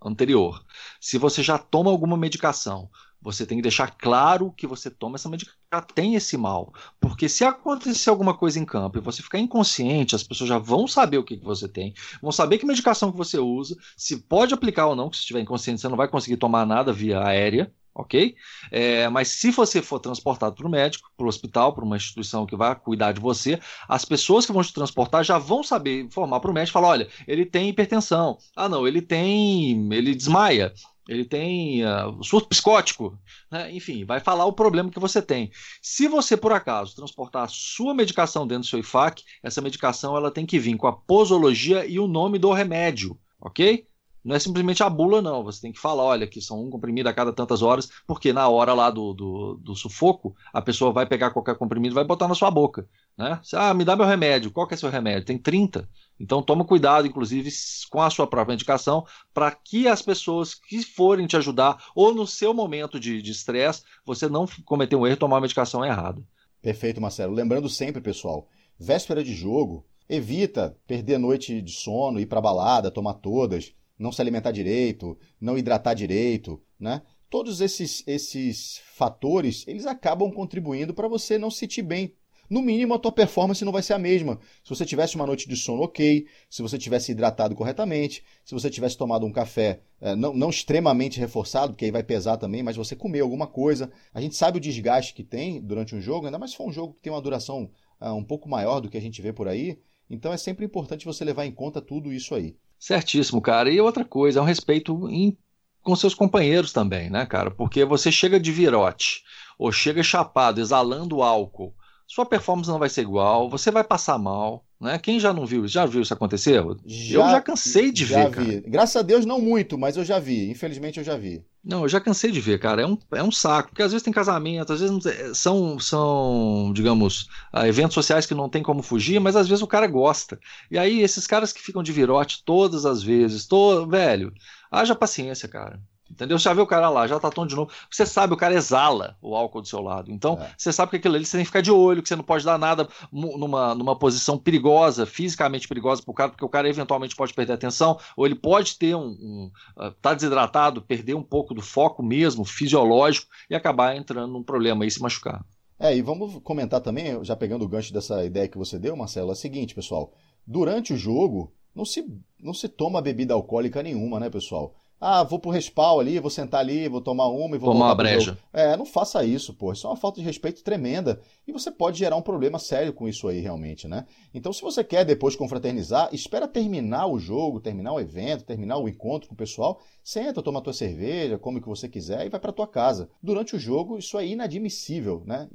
anterior, 0.00 0.64
se 1.00 1.18
você 1.18 1.42
já 1.42 1.58
toma 1.58 1.90
alguma 1.90 2.16
medicação, 2.16 2.88
você 3.20 3.44
tem 3.44 3.58
que 3.58 3.62
deixar 3.62 3.90
claro 3.90 4.52
que 4.52 4.64
você 4.64 4.88
toma 4.88 5.16
essa 5.16 5.28
medicação, 5.28 5.58
tem 5.92 6.14
esse 6.14 6.36
mal. 6.36 6.72
Porque 7.00 7.28
se 7.28 7.44
acontecer 7.44 8.10
alguma 8.10 8.32
coisa 8.32 8.60
em 8.60 8.64
campo 8.64 8.96
e 8.96 9.00
você 9.00 9.24
ficar 9.24 9.40
inconsciente, 9.40 10.14
as 10.14 10.22
pessoas 10.22 10.48
já 10.48 10.56
vão 10.56 10.86
saber 10.86 11.18
o 11.18 11.24
que, 11.24 11.36
que 11.36 11.44
você 11.44 11.66
tem, 11.66 11.92
vão 12.22 12.30
saber 12.30 12.58
que 12.58 12.64
medicação 12.64 13.10
que 13.10 13.18
você 13.18 13.38
usa, 13.38 13.76
se 13.96 14.16
pode 14.16 14.54
aplicar 14.54 14.86
ou 14.86 14.94
não, 14.94 15.10
que 15.10 15.16
se 15.16 15.22
estiver 15.22 15.40
inconsciente 15.40 15.80
você 15.80 15.88
não 15.88 15.96
vai 15.96 16.06
conseguir 16.06 16.36
tomar 16.36 16.64
nada 16.64 16.92
via 16.92 17.20
aérea, 17.26 17.74
ok? 17.98 18.36
É, 18.70 19.08
mas 19.08 19.28
se 19.28 19.50
você 19.50 19.82
for 19.82 19.98
transportado 19.98 20.54
para 20.54 20.66
o 20.66 20.70
médico, 20.70 21.10
para 21.16 21.26
o 21.26 21.28
hospital, 21.28 21.74
para 21.74 21.84
uma 21.84 21.96
instituição 21.96 22.46
que 22.46 22.56
vai 22.56 22.74
cuidar 22.76 23.10
de 23.12 23.20
você, 23.20 23.58
as 23.88 24.04
pessoas 24.04 24.46
que 24.46 24.52
vão 24.52 24.62
te 24.62 24.72
transportar 24.72 25.24
já 25.24 25.36
vão 25.36 25.64
saber 25.64 26.02
informar 26.02 26.38
para 26.38 26.50
o 26.50 26.54
médico, 26.54 26.74
falar, 26.74 26.88
olha, 26.88 27.08
ele 27.26 27.44
tem 27.44 27.68
hipertensão, 27.68 28.38
ah 28.56 28.68
não, 28.68 28.86
ele 28.86 29.02
tem, 29.02 29.92
ele 29.92 30.14
desmaia, 30.14 30.72
ele 31.08 31.24
tem 31.24 31.82
uh, 31.84 32.22
surto 32.22 32.48
psicótico, 32.48 33.18
né? 33.50 33.72
enfim, 33.72 34.04
vai 34.04 34.20
falar 34.20 34.44
o 34.44 34.52
problema 34.52 34.90
que 34.90 35.00
você 35.00 35.20
tem. 35.20 35.50
Se 35.82 36.06
você, 36.06 36.36
por 36.36 36.52
acaso, 36.52 36.94
transportar 36.94 37.44
a 37.44 37.48
sua 37.48 37.94
medicação 37.94 38.46
dentro 38.46 38.62
do 38.62 38.68
seu 38.68 38.78
IFAC, 38.78 39.24
essa 39.42 39.60
medicação 39.60 40.16
ela 40.16 40.30
tem 40.30 40.46
que 40.46 40.58
vir 40.58 40.76
com 40.76 40.86
a 40.86 40.92
posologia 40.92 41.84
e 41.84 41.98
o 41.98 42.06
nome 42.06 42.38
do 42.38 42.52
remédio, 42.52 43.18
ok? 43.40 43.88
Não 44.24 44.34
é 44.34 44.38
simplesmente 44.38 44.82
a 44.82 44.90
bula, 44.90 45.22
não. 45.22 45.42
Você 45.44 45.60
tem 45.60 45.72
que 45.72 45.78
falar, 45.78 46.02
olha, 46.02 46.26
que 46.26 46.40
são 46.40 46.64
um 46.64 46.70
comprimido 46.70 47.08
a 47.08 47.12
cada 47.12 47.32
tantas 47.32 47.62
horas, 47.62 47.88
porque 48.06 48.32
na 48.32 48.48
hora 48.48 48.74
lá 48.74 48.90
do, 48.90 49.14
do, 49.14 49.54
do 49.62 49.74
sufoco, 49.74 50.34
a 50.52 50.60
pessoa 50.60 50.92
vai 50.92 51.06
pegar 51.06 51.30
qualquer 51.30 51.56
comprimido 51.56 51.92
e 51.92 51.94
vai 51.94 52.04
botar 52.04 52.28
na 52.28 52.34
sua 52.34 52.50
boca. 52.50 52.86
Né? 53.16 53.40
Ah, 53.54 53.72
me 53.72 53.84
dá 53.84 53.96
meu 53.96 54.06
remédio. 54.06 54.50
Qual 54.50 54.66
que 54.66 54.74
é 54.74 54.76
seu 54.76 54.90
remédio? 54.90 55.24
Tem 55.24 55.38
30. 55.38 55.88
Então 56.20 56.42
toma 56.42 56.64
cuidado, 56.64 57.06
inclusive, 57.06 57.50
com 57.90 58.02
a 58.02 58.10
sua 58.10 58.26
própria 58.26 58.54
indicação, 58.54 59.06
para 59.32 59.50
que 59.50 59.86
as 59.86 60.02
pessoas 60.02 60.54
que 60.54 60.82
forem 60.82 61.26
te 61.26 61.36
ajudar, 61.36 61.82
ou 61.94 62.14
no 62.14 62.26
seu 62.26 62.52
momento 62.52 62.98
de 62.98 63.18
estresse, 63.30 63.82
você 64.04 64.28
não 64.28 64.46
cometer 64.64 64.96
um 64.96 65.06
erro 65.06 65.16
e 65.16 65.18
tomar 65.18 65.38
a 65.38 65.40
medicação 65.40 65.84
errada. 65.84 66.22
Perfeito, 66.60 67.00
Marcelo. 67.00 67.34
Lembrando 67.34 67.68
sempre, 67.68 68.00
pessoal, 68.00 68.48
véspera 68.78 69.22
de 69.22 69.32
jogo, 69.32 69.86
evita 70.08 70.76
perder 70.86 71.18
noite 71.18 71.62
de 71.62 71.72
sono, 71.72 72.18
ir 72.18 72.26
para 72.26 72.40
balada, 72.40 72.90
tomar 72.90 73.14
todas 73.14 73.72
não 73.98 74.12
se 74.12 74.20
alimentar 74.20 74.52
direito, 74.52 75.18
não 75.40 75.58
hidratar 75.58 75.94
direito, 75.94 76.62
né? 76.78 77.02
todos 77.28 77.60
esses, 77.60 78.02
esses 78.06 78.80
fatores, 78.94 79.66
eles 79.66 79.86
acabam 79.86 80.30
contribuindo 80.30 80.94
para 80.94 81.08
você 81.08 81.36
não 81.36 81.50
se 81.50 81.58
sentir 81.58 81.82
bem 81.82 82.14
no 82.48 82.62
mínimo 82.62 82.94
a 82.94 82.98
tua 82.98 83.12
performance 83.12 83.64
não 83.64 83.72
vai 83.72 83.82
ser 83.82 83.92
a 83.92 83.98
mesma. 83.98 84.40
Se 84.64 84.70
você 84.70 84.84
tivesse 84.84 85.16
uma 85.16 85.26
noite 85.26 85.48
de 85.48 85.56
sono 85.56 85.82
ok, 85.82 86.26
se 86.48 86.62
você 86.62 86.78
tivesse 86.78 87.12
hidratado 87.12 87.54
corretamente, 87.54 88.24
se 88.44 88.54
você 88.54 88.70
tivesse 88.70 88.96
tomado 88.96 89.26
um 89.26 89.32
café 89.32 89.82
é, 90.00 90.14
não, 90.16 90.32
não, 90.32 90.48
extremamente 90.48 91.20
reforçado, 91.20 91.72
porque 91.72 91.84
aí 91.84 91.90
vai 91.90 92.02
pesar 92.02 92.36
também, 92.36 92.62
mas 92.62 92.76
você 92.76 92.96
comeu 92.96 93.24
alguma 93.24 93.46
coisa. 93.46 93.90
A 94.14 94.20
gente 94.20 94.36
sabe 94.36 94.58
o 94.58 94.60
desgaste 94.60 95.12
que 95.12 95.22
tem 95.22 95.60
durante 95.60 95.94
um 95.94 96.00
jogo, 96.00 96.26
ainda 96.26 96.38
mais 96.38 96.52
se 96.52 96.56
for 96.56 96.68
um 96.68 96.72
jogo 96.72 96.94
que 96.94 97.02
tem 97.02 97.12
uma 97.12 97.20
duração 97.20 97.70
uh, 98.00 98.14
um 98.14 98.24
pouco 98.24 98.48
maior 98.48 98.80
do 98.80 98.88
que 98.88 98.96
a 98.96 99.00
gente 99.00 99.20
vê 99.20 99.32
por 99.32 99.48
aí. 99.48 99.78
Então 100.08 100.32
é 100.32 100.38
sempre 100.38 100.64
importante 100.64 101.04
você 101.04 101.24
levar 101.24 101.44
em 101.44 101.52
conta 101.52 101.82
tudo 101.82 102.12
isso 102.12 102.34
aí. 102.34 102.56
Certíssimo, 102.78 103.40
cara. 103.40 103.70
E 103.70 103.80
outra 103.80 104.04
coisa, 104.04 104.38
é 104.38 104.42
um 104.42 104.46
respeito 104.46 105.08
em, 105.08 105.36
com 105.82 105.96
seus 105.96 106.14
companheiros 106.14 106.72
também, 106.72 107.10
né, 107.10 107.26
cara? 107.26 107.50
Porque 107.50 107.84
você 107.84 108.10
chega 108.12 108.38
de 108.40 108.52
virote 108.52 109.22
ou 109.58 109.72
chega 109.72 110.02
chapado, 110.02 110.60
exalando 110.60 111.22
álcool 111.22 111.74
sua 112.08 112.24
performance 112.24 112.70
não 112.70 112.78
vai 112.78 112.88
ser 112.88 113.02
igual, 113.02 113.50
você 113.50 113.70
vai 113.70 113.84
passar 113.84 114.18
mal. 114.18 114.64
Né? 114.80 114.96
Quem 114.98 115.18
já 115.18 115.32
não 115.32 115.44
viu, 115.44 115.66
já 115.66 115.84
viu 115.84 116.02
isso 116.02 116.14
acontecer? 116.14 116.62
Já, 116.86 117.18
eu 117.18 117.30
já 117.30 117.40
cansei 117.40 117.90
de 117.90 118.06
já 118.06 118.28
ver. 118.28 118.30
Vi. 118.30 118.60
Cara. 118.60 118.70
Graças 118.70 118.96
a 118.96 119.02
Deus, 119.02 119.26
não 119.26 119.40
muito, 119.40 119.76
mas 119.76 119.96
eu 119.96 120.04
já 120.04 120.20
vi. 120.20 120.48
Infelizmente, 120.50 120.98
eu 120.98 121.04
já 121.04 121.16
vi. 121.16 121.44
Não, 121.64 121.82
eu 121.82 121.88
já 121.88 122.00
cansei 122.00 122.30
de 122.30 122.40
ver, 122.40 122.60
cara. 122.60 122.82
É 122.82 122.86
um, 122.86 122.96
é 123.12 123.22
um 123.22 123.32
saco, 123.32 123.70
porque 123.70 123.82
às 123.82 123.90
vezes 123.90 124.04
tem 124.04 124.12
casamento, 124.12 124.72
às 124.72 124.80
vezes 124.80 125.04
é, 125.04 125.34
são, 125.34 125.80
são 125.80 126.72
digamos, 126.72 127.28
ah, 127.52 127.66
eventos 127.66 127.94
sociais 127.94 128.24
que 128.24 128.34
não 128.34 128.48
tem 128.48 128.62
como 128.62 128.82
fugir, 128.82 129.20
mas 129.20 129.34
às 129.34 129.48
vezes 129.48 129.62
o 129.62 129.66
cara 129.66 129.86
gosta. 129.88 130.38
E 130.70 130.78
aí, 130.78 131.00
esses 131.00 131.26
caras 131.26 131.52
que 131.52 131.60
ficam 131.60 131.82
de 131.82 131.92
virote 131.92 132.44
todas 132.44 132.86
as 132.86 133.02
vezes, 133.02 133.46
tô, 133.46 133.84
velho, 133.86 134.32
haja 134.70 134.94
paciência, 134.94 135.48
cara. 135.48 135.80
Entendeu? 136.10 136.38
Você 136.38 136.44
já 136.44 136.54
vê 136.54 136.60
o 136.60 136.66
cara 136.66 136.88
lá, 136.88 137.06
já 137.06 137.20
tá 137.20 137.30
tom 137.30 137.46
de 137.46 137.54
novo. 137.54 137.70
Você 137.90 138.06
sabe, 138.06 138.32
o 138.32 138.36
cara 138.36 138.54
exala 138.54 139.16
o 139.20 139.36
álcool 139.36 139.60
do 139.60 139.68
seu 139.68 139.80
lado. 139.80 140.10
Então, 140.10 140.38
é. 140.40 140.50
você 140.56 140.72
sabe 140.72 140.90
que 140.90 140.96
aquilo 140.96 141.16
ali 141.16 141.24
você 141.24 141.36
tem 141.36 141.44
que 141.44 141.48
ficar 141.48 141.60
de 141.60 141.70
olho, 141.70 142.02
que 142.02 142.08
você 142.08 142.16
não 142.16 142.24
pode 142.24 142.44
dar 142.44 142.58
nada 142.58 142.88
numa, 143.12 143.74
numa 143.74 143.96
posição 143.96 144.38
perigosa, 144.38 145.04
fisicamente 145.04 145.68
perigosa 145.68 146.02
pro 146.02 146.14
cara, 146.14 146.30
porque 146.30 146.44
o 146.44 146.48
cara 146.48 146.68
eventualmente 146.68 147.14
pode 147.14 147.34
perder 147.34 147.52
a 147.52 147.54
atenção, 147.56 147.98
ou 148.16 148.24
ele 148.24 148.34
pode 148.34 148.78
ter 148.78 148.94
um. 148.94 149.08
um 149.08 149.50
uh, 149.76 149.90
tá 150.00 150.14
desidratado, 150.14 150.82
perder 150.82 151.14
um 151.14 151.22
pouco 151.22 151.52
do 151.52 151.60
foco 151.62 152.02
mesmo, 152.02 152.44
fisiológico, 152.44 153.26
e 153.50 153.54
acabar 153.54 153.96
entrando 153.96 154.32
num 154.32 154.42
problema 154.42 154.86
e 154.86 154.90
se 154.90 155.00
machucar. 155.02 155.44
É, 155.78 155.96
e 155.96 156.02
vamos 156.02 156.40
comentar 156.42 156.80
também, 156.80 157.22
já 157.24 157.36
pegando 157.36 157.64
o 157.64 157.68
gancho 157.68 157.92
dessa 157.92 158.24
ideia 158.24 158.48
que 158.48 158.58
você 158.58 158.78
deu, 158.78 158.96
Marcelo, 158.96 159.30
é 159.30 159.32
o 159.32 159.36
seguinte, 159.36 159.74
pessoal. 159.74 160.12
Durante 160.44 160.92
o 160.92 160.96
jogo, 160.96 161.52
não 161.74 161.84
se, 161.84 162.04
não 162.40 162.52
se 162.52 162.68
toma 162.68 163.00
bebida 163.00 163.34
alcoólica 163.34 163.82
nenhuma, 163.82 164.18
né, 164.18 164.28
pessoal? 164.28 164.74
Ah, 165.00 165.22
vou 165.22 165.38
pro 165.38 165.50
respawn 165.50 166.00
ali, 166.00 166.18
vou 166.18 166.30
sentar 166.30 166.60
ali, 166.60 166.88
vou 166.88 167.00
tomar 167.00 167.28
uma 167.28 167.54
e 167.54 167.58
vou 167.58 167.72
tomar 167.72 167.86
uma 167.86 167.94
breja. 167.94 168.36
É, 168.52 168.76
não 168.76 168.84
faça 168.84 169.24
isso, 169.24 169.54
pô. 169.54 169.72
Isso 169.72 169.86
é 169.86 169.90
uma 169.90 169.96
falta 169.96 170.20
de 170.20 170.26
respeito 170.26 170.62
tremenda. 170.64 171.20
E 171.46 171.52
você 171.52 171.70
pode 171.70 171.98
gerar 171.98 172.16
um 172.16 172.22
problema 172.22 172.58
sério 172.58 172.92
com 172.92 173.06
isso 173.06 173.28
aí, 173.28 173.40
realmente, 173.40 173.86
né? 173.86 174.06
Então, 174.34 174.52
se 174.52 174.60
você 174.60 174.82
quer 174.82 175.04
depois 175.04 175.36
confraternizar, 175.36 176.08
espera 176.12 176.48
terminar 176.48 177.06
o 177.06 177.18
jogo, 177.18 177.60
terminar 177.60 177.92
o 177.92 178.00
evento, 178.00 178.44
terminar 178.44 178.78
o 178.78 178.88
encontro 178.88 179.28
com 179.28 179.34
o 179.34 179.38
pessoal. 179.38 179.80
Senta, 180.02 180.42
toma 180.42 180.60
tua 180.60 180.72
cerveja, 180.72 181.38
come 181.38 181.58
o 181.58 181.62
que 181.62 181.68
você 181.68 181.88
quiser 181.88 182.26
e 182.26 182.28
vai 182.28 182.40
para 182.40 182.52
tua 182.52 182.66
casa. 182.66 183.08
Durante 183.22 183.54
o 183.54 183.58
jogo, 183.58 183.98
isso 183.98 184.18
é 184.18 184.26
inadmissível, 184.26 185.22
né? 185.24 185.48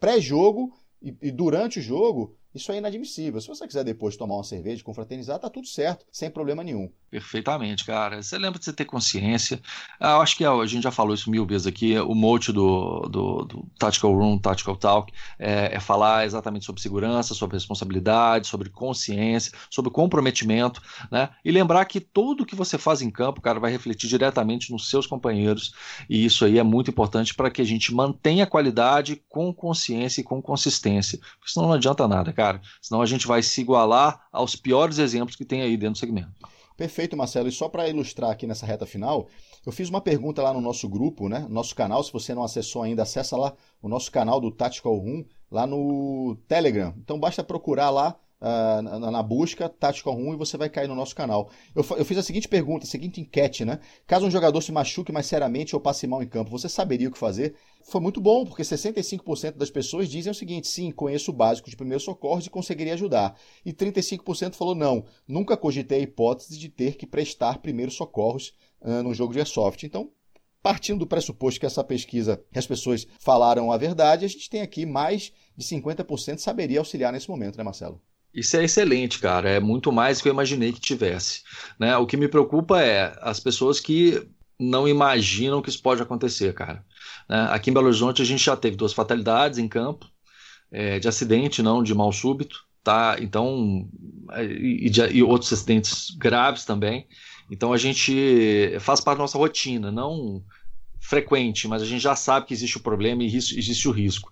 Pré-jogo 0.00 0.72
e, 1.00 1.14
e 1.22 1.30
durante 1.30 1.78
o 1.78 1.82
jogo, 1.82 2.34
isso 2.54 2.70
é 2.70 2.76
inadmissível. 2.78 3.40
Se 3.40 3.48
você 3.48 3.66
quiser 3.66 3.82
depois 3.82 4.16
tomar 4.16 4.36
uma 4.36 4.44
cerveja, 4.44 4.84
confraternizar, 4.84 5.40
tá 5.40 5.50
tudo 5.50 5.66
certo, 5.66 6.06
sem 6.12 6.30
problema 6.30 6.62
nenhum. 6.62 6.88
Perfeitamente, 7.10 7.84
cara. 7.84 8.22
Você 8.22 8.38
lembra 8.38 8.60
de 8.60 8.64
você 8.64 8.72
ter 8.72 8.84
consciência. 8.84 9.60
Ah, 9.98 10.12
eu 10.12 10.20
acho 10.20 10.36
que 10.36 10.44
a 10.44 10.66
gente 10.66 10.84
já 10.84 10.92
falou 10.92 11.14
isso 11.14 11.30
mil 11.30 11.44
vezes 11.44 11.66
aqui. 11.66 11.98
O 11.98 12.14
mote 12.14 12.52
do, 12.52 13.00
do, 13.08 13.44
do 13.44 13.66
Tactical 13.76 14.14
Room, 14.14 14.38
Tactical 14.38 14.76
Talk, 14.76 15.12
é, 15.36 15.74
é, 15.74 15.80
falar 15.80 16.24
exatamente 16.24 16.64
sobre 16.64 16.80
segurança, 16.80 17.34
sobre 17.34 17.56
responsabilidade, 17.56 18.46
sobre 18.46 18.70
consciência, 18.70 19.52
sobre 19.68 19.90
comprometimento, 19.90 20.80
né? 21.10 21.30
E 21.44 21.50
lembrar 21.50 21.84
que 21.86 22.00
tudo 22.00 22.46
que 22.46 22.54
você 22.54 22.78
faz 22.78 23.02
em 23.02 23.10
campo, 23.10 23.40
cara, 23.40 23.58
vai 23.58 23.72
refletir 23.72 24.08
diretamente 24.08 24.70
nos 24.70 24.88
seus 24.88 25.06
companheiros. 25.08 25.72
E 26.08 26.24
isso 26.24 26.44
aí 26.44 26.58
é 26.58 26.62
muito 26.62 26.90
importante 26.90 27.34
para 27.34 27.50
que 27.50 27.62
a 27.62 27.66
gente 27.66 27.92
mantenha 27.92 28.44
a 28.44 28.46
qualidade 28.46 29.22
com 29.28 29.52
consciência 29.52 30.20
e 30.20 30.24
com 30.24 30.40
consistência. 30.40 31.18
Porque 31.38 31.52
senão 31.52 31.66
não 31.66 31.74
adianta 31.74 32.06
nada, 32.06 32.32
cara 32.32 32.43
cara. 32.44 32.60
Senão 32.80 33.00
a 33.00 33.06
gente 33.06 33.26
vai 33.26 33.42
se 33.42 33.60
igualar 33.60 34.26
aos 34.30 34.54
piores 34.54 34.98
exemplos 34.98 35.36
que 35.36 35.44
tem 35.44 35.62
aí 35.62 35.76
dentro 35.76 35.94
do 35.94 35.98
segmento. 35.98 36.32
Perfeito, 36.76 37.16
Marcelo. 37.16 37.48
E 37.48 37.52
só 37.52 37.68
para 37.68 37.88
ilustrar 37.88 38.30
aqui 38.30 38.46
nessa 38.46 38.66
reta 38.66 38.84
final, 38.84 39.28
eu 39.64 39.72
fiz 39.72 39.88
uma 39.88 40.00
pergunta 40.00 40.42
lá 40.42 40.52
no 40.52 40.60
nosso 40.60 40.88
grupo, 40.88 41.28
né? 41.28 41.46
Nosso 41.48 41.74
canal. 41.74 42.02
Se 42.02 42.12
você 42.12 42.34
não 42.34 42.42
acessou 42.42 42.82
ainda, 42.82 43.02
acessa 43.02 43.36
lá 43.36 43.54
o 43.80 43.88
nosso 43.88 44.10
canal 44.10 44.40
do 44.40 44.50
Tactical 44.50 44.96
Room, 44.96 45.24
lá 45.50 45.66
no 45.66 46.36
Telegram. 46.48 46.92
Então 46.98 47.18
basta 47.18 47.44
procurar 47.44 47.90
lá 47.90 48.16
uh, 48.40 48.82
na, 48.82 49.10
na, 49.10 49.22
busca 49.22 49.68
Tactical 49.68 50.14
Room 50.14 50.34
e 50.34 50.36
você 50.36 50.56
vai 50.56 50.68
cair 50.68 50.88
no 50.88 50.96
nosso 50.96 51.14
canal. 51.14 51.48
Eu, 51.74 51.84
eu, 51.96 52.04
fiz 52.04 52.18
a 52.18 52.22
seguinte 52.22 52.48
pergunta, 52.48 52.84
a 52.84 52.88
seguinte 52.88 53.20
enquete, 53.20 53.64
né? 53.64 53.78
Caso 54.06 54.26
um 54.26 54.30
jogador 54.30 54.60
se 54.60 54.72
machuque 54.72 55.12
mais 55.12 55.26
seriamente 55.26 55.76
ou 55.76 55.80
passe 55.80 56.06
mal 56.06 56.22
em 56.22 56.28
campo, 56.28 56.50
você 56.50 56.68
saberia 56.68 57.08
o 57.08 57.12
que 57.12 57.18
fazer? 57.18 57.54
Foi 57.84 58.00
muito 58.00 58.20
bom, 58.20 58.46
porque 58.46 58.62
65% 58.62 59.56
das 59.56 59.70
pessoas 59.70 60.08
dizem 60.08 60.32
o 60.32 60.34
seguinte: 60.34 60.66
sim, 60.66 60.90
conheço 60.90 61.30
o 61.30 61.34
básico 61.34 61.68
de 61.68 61.76
primeiros 61.76 62.02
socorros 62.02 62.46
e 62.46 62.50
conseguiria 62.50 62.94
ajudar. 62.94 63.38
E 63.64 63.72
35% 63.72 64.54
falou: 64.54 64.74
não, 64.74 65.04
nunca 65.28 65.56
cogitei 65.56 66.00
a 66.00 66.02
hipótese 66.02 66.58
de 66.58 66.68
ter 66.68 66.96
que 66.96 67.06
prestar 67.06 67.58
primeiros 67.58 67.94
socorros 67.94 68.54
uh, 68.80 69.14
jogo 69.14 69.34
de 69.34 69.38
airsoft. 69.40 69.84
Então, 69.84 70.10
partindo 70.62 71.00
do 71.00 71.06
pressuposto 71.06 71.60
que 71.60 71.66
essa 71.66 71.84
pesquisa, 71.84 72.42
as 72.54 72.66
pessoas 72.66 73.06
falaram 73.20 73.70
a 73.70 73.76
verdade, 73.76 74.24
a 74.24 74.28
gente 74.28 74.48
tem 74.48 74.62
aqui 74.62 74.86
mais 74.86 75.30
de 75.54 75.64
50% 75.64 76.38
saberia 76.38 76.78
auxiliar 76.78 77.12
nesse 77.12 77.28
momento, 77.28 77.58
né, 77.58 77.62
Marcelo? 77.62 78.00
Isso 78.32 78.56
é 78.56 78.64
excelente, 78.64 79.20
cara. 79.20 79.48
É 79.50 79.60
muito 79.60 79.92
mais 79.92 80.18
do 80.18 80.22
que 80.22 80.28
eu 80.28 80.32
imaginei 80.32 80.72
que 80.72 80.80
tivesse. 80.80 81.42
Né? 81.78 81.96
O 81.98 82.06
que 82.06 82.16
me 82.16 82.28
preocupa 82.28 82.80
é 82.80 83.14
as 83.20 83.38
pessoas 83.38 83.78
que 83.78 84.26
não 84.58 84.88
imaginam 84.88 85.60
que 85.60 85.68
isso 85.68 85.82
pode 85.82 86.02
acontecer, 86.02 86.52
cara. 86.54 86.84
Né? 87.28 87.48
Aqui 87.50 87.70
em 87.70 87.72
Belo 87.72 87.86
Horizonte 87.86 88.22
a 88.22 88.24
gente 88.24 88.44
já 88.44 88.56
teve 88.56 88.76
duas 88.76 88.92
fatalidades 88.92 89.58
em 89.58 89.68
campo, 89.68 90.06
é, 90.70 90.98
de 90.98 91.08
acidente, 91.08 91.62
não 91.62 91.82
de 91.82 91.94
mal 91.94 92.12
súbito, 92.12 92.64
tá? 92.82 93.16
Então, 93.20 93.88
e, 94.36 94.90
de, 94.90 95.00
e 95.06 95.22
outros 95.22 95.52
acidentes 95.52 96.10
graves 96.10 96.64
também. 96.64 97.06
Então 97.50 97.72
a 97.72 97.76
gente 97.76 98.76
faz 98.80 99.00
parte 99.00 99.18
da 99.18 99.24
nossa 99.24 99.38
rotina, 99.38 99.90
não 99.90 100.42
frequente, 101.00 101.68
mas 101.68 101.82
a 101.82 101.84
gente 101.84 102.00
já 102.00 102.16
sabe 102.16 102.46
que 102.46 102.54
existe 102.54 102.78
o 102.78 102.82
problema 102.82 103.22
e 103.22 103.26
existe 103.26 103.86
o 103.86 103.92
risco. 103.92 104.30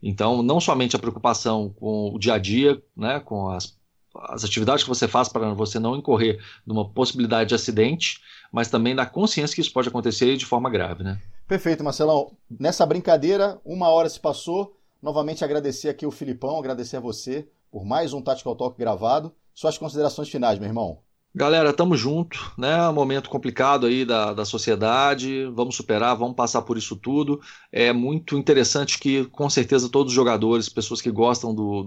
Então, 0.00 0.42
não 0.42 0.60
somente 0.60 0.96
a 0.96 0.98
preocupação 0.98 1.70
com 1.70 2.12
o 2.14 2.18
dia 2.18 2.34
a 2.34 2.38
dia, 2.38 2.80
né, 2.96 3.20
com 3.20 3.48
as, 3.48 3.76
as 4.28 4.44
atividades 4.44 4.84
que 4.84 4.88
você 4.88 5.08
faz 5.08 5.28
para 5.28 5.52
você 5.54 5.78
não 5.78 5.96
incorrer 5.96 6.40
numa 6.64 6.88
possibilidade 6.88 7.48
de 7.48 7.54
acidente, 7.54 8.20
mas 8.52 8.68
também 8.68 8.94
da 8.94 9.06
consciência 9.06 9.54
que 9.54 9.60
isso 9.60 9.72
pode 9.72 9.88
acontecer 9.88 10.36
de 10.36 10.46
forma 10.46 10.70
grave. 10.70 11.02
Né? 11.02 11.20
Perfeito, 11.52 11.84
Marcelão. 11.84 12.34
Nessa 12.48 12.86
brincadeira, 12.86 13.60
uma 13.62 13.90
hora 13.90 14.08
se 14.08 14.18
passou. 14.18 14.74
Novamente 15.02 15.44
agradecer 15.44 15.90
aqui 15.90 16.06
o 16.06 16.10
Filipão, 16.10 16.58
agradecer 16.58 16.96
a 16.96 17.00
você 17.00 17.46
por 17.70 17.84
mais 17.84 18.14
um 18.14 18.22
Tactical 18.22 18.56
Talk 18.56 18.78
gravado. 18.78 19.30
Suas 19.54 19.76
considerações 19.76 20.30
finais, 20.30 20.58
meu 20.58 20.66
irmão. 20.66 21.02
Galera, 21.34 21.72
tamo 21.72 21.96
junto, 21.96 22.52
né? 22.58 22.90
Momento 22.90 23.30
complicado 23.30 23.86
aí 23.86 24.04
da, 24.04 24.34
da 24.34 24.44
sociedade. 24.44 25.46
Vamos 25.54 25.74
superar, 25.76 26.14
vamos 26.14 26.36
passar 26.36 26.60
por 26.60 26.76
isso 26.76 26.94
tudo. 26.94 27.40
É 27.72 27.90
muito 27.90 28.36
interessante 28.36 28.98
que, 28.98 29.24
com 29.24 29.48
certeza, 29.48 29.88
todos 29.88 30.12
os 30.12 30.14
jogadores, 30.14 30.68
pessoas 30.68 31.00
que 31.00 31.10
gostam 31.10 31.54
do, 31.54 31.82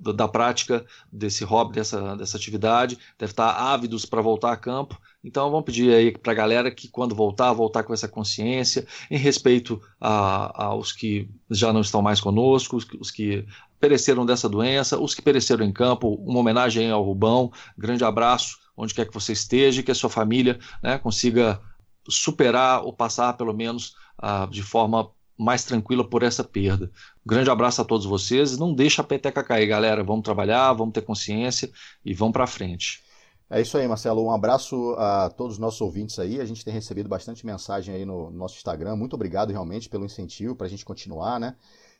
do 0.00 0.12
da 0.14 0.26
prática 0.26 0.82
desse 1.12 1.44
hobby, 1.44 1.74
dessa, 1.74 2.16
dessa 2.16 2.38
atividade, 2.38 2.96
devem 3.18 3.32
estar 3.32 3.50
ávidos 3.50 4.06
para 4.06 4.22
voltar 4.22 4.52
a 4.52 4.56
campo. 4.56 4.98
Então, 5.22 5.50
vamos 5.50 5.66
pedir 5.66 5.92
aí 5.92 6.16
para 6.16 6.32
a 6.32 6.36
galera 6.36 6.70
que, 6.70 6.88
quando 6.88 7.14
voltar, 7.14 7.52
voltar 7.52 7.82
com 7.82 7.92
essa 7.92 8.08
consciência, 8.08 8.86
em 9.10 9.18
respeito 9.18 9.78
a, 10.00 10.68
aos 10.68 10.90
que 10.90 11.28
já 11.50 11.70
não 11.70 11.82
estão 11.82 12.00
mais 12.00 12.18
conosco, 12.18 12.78
os, 12.78 12.86
os 12.98 13.10
que 13.10 13.44
pereceram 13.78 14.24
dessa 14.24 14.48
doença, 14.48 14.98
os 14.98 15.14
que 15.14 15.20
pereceram 15.20 15.66
em 15.66 15.72
campo. 15.72 16.14
Uma 16.24 16.40
homenagem 16.40 16.90
ao 16.90 17.04
Rubão. 17.04 17.52
Grande 17.76 18.02
abraço 18.02 18.64
onde 18.76 18.94
quer 18.94 19.06
que 19.06 19.14
você 19.14 19.32
esteja, 19.32 19.82
que 19.82 19.90
a 19.90 19.94
sua 19.94 20.10
família 20.10 20.58
né, 20.82 20.98
consiga 20.98 21.60
superar 22.08 22.82
ou 22.84 22.92
passar, 22.92 23.32
pelo 23.34 23.52
menos, 23.52 23.94
uh, 24.22 24.48
de 24.50 24.62
forma 24.62 25.10
mais 25.38 25.64
tranquila 25.64 26.08
por 26.08 26.22
essa 26.22 26.42
perda. 26.42 26.90
Grande 27.24 27.50
abraço 27.50 27.82
a 27.82 27.84
todos 27.84 28.06
vocês. 28.06 28.56
Não 28.58 28.72
deixa 28.74 29.02
a 29.02 29.04
peteca 29.04 29.42
cair, 29.42 29.66
galera. 29.66 30.02
Vamos 30.02 30.24
trabalhar, 30.24 30.72
vamos 30.72 30.94
ter 30.94 31.02
consciência 31.02 31.70
e 32.04 32.14
vamos 32.14 32.32
para 32.32 32.46
frente. 32.46 33.04
É 33.48 33.60
isso 33.60 33.78
aí, 33.78 33.86
Marcelo. 33.86 34.24
Um 34.24 34.32
abraço 34.32 34.94
a 34.98 35.30
todos 35.30 35.54
os 35.54 35.58
nossos 35.58 35.80
ouvintes 35.80 36.18
aí. 36.18 36.40
A 36.40 36.44
gente 36.44 36.64
tem 36.64 36.74
recebido 36.74 37.08
bastante 37.08 37.46
mensagem 37.46 37.94
aí 37.94 38.04
no 38.04 38.30
nosso 38.30 38.56
Instagram. 38.56 38.96
Muito 38.96 39.14
obrigado 39.14 39.50
realmente 39.50 39.88
pelo 39.88 40.04
incentivo 40.04 40.56
para 40.56 40.66
a 40.66 40.70
gente 40.70 40.84
continuar, 40.84 41.38
né? 41.38 41.54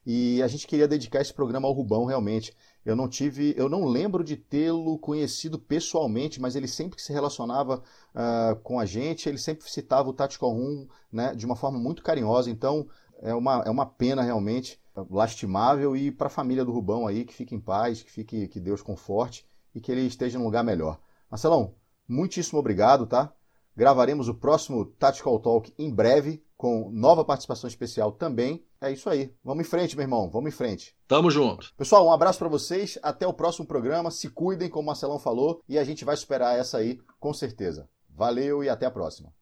E 0.05 0.43
a 0.43 0.49
gente 0.49 0.66
queria 0.66 0.89
dedicar 0.89 1.20
esse 1.20 1.33
programa 1.33 1.68
ao 1.68 1.74
Rubão, 1.74 2.05
realmente. 2.05 2.53
Eu 2.87 2.95
não 2.95 3.09
tive, 3.09 3.53
eu 3.57 3.68
não 3.68 3.84
lembro 3.84 4.22
de 4.22 4.37
tê-lo 4.37 4.97
conhecido 4.97 5.59
pessoalmente, 5.59 6.41
mas 6.41 6.55
ele 6.55 6.68
sempre 6.68 6.95
que 6.95 7.03
se 7.03 7.12
relacionava 7.12 7.82
uh, 8.14 8.55
com 8.62 8.78
a 8.78 8.87
gente, 8.87 9.28
ele 9.28 9.39
sempre 9.39 9.68
citava 9.68 10.09
o 10.09 10.12
Tactical 10.12 10.53
Room 10.53 10.87
né, 11.11 11.34
de 11.34 11.45
uma 11.45 11.57
forma 11.57 11.80
muito 11.80 12.01
carinhosa. 12.01 12.49
Então 12.49 12.87
é 13.20 13.34
uma, 13.34 13.61
é 13.66 13.70
uma 13.70 13.84
pena 13.84 14.22
realmente, 14.22 14.80
lastimável. 15.11 15.97
E 15.97 16.12
para 16.12 16.28
a 16.28 16.30
família 16.30 16.64
do 16.64 16.70
Rubão 16.70 17.09
aí, 17.09 17.24
que 17.24 17.34
fique 17.34 17.57
em 17.57 17.61
paz, 17.61 18.05
que 18.05 18.11
fique 18.12 18.47
que 18.47 18.61
Deus 18.61 18.82
conforte 18.82 19.45
e 19.74 19.80
que 19.80 19.91
ele 19.91 20.03
esteja 20.03 20.39
num 20.39 20.45
lugar 20.45 20.62
melhor. 20.62 21.01
Marcelão, 21.28 21.74
muitíssimo 22.09 22.61
obrigado, 22.61 23.05
tá? 23.05 23.32
Gravaremos 23.76 24.28
o 24.28 24.34
próximo 24.34 24.87
Tactical 24.87 25.41
Talk 25.41 25.74
em 25.76 25.93
breve 25.93 26.41
com 26.57 26.90
nova 26.90 27.24
participação 27.24 27.68
especial 27.68 28.12
também. 28.12 28.64
É 28.80 28.90
isso 28.90 29.09
aí. 29.09 29.32
Vamos 29.44 29.66
em 29.66 29.68
frente, 29.68 29.96
meu 29.96 30.04
irmão. 30.04 30.30
Vamos 30.30 30.48
em 30.48 30.57
frente. 30.57 30.96
Tamo 31.07 31.30
junto. 31.30 31.72
Pessoal, 31.76 32.07
um 32.07 32.12
abraço 32.12 32.38
para 32.38 32.48
vocês. 32.48 32.98
Até 33.02 33.26
o 33.26 33.34
próximo 33.34 33.66
programa. 33.66 34.11
Se 34.11 34.28
cuidem, 34.28 34.68
como 34.68 34.84
o 34.84 34.86
Marcelão 34.86 35.18
falou, 35.18 35.62
e 35.68 35.78
a 35.78 35.84
gente 35.84 36.04
vai 36.04 36.16
superar 36.16 36.59
essa 36.59 36.78
aí 36.78 36.98
com 37.18 37.32
certeza. 37.32 37.88
Valeu 38.09 38.64
e 38.64 38.68
até 38.68 38.86
a 38.86 38.90
próxima. 38.90 39.32